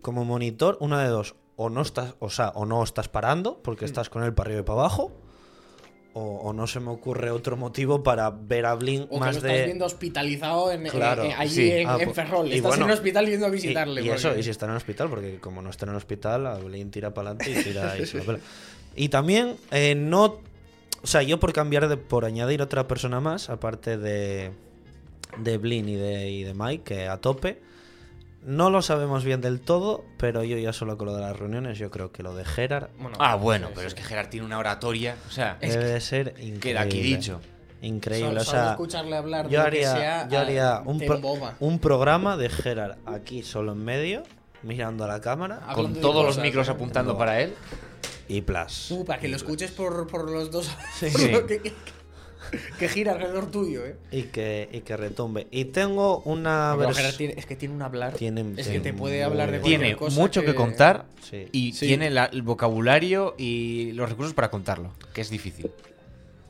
como 0.02 0.24
monitor, 0.24 0.78
una 0.80 1.02
de 1.02 1.10
dos, 1.10 1.36
o 1.58 1.70
no 1.70 1.82
estás, 1.82 2.16
o 2.20 2.30
sea, 2.30 2.50
o 2.50 2.66
no 2.66 2.82
estás 2.84 3.10
parando, 3.10 3.62
porque 3.64 3.84
estás 3.86 4.10
con 4.10 4.24
él 4.24 4.34
para 4.34 4.48
arriba 4.50 4.62
y 4.62 4.64
para 4.64 4.80
abajo, 4.80 5.12
o, 6.18 6.22
o 6.38 6.54
no 6.54 6.66
se 6.66 6.80
me 6.80 6.90
ocurre 6.92 7.30
otro 7.30 7.58
motivo 7.58 8.02
para 8.02 8.30
ver 8.30 8.66
a 8.66 8.74
Blink 8.76 9.04
O 9.12 9.16
que 9.16 9.20
más 9.20 9.36
lo 9.36 9.42
de. 9.42 9.52
estás 9.52 9.66
viendo 9.66 9.86
hospitalizado 9.86 10.72
en, 10.72 10.84
Claro, 10.88 11.24
en- 11.26 11.34
allí 11.34 11.50
sí. 11.56 11.72
en, 11.72 11.88
Ah, 11.90 11.98
en 12.00 12.06
pues- 12.06 12.16
Ferrol. 12.16 12.48
Estás 12.52 12.62
bueno, 12.70 12.86
en 12.86 12.90
el 12.92 12.96
hospital 12.98 13.26
yendo 13.28 13.46
a 13.46 13.50
visitarle. 13.50 14.02
y 14.02 14.10
eso, 14.10 14.30
porque- 14.30 14.40
y 14.40 14.44
si 14.44 14.50
está 14.50 14.66
en 14.66 14.72
el 14.72 14.78
hospital, 14.78 15.10
porque 15.10 15.40
como 15.40 15.62
no 15.62 15.70
está 15.70 15.86
en 15.86 15.92
el 15.92 15.98
hospital, 15.98 16.48
a 16.48 16.56
Blink 16.58 16.92
tira 16.92 17.14
para 17.14 17.32
adelante 17.32 17.52
y 17.60 17.64
tira 17.64 17.98
y 18.00 18.06
se 18.06 18.24
lo. 18.24 18.40
Y 18.96 19.10
también 19.10 19.58
eh, 19.72 19.94
no. 19.96 20.40
O 21.04 21.08
sea, 21.08 21.22
yo 21.22 21.40
por 21.40 21.52
cambiar 21.54 21.88
de. 21.90 21.98
por 21.98 22.24
añadir 22.26 22.62
otra 22.62 22.88
persona 22.88 23.20
más, 23.20 23.50
aparte 23.50 23.98
de. 23.98 24.52
de 25.38 25.58
Blin 25.58 25.90
y 25.90 25.96
de, 25.96 26.30
y 26.30 26.44
de 26.44 26.54
Mike, 26.54 26.84
que 26.84 27.08
a 27.08 27.18
tope. 27.18 27.60
No 28.46 28.70
lo 28.70 28.82
sabemos 28.84 29.24
bien 29.24 29.42
del 29.42 29.60
todo, 29.60 30.06
pero 30.18 30.44
yo 30.44 30.58
ya 30.58 30.72
solo 30.72 30.98
con 30.98 31.08
lo 31.08 31.16
de 31.16 31.22
las 31.22 31.38
reuniones, 31.38 31.80
yo 31.80 31.90
creo 31.90 32.12
que 32.12 32.22
lo 32.22 32.36
de 32.36 32.46
Gerard 32.46 32.90
Bueno, 33.00 33.18
Ah, 33.20 33.36
bueno, 33.36 33.70
pero 33.74 33.88
es 33.88 33.96
que 33.96 34.04
Gerard 34.04 34.30
tiene 34.30 34.46
una 34.46 34.60
oratoria. 34.60 35.16
O 35.28 35.32
sea, 35.32 35.58
debe 35.60 35.84
de 35.86 36.00
ser 36.02 36.28
increíble. 36.38 36.60
queda 36.60 36.82
aquí 36.82 37.02
dicho. 37.02 37.42
Increíble, 37.82 38.30
Solo- 38.30 38.42
o 38.42 38.44
solo 38.46 38.62
sea. 38.62 38.72
escucharle 38.72 39.18
hablar 39.18 39.46
de 39.48 39.52
yo 39.52 39.60
lo 39.60 39.64
que 39.64 39.68
haría, 39.68 39.94
sea, 39.96 40.28
yo 40.30 40.40
haría 40.40 40.76
ah, 40.78 40.84
un, 40.86 41.00
pro- 41.00 41.22
un 41.60 41.80
programa 41.80 42.38
de 42.38 42.50
Gerard 42.50 42.98
aquí 43.06 43.42
solo 43.44 43.74
en 43.74 43.84
medio, 43.84 44.24
mirando 44.64 45.04
a 45.04 45.08
la 45.08 45.22
cámara 45.22 45.58
Hablando 45.68 45.76
Con 45.84 46.02
todos 46.02 46.26
los 46.26 46.38
micros 46.38 46.68
¿eh? 46.68 46.72
apuntando 46.72 47.18
para 47.18 47.42
él. 47.42 47.54
y 48.28 48.42
plus. 48.42 48.90
Uh, 48.92 49.06
para 49.06 49.20
que 49.20 49.28
lo 49.28 49.36
escuches 49.36 49.72
por, 49.72 50.08
por 50.08 50.30
los 50.32 50.50
dos. 50.52 50.70
Sí. 51.00 51.08
que, 52.80 52.88
gira 52.90 53.14
alrededor 53.14 53.50
tuyo, 53.52 53.86
¿eh? 53.86 53.96
Y 54.12 54.24
que, 54.24 54.70
y 54.72 54.82
que 54.82 54.96
retumbe. 54.98 55.48
Y 55.52 55.66
tengo 55.66 56.20
una 56.26 56.76
Pero 56.78 56.90
vers- 56.92 56.96
Gerard 56.96 57.16
tiene- 57.16 57.34
es 57.38 57.46
que 57.46 57.56
tiene 57.56 57.74
un 57.76 57.82
hablar. 57.82 58.14
Tiene- 58.14 58.54
es 58.58 58.68
que 58.68 58.80
te 58.80 58.94
puede 58.94 59.24
hablar 59.24 59.52
de 59.52 59.60
cualquier 59.60 59.80
Tiene 59.82 59.96
cosa 59.98 60.20
mucho 60.20 60.42
que, 60.44 60.56
contar 60.56 61.06
Sí. 61.22 61.48
y 61.52 61.74
Sí. 61.74 61.88
tiene 61.88 62.10
la- 62.10 62.26
el 62.26 62.42
vocabulario 62.42 63.36
y 63.38 63.92
los 63.94 64.10
recursos 64.10 64.34
para 64.34 64.50
contarlo, 64.50 64.92
que 65.14 65.22
es 65.22 65.30
difícil. 65.30 65.72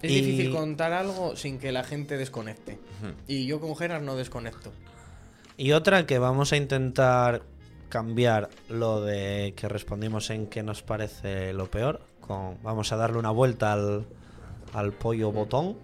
Es 0.02 0.12
Y- 0.12 0.22
difícil 0.22 0.52
contar 0.52 0.94
algo 0.94 1.36
sin 1.36 1.58
que 1.58 1.72
la 1.72 1.84
gente 1.84 2.18
desconecte. 2.18 2.78
Y 3.28 3.46
yo 3.48 3.60
con 3.60 3.76
Gerard 3.76 4.04
no 4.04 4.16
desconecto. 4.16 4.72
Y 5.58 5.72
otra 5.72 6.06
que 6.06 6.20
vamos 6.20 6.52
a 6.54 6.58
intentar 6.58 7.44
cambiar 7.90 8.50
lo 8.70 9.02
de 9.02 9.54
que 9.56 9.70
respondimos 9.70 10.30
en 10.30 10.48
qué 10.48 10.64
nos 10.64 10.82
parece 10.84 11.54
lo 11.54 11.72
peor. 11.72 12.02
Con, 12.20 12.58
vamos 12.62 12.92
a 12.92 12.98
darle 12.98 13.18
una 13.20 13.32
vuelta 13.32 13.72
al, 13.72 14.06
al 14.74 14.92
pollo 14.92 15.32
botón. 15.32 15.78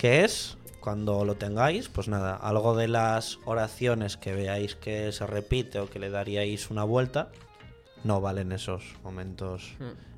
Que 0.00 0.24
es, 0.24 0.56
cuando 0.80 1.26
lo 1.26 1.34
tengáis, 1.34 1.90
pues 1.90 2.08
nada, 2.08 2.34
algo 2.34 2.74
de 2.74 2.88
las 2.88 3.38
oraciones 3.44 4.16
que 4.16 4.32
veáis 4.32 4.74
que 4.74 5.12
se 5.12 5.26
repite 5.26 5.78
o 5.78 5.90
que 5.90 5.98
le 5.98 6.08
daríais 6.08 6.70
una 6.70 6.84
vuelta. 6.84 7.28
No 8.02 8.22
valen 8.22 8.50
esos 8.50 8.96
momentos 9.04 9.74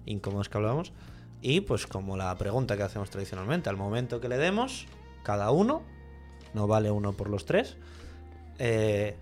incómodos 0.06 0.48
que 0.48 0.56
hablamos. 0.56 0.92
Y 1.40 1.62
pues 1.62 1.88
como 1.88 2.16
la 2.16 2.32
pregunta 2.38 2.76
que 2.76 2.84
hacemos 2.84 3.10
tradicionalmente, 3.10 3.70
al 3.70 3.76
momento 3.76 4.20
que 4.20 4.28
le 4.28 4.38
demos, 4.38 4.86
cada 5.24 5.50
uno, 5.50 5.82
no 6.54 6.68
vale 6.68 6.92
uno 6.92 7.12
por 7.14 7.28
los 7.28 7.44
tres, 7.44 7.76
eh, 8.60 9.16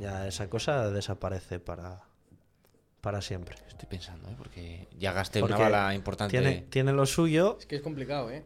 ya 0.00 0.26
esa 0.26 0.50
cosa 0.50 0.90
desaparece 0.90 1.60
para, 1.60 2.00
para 3.00 3.22
siempre. 3.22 3.54
Estoy 3.68 3.88
pensando, 3.88 4.28
¿eh? 4.28 4.34
porque 4.36 4.88
ya 4.98 5.12
gasté 5.12 5.38
Porque 5.38 5.54
una 5.54 5.62
bala 5.62 5.94
importante. 5.94 6.36
Tiene, 6.36 6.66
tiene 6.68 6.92
lo 6.92 7.06
suyo. 7.06 7.58
Es 7.60 7.66
que 7.66 7.76
es 7.76 7.82
complicado, 7.82 8.28
¿eh? 8.28 8.44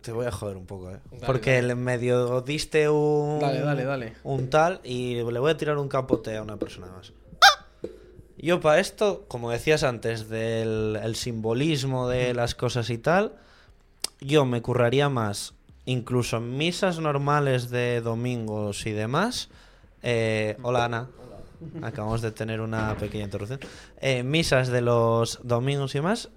Te 0.00 0.12
voy 0.12 0.26
a 0.26 0.30
joder 0.32 0.56
un 0.56 0.66
poco, 0.66 0.90
¿eh? 0.90 0.98
Dale, 1.10 1.26
Porque 1.26 1.56
dale. 1.60 1.74
medio 1.74 2.40
diste 2.40 2.88
un. 2.88 3.38
Dale, 3.40 3.60
dale, 3.60 3.84
dale. 3.84 4.12
Un 4.24 4.48
tal 4.50 4.80
y 4.84 5.14
le 5.16 5.22
voy 5.38 5.50
a 5.50 5.56
tirar 5.56 5.76
un 5.78 5.88
capote 5.88 6.36
a 6.36 6.42
una 6.42 6.56
persona 6.56 6.86
más. 6.88 7.12
Yo 8.38 8.60
para 8.60 8.80
esto, 8.80 9.24
como 9.28 9.50
decías 9.50 9.84
antes, 9.84 10.28
del 10.28 10.98
el 11.02 11.14
simbolismo 11.16 12.08
de 12.08 12.34
las 12.34 12.54
cosas 12.54 12.90
y 12.90 12.98
tal, 12.98 13.32
yo 14.20 14.44
me 14.44 14.60
curraría 14.60 15.08
más, 15.08 15.54
incluso 15.86 16.38
en 16.38 16.56
misas 16.56 16.98
normales 16.98 17.70
de 17.70 18.00
domingos 18.00 18.86
y 18.86 18.92
demás. 18.92 19.48
eh, 20.02 20.56
hola 20.62 20.84
Ana, 20.84 21.08
acabamos 21.82 22.20
de 22.20 22.32
tener 22.32 22.60
una 22.60 22.94
pequeña 22.98 23.24
interrupción. 23.24 23.60
Eh, 24.00 24.22
misas 24.22 24.68
de 24.68 24.82
los 24.82 25.40
domingos 25.42 25.94
y 25.94 25.98
demás, 25.98 26.28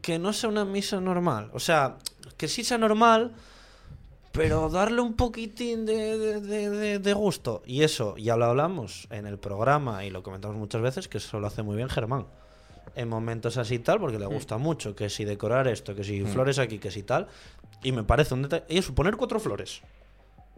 que 0.00 0.18
no 0.18 0.32
sea 0.32 0.48
una 0.48 0.64
misa 0.64 1.00
normal. 1.00 1.50
O 1.52 1.60
sea, 1.60 1.96
que 2.36 2.48
sí 2.48 2.64
sea 2.64 2.78
normal, 2.78 3.32
pero 4.32 4.68
darle 4.70 5.00
un 5.02 5.14
poquitín 5.14 5.84
de, 5.84 6.40
de- 6.40 6.98
de- 6.98 7.12
gusto. 7.12 7.62
Y 7.66 7.82
eso 7.82 8.16
ya 8.16 8.36
lo 8.36 8.46
hablamos 8.46 9.06
en 9.10 9.26
el 9.26 9.38
programa 9.38 10.04
y 10.04 10.10
lo 10.10 10.22
comentamos 10.22 10.56
muchas 10.56 10.80
veces, 10.80 11.08
que 11.08 11.18
eso 11.18 11.38
lo 11.40 11.46
hace 11.46 11.62
muy 11.62 11.76
bien 11.76 11.88
Germán. 11.88 12.26
En 12.94 13.08
momentos 13.08 13.56
así 13.56 13.78
tal, 13.78 14.00
porque 14.00 14.18
le 14.18 14.26
gusta 14.26 14.58
mucho, 14.58 14.94
que 14.94 15.08
si 15.08 15.24
decorar 15.24 15.66
esto, 15.68 15.94
que 15.94 16.04
si 16.04 16.22
flores 16.24 16.58
aquí, 16.58 16.78
que 16.78 16.90
si 16.90 17.02
tal. 17.02 17.26
Y 17.82 17.92
me 17.92 18.04
parece 18.04 18.34
un 18.34 18.42
detalle. 18.42 18.64
Y 18.68 18.78
eso, 18.78 18.94
poner 18.94 19.16
cuatro 19.16 19.40
flores. 19.40 19.80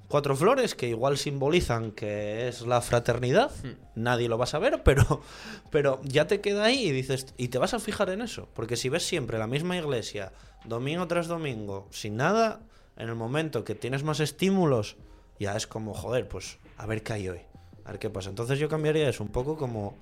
Cuatro 0.09 0.37
flores 0.37 0.75
que 0.75 0.89
igual 0.89 1.17
simbolizan 1.19 1.91
que 1.93 2.47
es 2.49 2.63
la 2.63 2.81
fraternidad. 2.83 3.51
Nadie 3.95 4.29
lo 4.29 4.39
va 4.39 4.45
a 4.45 4.49
saber, 4.49 4.83
pero, 4.85 5.23
pero 5.71 6.01
ya 6.05 6.27
te 6.27 6.41
queda 6.41 6.65
ahí 6.65 6.87
y 6.87 6.93
dices, 6.93 7.27
y 7.37 7.49
te 7.49 7.59
vas 7.59 7.75
a 7.75 7.79
fijar 7.79 8.11
en 8.11 8.21
eso. 8.23 8.49
Porque 8.55 8.77
si 8.77 8.89
ves 8.89 9.07
siempre 9.07 9.39
la 9.39 9.47
misma 9.47 9.77
iglesia, 9.77 10.33
domingo 10.65 11.07
tras 11.09 11.27
domingo, 11.27 11.89
sin 11.91 12.17
nada, 12.17 12.61
en 12.97 13.09
el 13.09 13.15
momento 13.15 13.65
que 13.65 13.75
tienes 13.75 14.03
más 14.05 14.21
estímulos, 14.21 14.97
ya 15.41 15.57
es 15.57 15.67
como, 15.67 15.95
joder, 15.95 16.29
pues 16.29 16.59
a 16.77 16.87
ver 16.87 17.03
qué 17.03 17.13
hay 17.15 17.29
hoy. 17.31 17.41
A 17.85 17.91
ver 17.91 17.99
qué 17.99 18.09
pasa. 18.11 18.29
Entonces 18.31 18.59
yo 18.59 18.69
cambiaría 18.69 19.09
eso 19.09 19.23
un 19.23 19.31
poco 19.31 19.57
como 19.57 19.97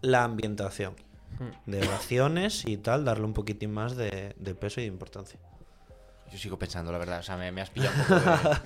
la 0.00 0.24
ambientación. 0.24 0.94
De 1.66 1.78
oraciones 1.78 2.64
y 2.64 2.76
tal, 2.76 3.04
darle 3.04 3.24
un 3.24 3.32
poquitín 3.32 3.72
más 3.72 3.96
de, 3.96 4.34
de 4.38 4.54
peso 4.54 4.80
y 4.80 4.84
de 4.84 4.88
importancia. 4.88 5.40
Yo 6.30 6.38
sigo 6.38 6.56
pensando, 6.58 6.92
la 6.92 6.98
verdad. 6.98 7.18
O 7.18 7.22
sea, 7.24 7.36
me, 7.36 7.50
me 7.50 7.60
has 7.60 7.70
pillado 7.70 7.92
un 7.98 8.04
poco 8.22 8.48
de- 8.48 8.56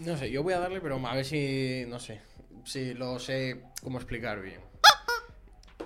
No 0.00 0.16
sé, 0.16 0.30
yo 0.30 0.42
voy 0.42 0.54
a 0.54 0.58
darle, 0.58 0.80
pero 0.80 1.04
a 1.06 1.14
ver 1.14 1.24
si. 1.24 1.84
No 1.88 1.98
sé. 1.98 2.20
Si 2.64 2.94
lo 2.94 3.18
sé 3.18 3.62
cómo 3.82 3.98
explicar 3.98 4.40
bien. 4.40 4.60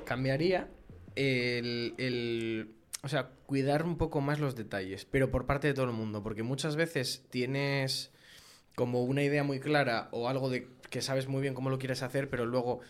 Cambiaría 0.05 0.69
el, 1.15 1.95
el. 1.99 2.75
O 3.03 3.09
sea, 3.09 3.31
cuidar 3.47 3.85
un 3.85 3.97
poco 3.97 4.21
más 4.21 4.41
los 4.41 4.57
detalles, 4.57 5.05
pero 5.05 5.31
por 5.31 5.47
parte 5.47 5.69
de 5.69 5.75
todo 5.75 5.87
el 5.87 5.93
mundo, 5.93 6.23
porque 6.23 6.43
muchas 6.43 6.77
veces 6.77 7.25
tienes 7.31 8.11
como 8.75 9.03
una 9.03 9.23
idea 9.23 9.43
muy 9.43 9.61
clara 9.61 10.09
o 10.13 10.29
algo 10.29 10.51
de 10.51 10.69
que 10.91 11.03
sabes 11.03 11.29
muy 11.29 11.41
bien 11.41 11.55
cómo 11.55 11.71
lo 11.71 11.79
quieres 11.79 12.03
hacer, 12.03 12.29
pero 12.29 12.47
luego 12.47 12.81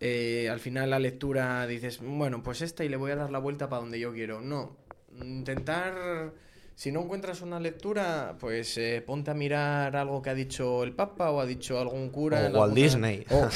eh, 0.00 0.48
al 0.50 0.60
final 0.60 0.90
la 0.90 0.98
lectura 0.98 1.66
dices, 1.66 2.00
bueno, 2.00 2.42
pues 2.42 2.62
esta 2.62 2.84
y 2.84 2.88
le 2.88 2.96
voy 2.96 3.12
a 3.12 3.16
dar 3.16 3.30
la 3.30 3.38
vuelta 3.38 3.68
para 3.68 3.82
donde 3.82 4.00
yo 4.00 4.12
quiero. 4.12 4.40
No, 4.40 4.76
intentar, 5.22 6.32
si 6.80 6.90
no 6.90 7.02
encuentras 7.02 7.42
una 7.42 7.60
lectura, 7.60 8.36
pues 8.40 8.78
eh, 8.78 9.02
ponte 9.06 9.30
a 9.30 9.34
mirar 9.34 9.94
algo 9.96 10.22
que 10.22 10.30
ha 10.30 10.34
dicho 10.34 10.82
el 10.82 10.94
Papa 10.94 11.30
o 11.30 11.38
ha 11.38 11.44
dicho 11.44 11.78
algún 11.78 12.08
cura. 12.08 12.38
O 12.38 12.40
en 12.46 12.56
Walt 12.56 12.56
alguna- 12.56 12.74
Disney. 12.74 13.26
o 13.30 13.48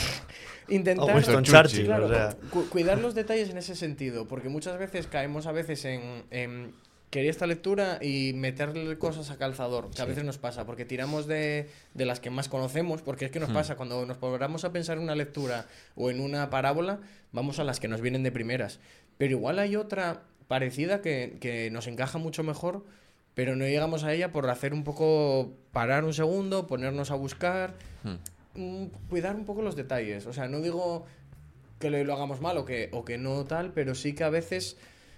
intentar... 0.68 1.08
O 1.10 1.14
Winston 1.16 1.42
Churchill, 1.42 1.86
Claro, 1.86 2.04
o 2.04 2.08
sea. 2.10 2.36
cu- 2.50 2.68
cuidar 2.68 2.98
los 2.98 3.14
detalles 3.14 3.48
en 3.48 3.56
ese 3.56 3.76
sentido, 3.76 4.28
porque 4.28 4.50
muchas 4.50 4.78
veces 4.78 5.06
caemos 5.06 5.46
a 5.46 5.52
veces 5.52 5.86
en, 5.86 6.24
en 6.30 6.74
querer 7.08 7.30
esta 7.30 7.46
lectura 7.46 7.98
y 8.02 8.34
meterle 8.34 8.98
cosas 8.98 9.30
a 9.30 9.38
calzador, 9.38 9.88
que 9.90 10.02
a 10.02 10.04
veces 10.04 10.24
nos 10.24 10.36
pasa, 10.36 10.66
porque 10.66 10.84
tiramos 10.84 11.26
de, 11.26 11.70
de 11.94 12.04
las 12.04 12.20
que 12.20 12.28
más 12.28 12.50
conocemos, 12.50 13.00
porque 13.00 13.24
es 13.24 13.30
que 13.30 13.40
nos 13.40 13.48
pasa, 13.52 13.76
cuando 13.76 14.04
nos 14.04 14.18
ponemos 14.18 14.66
a 14.66 14.72
pensar 14.72 14.98
en 14.98 15.02
una 15.04 15.14
lectura 15.14 15.64
o 15.94 16.10
en 16.10 16.20
una 16.20 16.50
parábola, 16.50 17.00
vamos 17.32 17.58
a 17.58 17.64
las 17.64 17.80
que 17.80 17.88
nos 17.88 18.02
vienen 18.02 18.22
de 18.22 18.32
primeras, 18.32 18.80
pero 19.16 19.30
igual 19.30 19.58
hay 19.60 19.76
otra 19.76 20.24
parecida 20.46 21.00
que, 21.00 21.38
que 21.40 21.70
nos 21.70 21.86
encaja 21.86 22.18
mucho 22.18 22.42
mejor, 22.42 22.84
pero 23.34 23.56
no 23.56 23.64
llegamos 23.66 24.04
a 24.04 24.12
ella 24.12 24.32
por 24.32 24.48
hacer 24.48 24.72
un 24.72 24.84
poco, 24.84 25.52
parar 25.72 26.04
un 26.04 26.14
segundo, 26.14 26.66
ponernos 26.66 27.10
a 27.10 27.14
buscar, 27.16 27.74
Hmm. 28.04 28.16
mm, 28.60 28.86
cuidar 29.08 29.34
un 29.36 29.44
poco 29.44 29.62
los 29.62 29.76
detalles. 29.76 30.26
O 30.26 30.32
sea, 30.32 30.46
no 30.48 30.60
digo 30.60 31.04
que 31.78 31.90
lo, 31.90 32.02
lo 32.04 32.12
hagamos 32.14 32.40
mal 32.40 32.56
o 32.58 32.64
que, 32.64 32.88
o 32.92 33.04
que 33.04 33.18
no 33.18 33.44
tal, 33.44 33.72
pero 33.72 33.94
sí 33.94 34.14
que 34.14 34.24
a 34.24 34.30
veces 34.30 34.76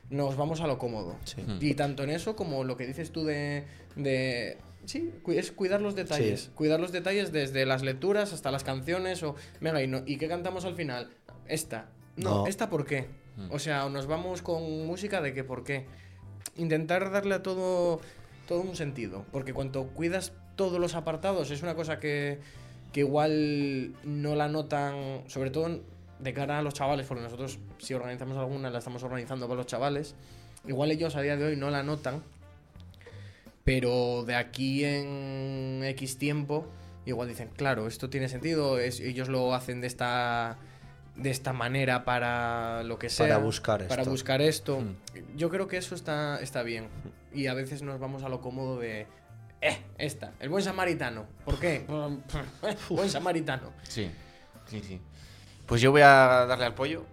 nos 0.09 0.37
vamos 0.37 0.61
a 0.61 0.67
lo 0.67 0.79
cómodo. 0.79 1.17
Sí. 1.25 1.45
Y 1.61 1.75
tanto 1.75 2.03
en 2.05 2.11
eso 2.11 2.37
como 2.37 2.65
lo 2.65 2.77
que 2.77 2.87
dices 2.87 3.11
tú 3.11 3.25
de... 3.25 3.65
de 3.97 4.57
sí, 4.85 5.13
es 5.29 5.51
cuidar 5.53 5.81
los 5.83 5.95
detalles. 5.97 6.43
Sí. 6.43 6.51
Cuidar 6.55 6.79
los 6.81 6.93
detalles 6.93 7.33
desde 7.33 7.67
las 7.67 7.83
lecturas 7.83 8.33
hasta 8.33 8.51
las 8.53 8.63
canciones 8.65 9.23
o... 9.25 9.35
Venga, 9.61 9.83
¿y, 9.83 9.89
no- 9.89 10.03
¿y 10.07 10.17
qué 10.17 10.29
cantamos 10.29 10.65
al 10.65 10.75
final? 10.77 11.11
Esta. 11.49 11.89
No, 12.17 12.31
No. 12.43 12.47
¿esta 12.47 12.71
por 12.71 12.87
qué? 12.87 13.09
O 13.51 13.59
sea, 13.59 13.85
o 13.85 13.91
nos 13.91 14.07
vamos 14.07 14.41
con 14.41 14.87
música 14.87 15.21
de 15.21 15.35
qué 15.35 15.45
por 15.45 15.63
qué. 15.65 15.85
Intentar 16.57 17.11
darle 17.11 17.35
a 17.35 17.43
todo, 17.43 18.01
todo 18.47 18.61
un 18.61 18.77
sentido. 18.77 19.25
Porque 19.33 19.53
cuando 19.53 19.89
cuidas 19.89 20.33
todos 20.57 20.81
los 20.81 20.95
apartados, 20.95 21.51
es 21.51 21.63
una 21.63 21.75
cosa 21.75 21.99
que, 22.01 22.39
que 22.93 23.01
igual 23.01 23.95
no 24.05 24.35
la 24.35 24.49
notan, 24.49 25.25
sobre 25.27 25.51
todo 25.51 25.81
de 26.19 26.33
cara 26.33 26.59
a 26.59 26.63
los 26.63 26.75
chavales, 26.75 27.07
porque 27.07 27.23
nosotros 27.23 27.59
si 27.79 27.95
organizamos 27.95 28.37
alguna 28.39 28.71
la 28.71 28.79
estamos 28.79 29.03
organizando 29.03 29.47
para 29.47 29.59
los 29.59 29.67
chavales, 29.67 30.15
igual 30.67 30.91
ellos 30.91 31.15
a 31.17 31.21
día 31.21 31.37
de 31.37 31.45
hoy 31.45 31.57
no 31.57 31.71
la 31.71 31.83
notan, 31.83 32.23
pero 33.65 34.25
de 34.25 34.35
aquí 34.35 34.85
en 34.85 35.83
X 35.85 36.19
tiempo, 36.19 36.67
igual 37.05 37.29
dicen, 37.29 37.51
claro, 37.55 37.87
esto 37.87 38.09
tiene 38.09 38.29
sentido, 38.29 38.79
ellos 38.79 39.29
lo 39.29 39.55
hacen 39.55 39.81
de 39.81 39.89
esta 39.89 40.57
de 41.17 41.31
esta 41.31 41.53
manera 41.53 42.05
para 42.05 42.83
lo 42.83 42.99
que 42.99 43.09
sea 43.09 43.27
Para 43.27 43.39
buscar 43.39 43.87
para 43.89 44.03
esto. 44.03 44.11
buscar 44.11 44.41
esto 44.43 44.83
yo 45.37 45.49
creo 45.51 45.67
que 45.67 45.77
eso 45.79 45.95
está 45.95 46.39
está 46.41 46.63
bien 46.63 46.89
y 47.33 47.47
a 47.47 47.55
veces 47.55 47.83
nos 47.83 47.99
vamos 47.99 48.23
a 48.23 48.29
lo 48.29 48.41
cómodo 48.43 48.79
de 48.79 49.07
eh 49.63 49.79
esta 49.97 50.33
el 50.41 50.49
buen 50.51 50.63
samaritano 50.63 51.25
¿por 51.45 51.59
qué? 51.59 51.87
buen 52.91 53.09
samaritano 53.11 53.73
Sí, 53.89 54.11
sí, 54.67 54.83
sí. 54.87 55.01
Pues 55.67 55.81
yo 55.81 55.91
voy 55.91 56.03
a 56.03 56.45
darle 56.47 56.65
al 56.67 56.75
pollo. 56.75 57.05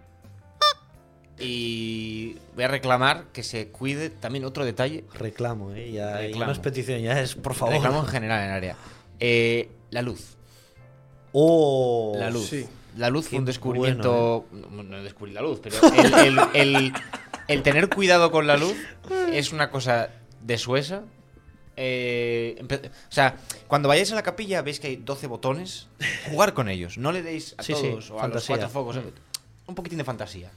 Y 1.39 2.37
voy 2.55 2.63
a 2.65 2.67
reclamar 2.67 3.25
que 3.33 3.41
se 3.41 3.69
cuide 3.69 4.09
también 4.11 4.45
otro 4.45 4.63
detalle. 4.65 5.03
Reclamo, 5.15 5.71
¿eh? 5.73 5.91
Ya, 5.91 6.11
ya 6.11 6.17
Reclamo. 6.17 6.45
no 6.45 6.51
es 6.51 6.59
petición, 6.59 7.01
ya 7.01 7.19
es, 7.19 7.33
por 7.35 7.55
favor. 7.55 7.73
Reclamo 7.73 8.01
en 8.01 8.05
general 8.07 8.39
en 8.43 8.45
el 8.49 8.51
área. 8.53 8.75
Eh, 9.19 9.69
la 9.89 10.03
luz. 10.03 10.37
Oh, 11.31 12.13
La 12.17 12.29
luz. 12.29 12.47
sí. 12.47 12.67
La 12.97 13.09
luz 13.09 13.27
fue 13.29 13.39
un 13.39 13.45
descubrimiento. 13.45 14.45
bueno, 14.51 14.67
no, 14.71 14.83
no 14.83 15.03
descubrí 15.03 15.31
la 15.33 15.41
luz, 15.41 15.59
pero 15.61 15.75
el, 15.95 16.13
el- 16.13 16.39
el- 16.53 16.93
el 17.47 17.61
tener 17.63 17.89
cuidado 17.89 18.31
con 18.31 18.47
la 18.47 18.55
luz 18.57 18.75
es 19.31 19.51
una 19.51 19.69
cosa 19.69 20.09
de 20.41 20.57
suesa. 20.57 21.03
Eh, 21.75 22.63
o 22.69 23.11
sea, 23.11 23.37
cuando 23.67 23.87
vayáis 23.89 24.11
a 24.11 24.15
la 24.15 24.21
capilla 24.23 24.61
veis 24.61 24.79
que 24.79 24.87
hay 24.87 24.95
12 24.97 25.27
botones. 25.27 25.87
Jugar 26.29 26.53
con 26.53 26.69
ellos. 26.69 26.97
No 26.97 27.11
le 27.11 27.21
deis 27.23 27.55
a 27.57 27.63
Sí, 27.63 27.73
sí, 27.73 27.89
todos 27.89 28.11
o 28.11 28.21
a 28.21 28.27
los 28.27 28.45
cuatro 28.45 28.69
focos. 28.69 28.97
Un 29.65 29.75
poquitín 29.75 29.97
de 29.97 30.03
fantasía. 30.03 30.51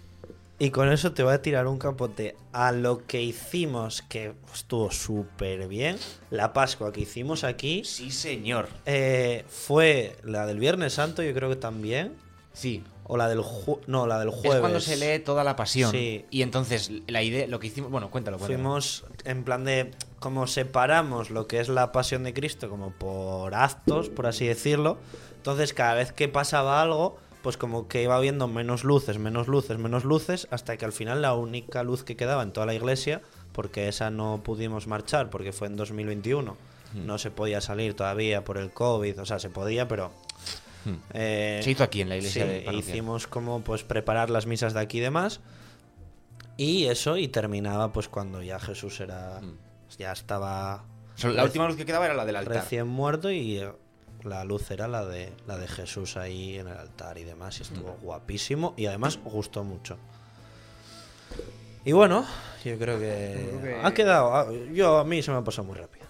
Y 0.58 0.70
con 0.70 0.90
eso 0.90 1.12
te 1.12 1.22
voy 1.22 1.34
a 1.34 1.42
tirar 1.42 1.66
un 1.66 1.78
capote 1.78 2.34
a 2.52 2.72
lo 2.72 3.04
que 3.06 3.20
hicimos, 3.22 4.00
que 4.02 4.32
estuvo 4.54 4.90
súper 4.90 5.68
bien. 5.68 5.98
La 6.30 6.52
Pascua 6.54 6.92
que 6.92 7.02
hicimos 7.02 7.44
aquí 7.44 7.82
Sí, 7.84 8.10
señor. 8.10 8.68
eh, 8.86 9.44
fue 9.48 10.16
la 10.22 10.46
del 10.46 10.58
Viernes 10.58 10.94
Santo, 10.94 11.22
yo 11.22 11.34
creo 11.34 11.50
que 11.50 11.56
también. 11.56 12.14
Sí. 12.56 12.82
O 13.04 13.16
la 13.16 13.28
del 13.28 13.40
ju- 13.40 13.78
no, 13.86 14.06
la 14.06 14.18
del 14.18 14.30
jueves. 14.30 14.54
Es 14.54 14.60
cuando 14.60 14.80
se 14.80 14.96
lee 14.96 15.22
toda 15.22 15.44
la 15.44 15.54
pasión. 15.56 15.90
Sí. 15.92 16.24
Y 16.30 16.40
entonces 16.42 16.90
la 17.06 17.22
idea, 17.22 17.46
lo 17.46 17.60
que 17.60 17.66
hicimos. 17.68 17.90
Bueno, 17.90 18.10
cuéntalo, 18.10 18.38
cuéntalo. 18.38 18.58
Fuimos 18.58 19.04
en 19.24 19.44
plan 19.44 19.64
de 19.64 19.92
como 20.18 20.46
separamos 20.46 21.30
lo 21.30 21.46
que 21.46 21.60
es 21.60 21.68
la 21.68 21.92
pasión 21.92 22.24
de 22.24 22.32
Cristo 22.34 22.68
como 22.70 22.90
por 22.92 23.54
actos, 23.54 24.08
por 24.08 24.26
así 24.26 24.46
decirlo. 24.46 24.96
Entonces 25.36 25.72
cada 25.74 25.94
vez 25.94 26.12
que 26.12 26.26
pasaba 26.28 26.82
algo, 26.82 27.16
pues 27.42 27.56
como 27.56 27.86
que 27.86 28.02
iba 28.02 28.18
viendo 28.18 28.48
menos 28.48 28.82
luces, 28.82 29.18
menos 29.18 29.46
luces, 29.46 29.78
menos 29.78 30.04
luces, 30.04 30.48
hasta 30.50 30.76
que 30.76 30.84
al 30.84 30.92
final 30.92 31.22
la 31.22 31.34
única 31.34 31.84
luz 31.84 32.02
que 32.02 32.16
quedaba 32.16 32.42
en 32.42 32.50
toda 32.52 32.66
la 32.66 32.74
iglesia, 32.74 33.20
porque 33.52 33.86
esa 33.86 34.10
no 34.10 34.40
pudimos 34.42 34.88
marchar, 34.88 35.30
porque 35.30 35.52
fue 35.52 35.68
en 35.68 35.76
2021, 35.76 36.56
no 36.94 37.18
se 37.18 37.30
podía 37.30 37.60
salir 37.60 37.94
todavía 37.94 38.42
por 38.42 38.58
el 38.58 38.72
COVID, 38.72 39.20
o 39.20 39.26
sea, 39.26 39.38
se 39.38 39.50
podía, 39.50 39.86
pero... 39.86 40.10
Hmm. 40.86 40.96
eh, 41.12 41.60
Se 41.62 41.70
hizo 41.72 41.82
aquí 41.84 42.00
en 42.00 42.08
la 42.08 42.16
iglesia 42.16 42.44
sí, 42.44 42.48
de 42.64 42.74
hicimos 42.74 43.26
como 43.26 43.60
pues 43.60 43.82
preparar 43.82 44.30
las 44.30 44.46
misas 44.46 44.72
de 44.72 44.80
aquí 44.80 44.98
y 44.98 45.00
demás. 45.00 45.40
Y 46.56 46.86
eso, 46.86 47.16
y 47.18 47.28
terminaba 47.28 47.92
pues 47.92 48.08
cuando 48.08 48.42
ya 48.42 48.58
Jesús 48.58 49.00
era. 49.00 49.40
Mm. 49.42 49.58
Ya 49.98 50.12
estaba 50.12 50.84
La 51.22 51.44
última 51.44 51.66
luz 51.68 51.76
que 51.76 51.84
quedaba 51.86 52.06
era 52.06 52.14
la 52.14 52.24
del 52.24 52.36
altar. 52.36 52.54
recién 52.62 52.86
muerto 52.86 53.30
y 53.30 53.58
eh, 53.58 53.70
la 54.24 54.44
luz 54.44 54.70
era 54.70 54.88
la 54.88 55.04
de 55.04 55.32
la 55.46 55.58
de 55.58 55.68
Jesús 55.68 56.16
ahí 56.16 56.56
en 56.58 56.68
el 56.68 56.76
altar 56.76 57.18
y 57.18 57.24
demás. 57.24 57.58
Y 57.58 57.62
estuvo 57.62 57.96
Mm. 58.00 58.04
guapísimo 58.04 58.74
y 58.76 58.86
además 58.86 59.18
gustó 59.24 59.64
mucho. 59.64 59.96
Y 61.84 61.92
bueno, 61.92 62.24
yo 62.64 62.78
creo 62.78 62.98
que, 62.98 63.48
Yo 63.52 63.60
creo 63.60 63.80
que- 63.80 63.86
ha 63.86 63.94
quedado. 63.94 64.34
ah, 64.34 64.46
Yo 64.72 64.98
a 64.98 65.04
mí 65.04 65.22
se 65.22 65.30
me 65.30 65.36
ha 65.38 65.44
pasado 65.44 65.66
muy 65.68 65.76
rápido. 65.76 66.05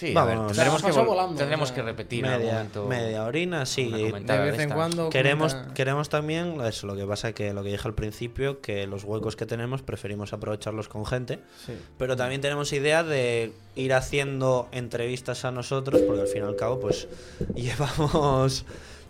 Sí, 0.00 0.14
Vamos. 0.14 0.32
a 0.32 0.36
ver, 0.38 0.46
tendremos, 0.46 0.82
que, 0.82 0.92
volando, 0.92 1.36
tendremos 1.36 1.70
o 1.70 1.74
sea, 1.74 1.76
que 1.76 1.82
repetir 1.90 2.24
en 2.24 2.30
Media, 2.30 2.52
momento 2.54 2.86
media 2.86 3.24
orina, 3.24 3.66
sí. 3.66 3.90
De 3.90 4.38
vez 4.38 4.58
en 4.58 4.70
cuando. 4.70 5.10
Queremos, 5.10 5.52
comenta- 5.54 5.74
queremos 5.74 6.08
también, 6.08 6.58
eso, 6.62 6.86
lo 6.86 6.96
que 6.96 7.04
pasa 7.04 7.32
que 7.34 7.52
lo 7.52 7.62
que 7.62 7.68
dije 7.72 7.86
al 7.86 7.94
principio, 7.94 8.62
que 8.62 8.86
los 8.86 9.04
huecos 9.04 9.36
que 9.36 9.44
tenemos 9.44 9.82
preferimos 9.82 10.32
aprovecharlos 10.32 10.88
con 10.88 11.04
gente, 11.04 11.40
Sí. 11.66 11.74
pero 11.98 12.16
también 12.16 12.40
tenemos 12.40 12.72
idea 12.72 13.02
de 13.04 13.52
ir 13.76 13.92
haciendo 13.92 14.68
entrevistas 14.72 15.44
a 15.44 15.50
nosotros, 15.50 16.00
porque 16.00 16.22
al 16.22 16.28
fin 16.28 16.44
y 16.44 16.46
al 16.46 16.56
cabo, 16.56 16.80
pues 16.80 17.06
llevamos 17.54 18.64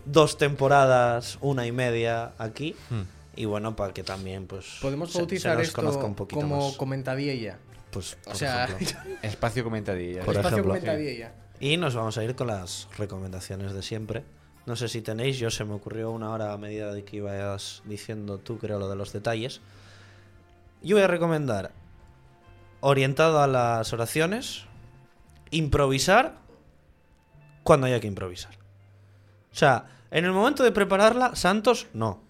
dos 0.05 0.39
temporadas, 0.39 1.39
una 1.41 1.67
y 1.67 1.73
media 1.73 2.33
aquí, 2.39 2.75
Hmm. 2.91 3.03
y 3.37 3.45
bueno, 3.45 3.77
para 3.77 3.93
que 3.95 4.03
también, 4.03 4.47
pues, 4.49 4.67
Podemos 4.83 5.11
se- 5.11 5.13
se 5.15 5.19
bautizar 5.21 5.57
nos 5.59 5.69
esto 5.69 5.77
conozca 5.77 6.05
un 6.05 6.15
poquito 6.17 6.41
como 6.41 6.67
más. 6.69 6.77
comentadilla. 6.77 7.59
Pues, 7.91 8.17
O 8.27 8.35
sea, 8.35 8.65
ejemplo. 8.65 9.13
Espacio 9.23 9.65
comentadilla. 9.65 10.25
Por 10.25 10.37
espacio 10.37 10.59
ejemplo. 10.59 10.75
comentadilla. 10.75 11.33
Y 11.59 11.77
nos 11.77 11.95
vamos 11.95 12.17
a 12.19 12.25
ir 12.25 12.35
con 12.35 12.47
las 12.47 12.89
recomendaciones 12.97 13.73
de 13.73 13.83
siempre. 13.83 14.25
No 14.67 14.77
sé 14.77 14.89
si 14.89 15.03
tenéis, 15.03 15.39
yo 15.39 15.51
se 15.51 15.65
me 15.65 15.75
ocurrió 15.75 16.11
una 16.11 16.31
hora 16.31 16.53
a 16.53 16.59
medida 16.59 16.93
de 16.93 17.05
que 17.05 17.17
ibas 17.17 17.83
diciendo 17.85 18.39
tú, 18.39 18.59
creo, 18.59 18.79
lo 18.79 18.89
de 18.89 18.97
los 18.97 19.13
detalles. 19.13 19.61
Yo 20.83 20.97
voy 20.97 21.03
a 21.03 21.09
recomendar, 21.09 21.73
orientado 22.81 23.43
a 23.43 23.47
las 23.47 23.93
oraciones, 23.93 24.65
improvisar 25.51 26.39
cuando 27.63 27.87
haya 27.87 28.01
que 28.01 28.07
improvisar. 28.07 28.55
O 29.53 29.57
sea, 29.57 29.87
en 30.11 30.25
el 30.25 30.33
momento 30.33 30.63
de 30.63 30.73
prepararla, 30.73 31.35
Santos, 31.37 31.89
no. 31.93 32.23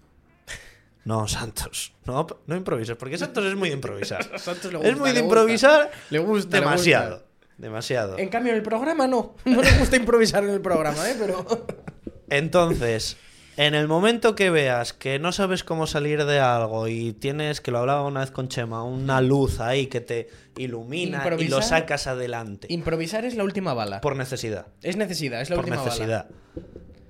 No, 1.03 1.27
Santos. 1.27 1.93
No, 2.05 2.27
no 2.45 2.55
improvises, 2.55 2.95
porque 2.95 3.17
Santos 3.17 3.45
es 3.45 3.55
muy 3.55 3.69
de 3.69 3.75
improvisar. 3.75 4.23
Santos 4.39 4.71
le 4.71 4.79
es 4.79 4.85
gusta, 4.85 4.99
muy 4.99 5.09
de 5.09 5.15
le 5.15 5.21
gusta. 5.21 5.39
improvisar 5.39 5.91
Le 6.09 6.19
gusta. 6.19 6.57
le 6.57 6.59
demasiado. 6.65 7.11
gusta. 7.15 7.27
Demasiado. 7.57 8.17
En 8.17 8.29
cambio, 8.29 8.51
en 8.53 8.57
el 8.57 8.63
programa 8.63 9.07
no. 9.07 9.35
No 9.45 9.61
le 9.61 9.71
gusta 9.77 9.95
improvisar 9.95 10.43
en 10.43 10.49
el 10.51 10.61
programa, 10.61 11.09
¿eh? 11.09 11.15
Pero. 11.19 11.45
Entonces, 12.29 13.17
en 13.57 13.75
el 13.75 13.87
momento 13.87 14.33
que 14.35 14.49
veas 14.49 14.93
que 14.93 15.19
no 15.19 15.31
sabes 15.31 15.63
cómo 15.63 15.85
salir 15.85 16.25
de 16.25 16.39
algo 16.39 16.87
y 16.87 17.13
tienes, 17.13 17.61
que 17.61 17.69
lo 17.71 17.79
hablaba 17.79 18.03
una 18.03 18.21
vez 18.21 18.31
con 18.31 18.47
Chema, 18.47 18.83
una 18.83 19.21
luz 19.21 19.59
ahí 19.59 19.87
que 19.87 20.01
te 20.01 20.29
ilumina 20.57 21.23
y 21.37 21.49
lo 21.49 21.61
sacas 21.61 22.07
adelante. 22.07 22.67
Improvisar 22.69 23.25
es 23.25 23.35
la 23.35 23.43
última 23.43 23.73
bala. 23.73 24.01
Por 24.01 24.15
necesidad. 24.15 24.67
Es 24.81 24.95
necesidad, 24.95 25.41
es 25.41 25.49
la 25.49 25.57
Por 25.57 25.65
última 25.65 25.83
necesidad. 25.83 26.27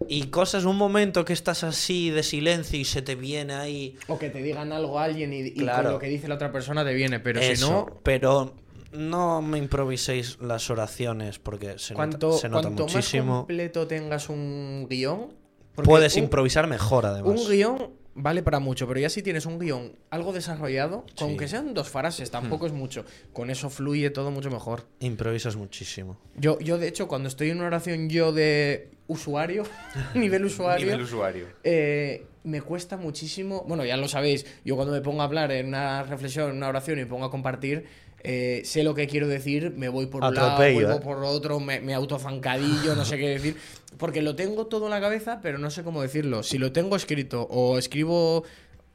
Y 0.07 0.23
cosas, 0.27 0.65
un 0.65 0.77
momento 0.77 1.23
que 1.25 1.33
estás 1.33 1.63
así 1.63 2.09
de 2.09 2.23
silencio 2.23 2.79
y 2.79 2.85
se 2.85 3.01
te 3.01 3.15
viene 3.15 3.53
ahí. 3.53 3.95
O 4.07 4.17
que 4.19 4.29
te 4.29 4.41
digan 4.41 4.71
algo 4.71 4.99
a 4.99 5.05
alguien 5.05 5.31
y, 5.33 5.39
y 5.47 5.51
Claro. 5.53 5.83
con 5.83 5.91
lo 5.93 5.99
que 5.99 6.07
dice 6.07 6.27
la 6.27 6.35
otra 6.35 6.51
persona 6.51 6.83
te 6.83 6.93
viene. 6.93 7.19
Pero 7.19 7.39
eso, 7.39 7.65
si 7.65 7.71
no, 7.71 7.99
Pero 8.03 8.55
no 8.93 9.41
me 9.41 9.57
improviséis 9.57 10.37
las 10.41 10.69
oraciones 10.69 11.39
porque 11.39 11.79
se 11.79 11.93
cuanto, 11.93 12.27
nota, 12.29 12.39
se 12.39 12.49
nota 12.49 12.61
cuanto 12.63 12.83
más 12.85 12.93
muchísimo. 12.95 13.37
completo 13.39 13.87
tengas 13.87 14.27
un 14.29 14.87
guion. 14.89 15.33
Puedes 15.75 16.15
un- 16.17 16.23
improvisar 16.23 16.67
mejor, 16.67 17.05
además. 17.05 17.39
Un 17.41 17.49
guion 17.49 17.89
vale 18.15 18.43
para 18.43 18.59
mucho, 18.59 18.87
pero 18.87 18.99
ya 18.99 19.09
si 19.09 19.21
tienes 19.23 19.45
un 19.45 19.57
guion 19.59 19.93
algo 20.09 20.33
desarrollado, 20.33 21.05
con 21.17 21.31
Sí. 21.31 21.37
que 21.37 21.47
sean 21.47 21.73
dos 21.73 21.89
frases, 21.89 22.29
tampoco 22.31 22.65
es 22.67 22.73
mucho. 22.73 23.05
Con 23.33 23.49
eso 23.49 23.69
fluye 23.69 24.09
todo 24.09 24.31
mucho 24.31 24.49
mejor. 24.51 24.85
Improvisas 24.99 25.55
muchísimo. 25.55 26.17
Yo, 26.35 26.59
yo 26.59 26.77
de 26.77 26.87
hecho, 26.87 27.07
cuando 27.07 27.27
estoy 27.29 27.49
en 27.49 27.57
una 27.57 27.67
oración 27.67 28.09
yo 28.09 28.31
de 28.33 28.89
usuario, 29.07 29.63
nivel 30.15 30.45
usuario, 30.45 30.85
Nivel 30.87 31.01
usuario. 31.01 31.47
eh, 31.63 32.25
me 32.43 32.61
cuesta 32.61 32.97
muchísimo. 32.97 33.65
Bueno, 33.67 33.85
ya 33.85 33.97
lo 33.97 34.07
sabéis, 34.07 34.45
yo 34.65 34.75
cuando 34.75 34.93
me 34.93 35.01
pongo 35.01 35.21
a 35.21 35.25
hablar 35.25 35.51
en 35.51 35.67
una 35.67 36.01
reflexión, 36.03 36.49
en 36.49 36.57
una 36.57 36.69
oración 36.69 36.97
y 36.97 37.01
me 37.03 37.07
pongo 37.07 37.25
a 37.25 37.31
compartir, 37.31 37.85
eh, 38.23 38.61
sé 38.65 38.83
lo 38.83 38.93
que 38.93 39.07
quiero 39.07 39.27
decir, 39.27 39.73
me 39.75 39.89
voy 39.89 40.05
por 40.05 40.23
un 40.23 40.35
lado, 40.35 40.57
vuelvo 40.57 40.93
¿eh? 40.93 40.99
por 41.01 41.23
otro, 41.23 41.59
me, 41.59 41.79
me 41.81 41.93
autozancadillo, 41.93 42.95
no 42.95 43.03
sé 43.03 43.17
qué 43.17 43.29
decir. 43.29 43.57
Porque 43.97 44.21
lo 44.21 44.35
tengo 44.35 44.67
todo 44.67 44.85
en 44.85 44.91
la 44.91 45.01
cabeza, 45.01 45.39
pero 45.41 45.57
no 45.57 45.69
sé 45.71 45.83
cómo 45.83 46.01
decirlo. 46.01 46.43
Si 46.43 46.57
lo 46.57 46.71
tengo 46.71 46.95
escrito 46.95 47.43
o 47.49 47.77
escribo. 47.77 48.43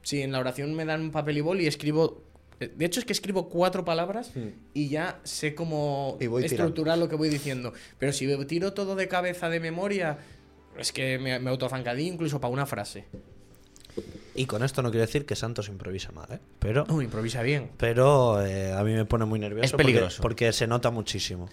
Si 0.01 0.21
en 0.21 0.31
la 0.31 0.39
oración 0.39 0.73
me 0.73 0.85
dan 0.85 1.11
papel 1.11 1.37
y 1.37 1.41
boli 1.41 1.65
y 1.65 1.67
escribo. 1.67 2.23
De 2.59 2.85
hecho, 2.85 2.99
es 2.99 3.05
que 3.05 3.13
escribo 3.13 3.49
cuatro 3.49 3.85
palabras 3.85 4.31
y 4.73 4.89
ya 4.89 5.19
sé 5.23 5.53
cómo 5.53 6.15
tirando. 6.17 6.39
estructurar 6.39 6.97
lo 6.97 7.07
que 7.07 7.15
voy 7.15 7.29
diciendo. 7.29 7.73
Pero 7.99 8.13
si 8.13 8.25
me 8.25 8.45
tiro 8.45 8.73
todo 8.73 8.95
de 8.95 9.07
cabeza 9.07 9.49
de 9.49 9.59
memoria, 9.59 10.17
es 10.77 10.91
que 10.91 11.19
me, 11.19 11.37
me 11.39 11.49
autozancadí 11.51 12.07
incluso 12.07 12.41
para 12.41 12.51
una 12.51 12.65
frase. 12.65 13.05
Y 14.37 14.45
con 14.45 14.63
esto 14.63 14.81
no 14.83 14.91
quiero 14.91 15.05
decir 15.05 15.25
que 15.25 15.35
Santos 15.35 15.67
improvisa 15.67 16.11
mal, 16.11 16.27
¿eh? 16.31 16.39
Pero, 16.59 16.85
No, 16.87 17.01
improvisa 17.01 17.41
bien. 17.41 17.71
pero 17.75 18.45
eh, 18.45 18.71
a 18.71 18.83
mí 18.83 18.93
me 18.93 19.03
pone 19.05 19.25
muy 19.25 19.39
nervioso. 19.39 19.65
Es 19.65 19.73
peligroso. 19.73 20.21
Porque, 20.21 20.53
se 20.53 20.67
nota 20.67 20.91
muchísimo. 20.91 21.49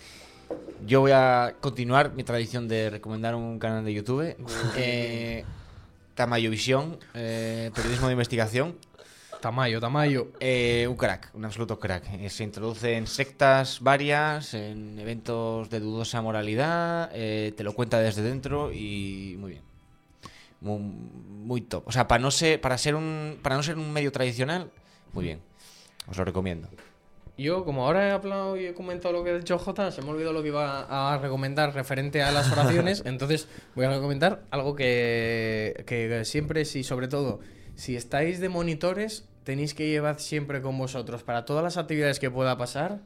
Yo 0.86 1.00
voy 1.00 1.12
a 1.12 1.56
continuar 1.60 2.12
mi 2.12 2.24
tradición 2.24 2.68
de 2.68 2.90
recomendar 2.90 3.34
un 3.34 3.58
canal 3.58 3.84
de 3.84 3.92
YouTube. 3.94 4.36
Eh, 4.76 5.44
Tamayovisión, 6.14 6.98
eh, 7.14 7.70
periodismo 7.74 8.06
de 8.06 8.12
investigación. 8.12 8.76
Tamayo, 9.40 9.80
Tamayo. 9.80 10.28
Eh, 10.40 10.86
un 10.88 10.96
crack, 10.96 11.30
un 11.34 11.44
absoluto 11.44 11.78
crack. 11.78 12.04
Eh, 12.20 12.30
se 12.30 12.44
introduce 12.44 12.96
en 12.96 13.06
sectas 13.06 13.80
varias, 13.80 14.54
en 14.54 14.98
eventos 14.98 15.68
de 15.70 15.80
dudosa 15.80 16.22
moralidad, 16.22 17.10
eh, 17.12 17.52
te 17.56 17.64
lo 17.64 17.72
cuenta 17.74 17.98
desde 17.98 18.22
dentro 18.22 18.72
y 18.72 19.36
muy 19.38 19.50
bien. 19.52 19.62
Muy, 20.64 20.78
muy 20.78 21.60
top. 21.60 21.86
O 21.86 21.92
sea, 21.92 22.08
para 22.08 22.22
no 22.22 22.30
ser, 22.30 22.60
para 22.60 22.78
ser 22.78 22.94
un, 22.94 23.38
para 23.42 23.54
no 23.54 23.62
ser 23.62 23.76
un 23.76 23.92
medio 23.92 24.10
tradicional, 24.10 24.70
muy 25.12 25.24
bien. 25.24 25.40
Os 26.08 26.16
lo 26.16 26.24
recomiendo. 26.24 26.68
Yo, 27.36 27.64
como 27.64 27.84
ahora 27.84 28.08
he 28.08 28.10
hablado 28.12 28.56
y 28.56 28.66
he 28.66 28.74
comentado 28.74 29.12
lo 29.12 29.22
que 29.24 29.30
ha 29.30 29.36
dicho 29.36 29.58
Jota, 29.58 29.90
se 29.90 30.00
me 30.00 30.08
ha 30.08 30.12
olvidado 30.12 30.32
lo 30.32 30.42
que 30.42 30.48
iba 30.48 30.86
a 30.88 31.18
recomendar 31.18 31.74
referente 31.74 32.22
a 32.22 32.32
las 32.32 32.50
oraciones. 32.50 33.02
entonces, 33.06 33.46
voy 33.74 33.84
a 33.84 33.90
recomendar 33.90 34.44
algo 34.50 34.74
que, 34.74 35.84
que 35.86 36.24
siempre, 36.24 36.62
y 36.62 36.84
sobre 36.84 37.08
todo, 37.08 37.40
si 37.74 37.94
estáis 37.96 38.40
de 38.40 38.48
monitores, 38.48 39.28
tenéis 39.42 39.74
que 39.74 39.88
llevar 39.88 40.18
siempre 40.18 40.62
con 40.62 40.78
vosotros 40.78 41.24
para 41.24 41.44
todas 41.44 41.62
las 41.62 41.76
actividades 41.76 42.18
que 42.20 42.30
pueda 42.30 42.56
pasar. 42.56 43.02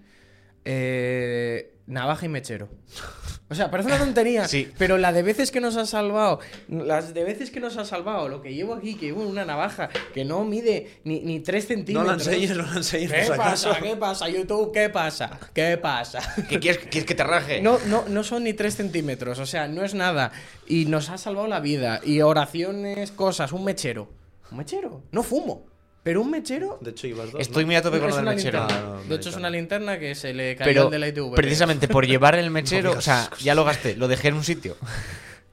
eh, 0.65 1.75
navaja 1.87 2.27
y 2.27 2.29
mechero. 2.29 2.69
O 3.51 3.55
sea, 3.55 3.71
parece 3.71 3.89
una 3.89 3.99
tontería, 3.99 4.47
Sí. 4.49 4.71
pero 4.77 4.99
la 4.99 5.11
de 5.13 5.23
veces 5.23 5.51
que 5.51 5.61
nos 5.61 5.77
ha 5.77 5.87
salvado, 5.87 6.39
las 6.69 7.15
de 7.15 7.25
veces 7.25 7.51
que 7.51 7.61
nos 7.61 7.79
ha 7.79 7.85
salvado, 7.87 8.29
lo 8.29 8.43
que 8.43 8.53
llevo 8.53 8.75
aquí, 8.75 8.95
que 8.95 9.07
llevo 9.07 9.23
una 9.23 9.45
navaja 9.47 9.89
que 10.13 10.25
no 10.25 10.45
mide 10.45 10.99
ni, 11.05 11.21
ni 11.21 11.41
3 11.41 11.65
No 11.65 11.69
centímetros. 11.69 12.07
la 12.07 12.13
enseñes, 12.13 12.57
no 12.57 12.63
la 12.65 12.77
enseñes, 12.77 13.11
¿Qué 13.11 13.33
pasa? 13.37 13.79
¿Qué 13.83 13.97
pasa, 13.97 14.29
YouTube? 14.29 14.71
¿Qué 14.73 14.91
pasa? 14.91 15.39
¿Qué 15.55 15.79
pasa? 15.79 16.21
¿Qué 16.49 16.59
quieres, 16.61 16.83
quieres 16.91 17.07
que 17.07 17.15
te 17.15 17.25
raje? 17.25 17.63
No, 17.63 17.79
no, 17.87 18.05
no 18.09 18.23
son 18.23 18.45
ni 18.45 18.53
3 18.53 18.75
centímetros, 18.75 19.39
o 19.39 19.47
sea, 19.47 19.67
no 19.67 19.83
es 19.83 19.95
nada. 19.95 20.31
Y 20.67 20.85
nos 20.85 21.09
ha 21.09 21.17
salvado 21.17 21.47
la 21.47 21.61
vida. 21.61 22.01
Y 22.05 22.21
oraciones, 22.21 23.13
cosas, 23.13 23.53
un 23.53 23.65
mechero. 23.65 24.11
¿Un 24.51 24.59
mechero? 24.59 25.03
No 25.13 25.23
fumo. 25.23 25.65
Pero 26.03 26.23
un 26.23 26.31
mechero. 26.31 26.79
De 26.81 26.91
hecho, 26.93 27.07
ibas 27.07 27.33
dos. 27.33 27.41
Estoy 27.41 27.65
¿no? 27.65 27.69
muy 27.69 27.77
a 27.77 27.83
tope 27.83 27.99
con 27.99 28.09
es 28.09 28.15
lo 28.15 28.17
del 28.17 28.25
una 28.27 28.35
mechero. 28.35 28.59
linterna. 28.61 28.83
Ah, 28.89 29.01
no, 29.03 29.09
de 29.09 29.15
hecho, 29.17 29.29
es 29.31 29.37
una 29.37 29.51
linterna 29.51 29.99
que 29.99 30.15
se 30.15 30.33
le 30.33 30.57
cayó 30.57 30.71
Pero 30.71 30.91
de 30.91 30.99
la 30.99 31.09
ITV. 31.09 31.35
precisamente 31.35 31.89
por 31.89 32.07
llevar 32.07 32.35
el 32.37 32.51
mechero, 32.51 32.93
o 32.93 33.01
sea, 33.01 33.29
ya 33.41 33.55
lo 33.55 33.65
gasté, 33.65 33.97
lo 33.97 34.09
dejé 34.09 34.29
en 34.29 34.35
un 34.35 34.45
sitio. 34.45 34.77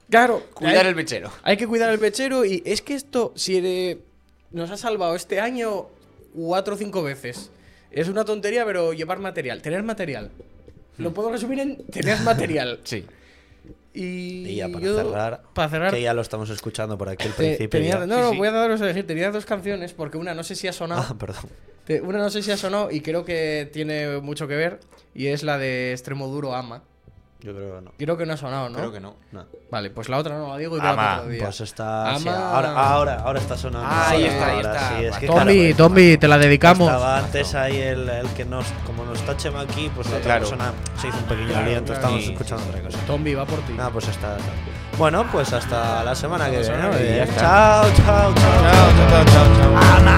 Claro, 0.10 0.44
Cuidar 0.54 0.86
hay- 0.86 0.90
el 0.90 0.96
mechero. 0.96 1.32
Hay 1.44 1.58
que 1.58 1.68
cuidar 1.68 1.92
el 1.92 2.00
pechero 2.00 2.46
y 2.46 2.62
es 2.66 2.82
que 2.82 2.94
esto, 2.96 3.34
si 3.36 4.00
nos 4.52 4.72
ha 4.72 4.78
salvado 4.78 5.16
este 5.16 5.40
año 5.42 5.88
cuatro 6.34 6.76
o 6.76 6.78
cinco 6.78 7.04
veces. 7.04 7.50
Es 7.92 8.08
una 8.10 8.24
tontería, 8.26 8.66
pero 8.66 8.94
llevar 8.94 9.20
material, 9.20 9.62
tener 9.62 9.82
material. 9.84 10.30
Lo 10.98 11.14
puedo 11.14 11.32
resumir 11.32 11.60
en 11.60 11.86
tener 11.88 12.20
material. 12.22 12.80
Sí. 12.84 13.06
Y, 13.96 14.46
Y 14.50 14.56
ya 14.56 14.68
para 14.68 14.84
yo- 14.86 14.96
cerrar, 14.98 15.44
para 15.54 15.70
cerrar, 15.70 15.94
que 15.94 16.02
ya 16.02 16.14
lo 16.14 16.22
estamos 16.22 16.50
escuchando 16.50 16.98
por 16.98 17.08
aquí 17.10 17.28
al 17.28 17.34
principio. 17.34 17.70
tenía- 17.70 18.06
no, 18.06 18.16
Sí, 18.16 18.22
no, 18.22 18.32
sí. 18.32 18.38
voy 18.38 18.48
a 18.50 18.52
daros 18.52 18.82
a 18.82 18.84
elegir. 18.84 19.08
Tenía 19.08 19.32
dos 19.32 19.46
canciones, 19.46 19.94
porque 19.94 20.18
una 20.18 20.34
no 20.34 20.44
sé 20.44 20.56
si 20.56 20.68
ha 20.68 20.74
sonado. 20.74 21.06
Ah, 21.10 21.16
perdón. 21.18 21.46
Te- 21.86 22.02
Una 22.02 22.18
no 22.18 22.30
sé 22.30 22.42
si 22.42 22.52
ha 22.52 22.58
sonado 22.58 22.90
y 22.92 23.00
creo 23.02 23.24
que 23.26 23.70
tiene 23.72 24.20
mucho 24.20 24.48
que 24.48 24.56
ver. 24.56 24.80
Y 25.14 25.28
es 25.28 25.44
la 25.44 25.58
de 25.58 25.92
Extremo 25.94 26.28
Duro 26.28 26.54
Ama. 26.56 26.84
Yo 27.46 27.54
creo 27.54 27.76
que 27.76 27.82
no. 27.84 27.92
Creo 27.96 28.18
que 28.18 28.26
no 28.26 28.34
ha 28.34 28.38
sonado, 28.38 28.70
¿no? 28.70 28.78
Creo 28.80 28.92
que 28.92 29.00
no. 29.00 29.16
No. 29.32 29.46
Vale, 29.70 29.92
pues 29.92 30.10
la 30.10 30.18
otra 30.18 30.36
no 30.36 30.48
la 30.50 30.58
digo 30.58 30.78
y 30.78 30.80
te 30.80 30.86
la 30.86 30.92
Ama. 30.94 31.18
otro 31.20 31.30
día. 31.30 31.44
Pues 31.44 31.62
está. 31.62 32.18
sí, 32.18 32.28
ahora, 32.28 32.72
ahora, 32.74 33.16
ahora 33.24 33.40
está 33.40 33.56
sonando. 33.56 33.88
Ah, 33.88 34.10
ahí 34.10 34.24
está, 34.26 34.48
ahí 34.48 34.56
ahora 34.56 34.74
está. 34.74 34.90
sí, 34.98 35.06
es 35.06 35.18
que, 35.18 35.28
Tombi, 35.28 35.44
claro, 35.44 35.54
pues, 35.66 35.78
Tombi, 35.78 36.18
te 36.18 36.28
la 36.28 36.38
dedicamos. 36.40 36.88
Estaba 36.88 37.18
antes 37.20 37.54
ahí 37.56 37.78
el, 37.78 38.10
el 38.10 38.28
que 38.30 38.46
nos. 38.46 38.66
Como 38.88 39.06
nos 39.06 39.20
está 39.20 39.38
Chema 39.38 39.62
aquí, 39.62 39.92
pues 39.94 40.08
la 40.10 40.14
otra 40.18 40.24
Claro. 40.26 40.40
persona 40.50 40.74
se 41.00 41.08
hizo 41.10 41.18
un 41.18 41.24
pequeño 41.26 41.50
Claro, 41.50 41.66
lío, 41.68 41.78
entonces 41.78 42.00
claro. 42.00 42.16
estamos 42.18 42.24
Sí. 42.26 42.32
escuchando 42.34 42.64
otra 42.70 42.82
cosa. 42.82 42.98
Tombi, 43.06 43.34
va 43.36 43.46
por 43.46 43.60
ti. 43.60 43.74
Nada, 43.74 43.90
pues 43.92 44.08
está. 44.08 44.38
Bueno, 44.98 45.26
pues 45.32 45.54
hasta 45.54 46.04
la 46.04 46.16
semana 46.16 46.50
que 46.50 46.58
viene. 46.62 47.28
chao, 47.38 47.86
chao. 47.96 48.34
Chao, 48.34 48.34
chao, 48.34 48.92
chao, 49.10 49.26
chao, 49.26 50.04
chao. 50.04 50.15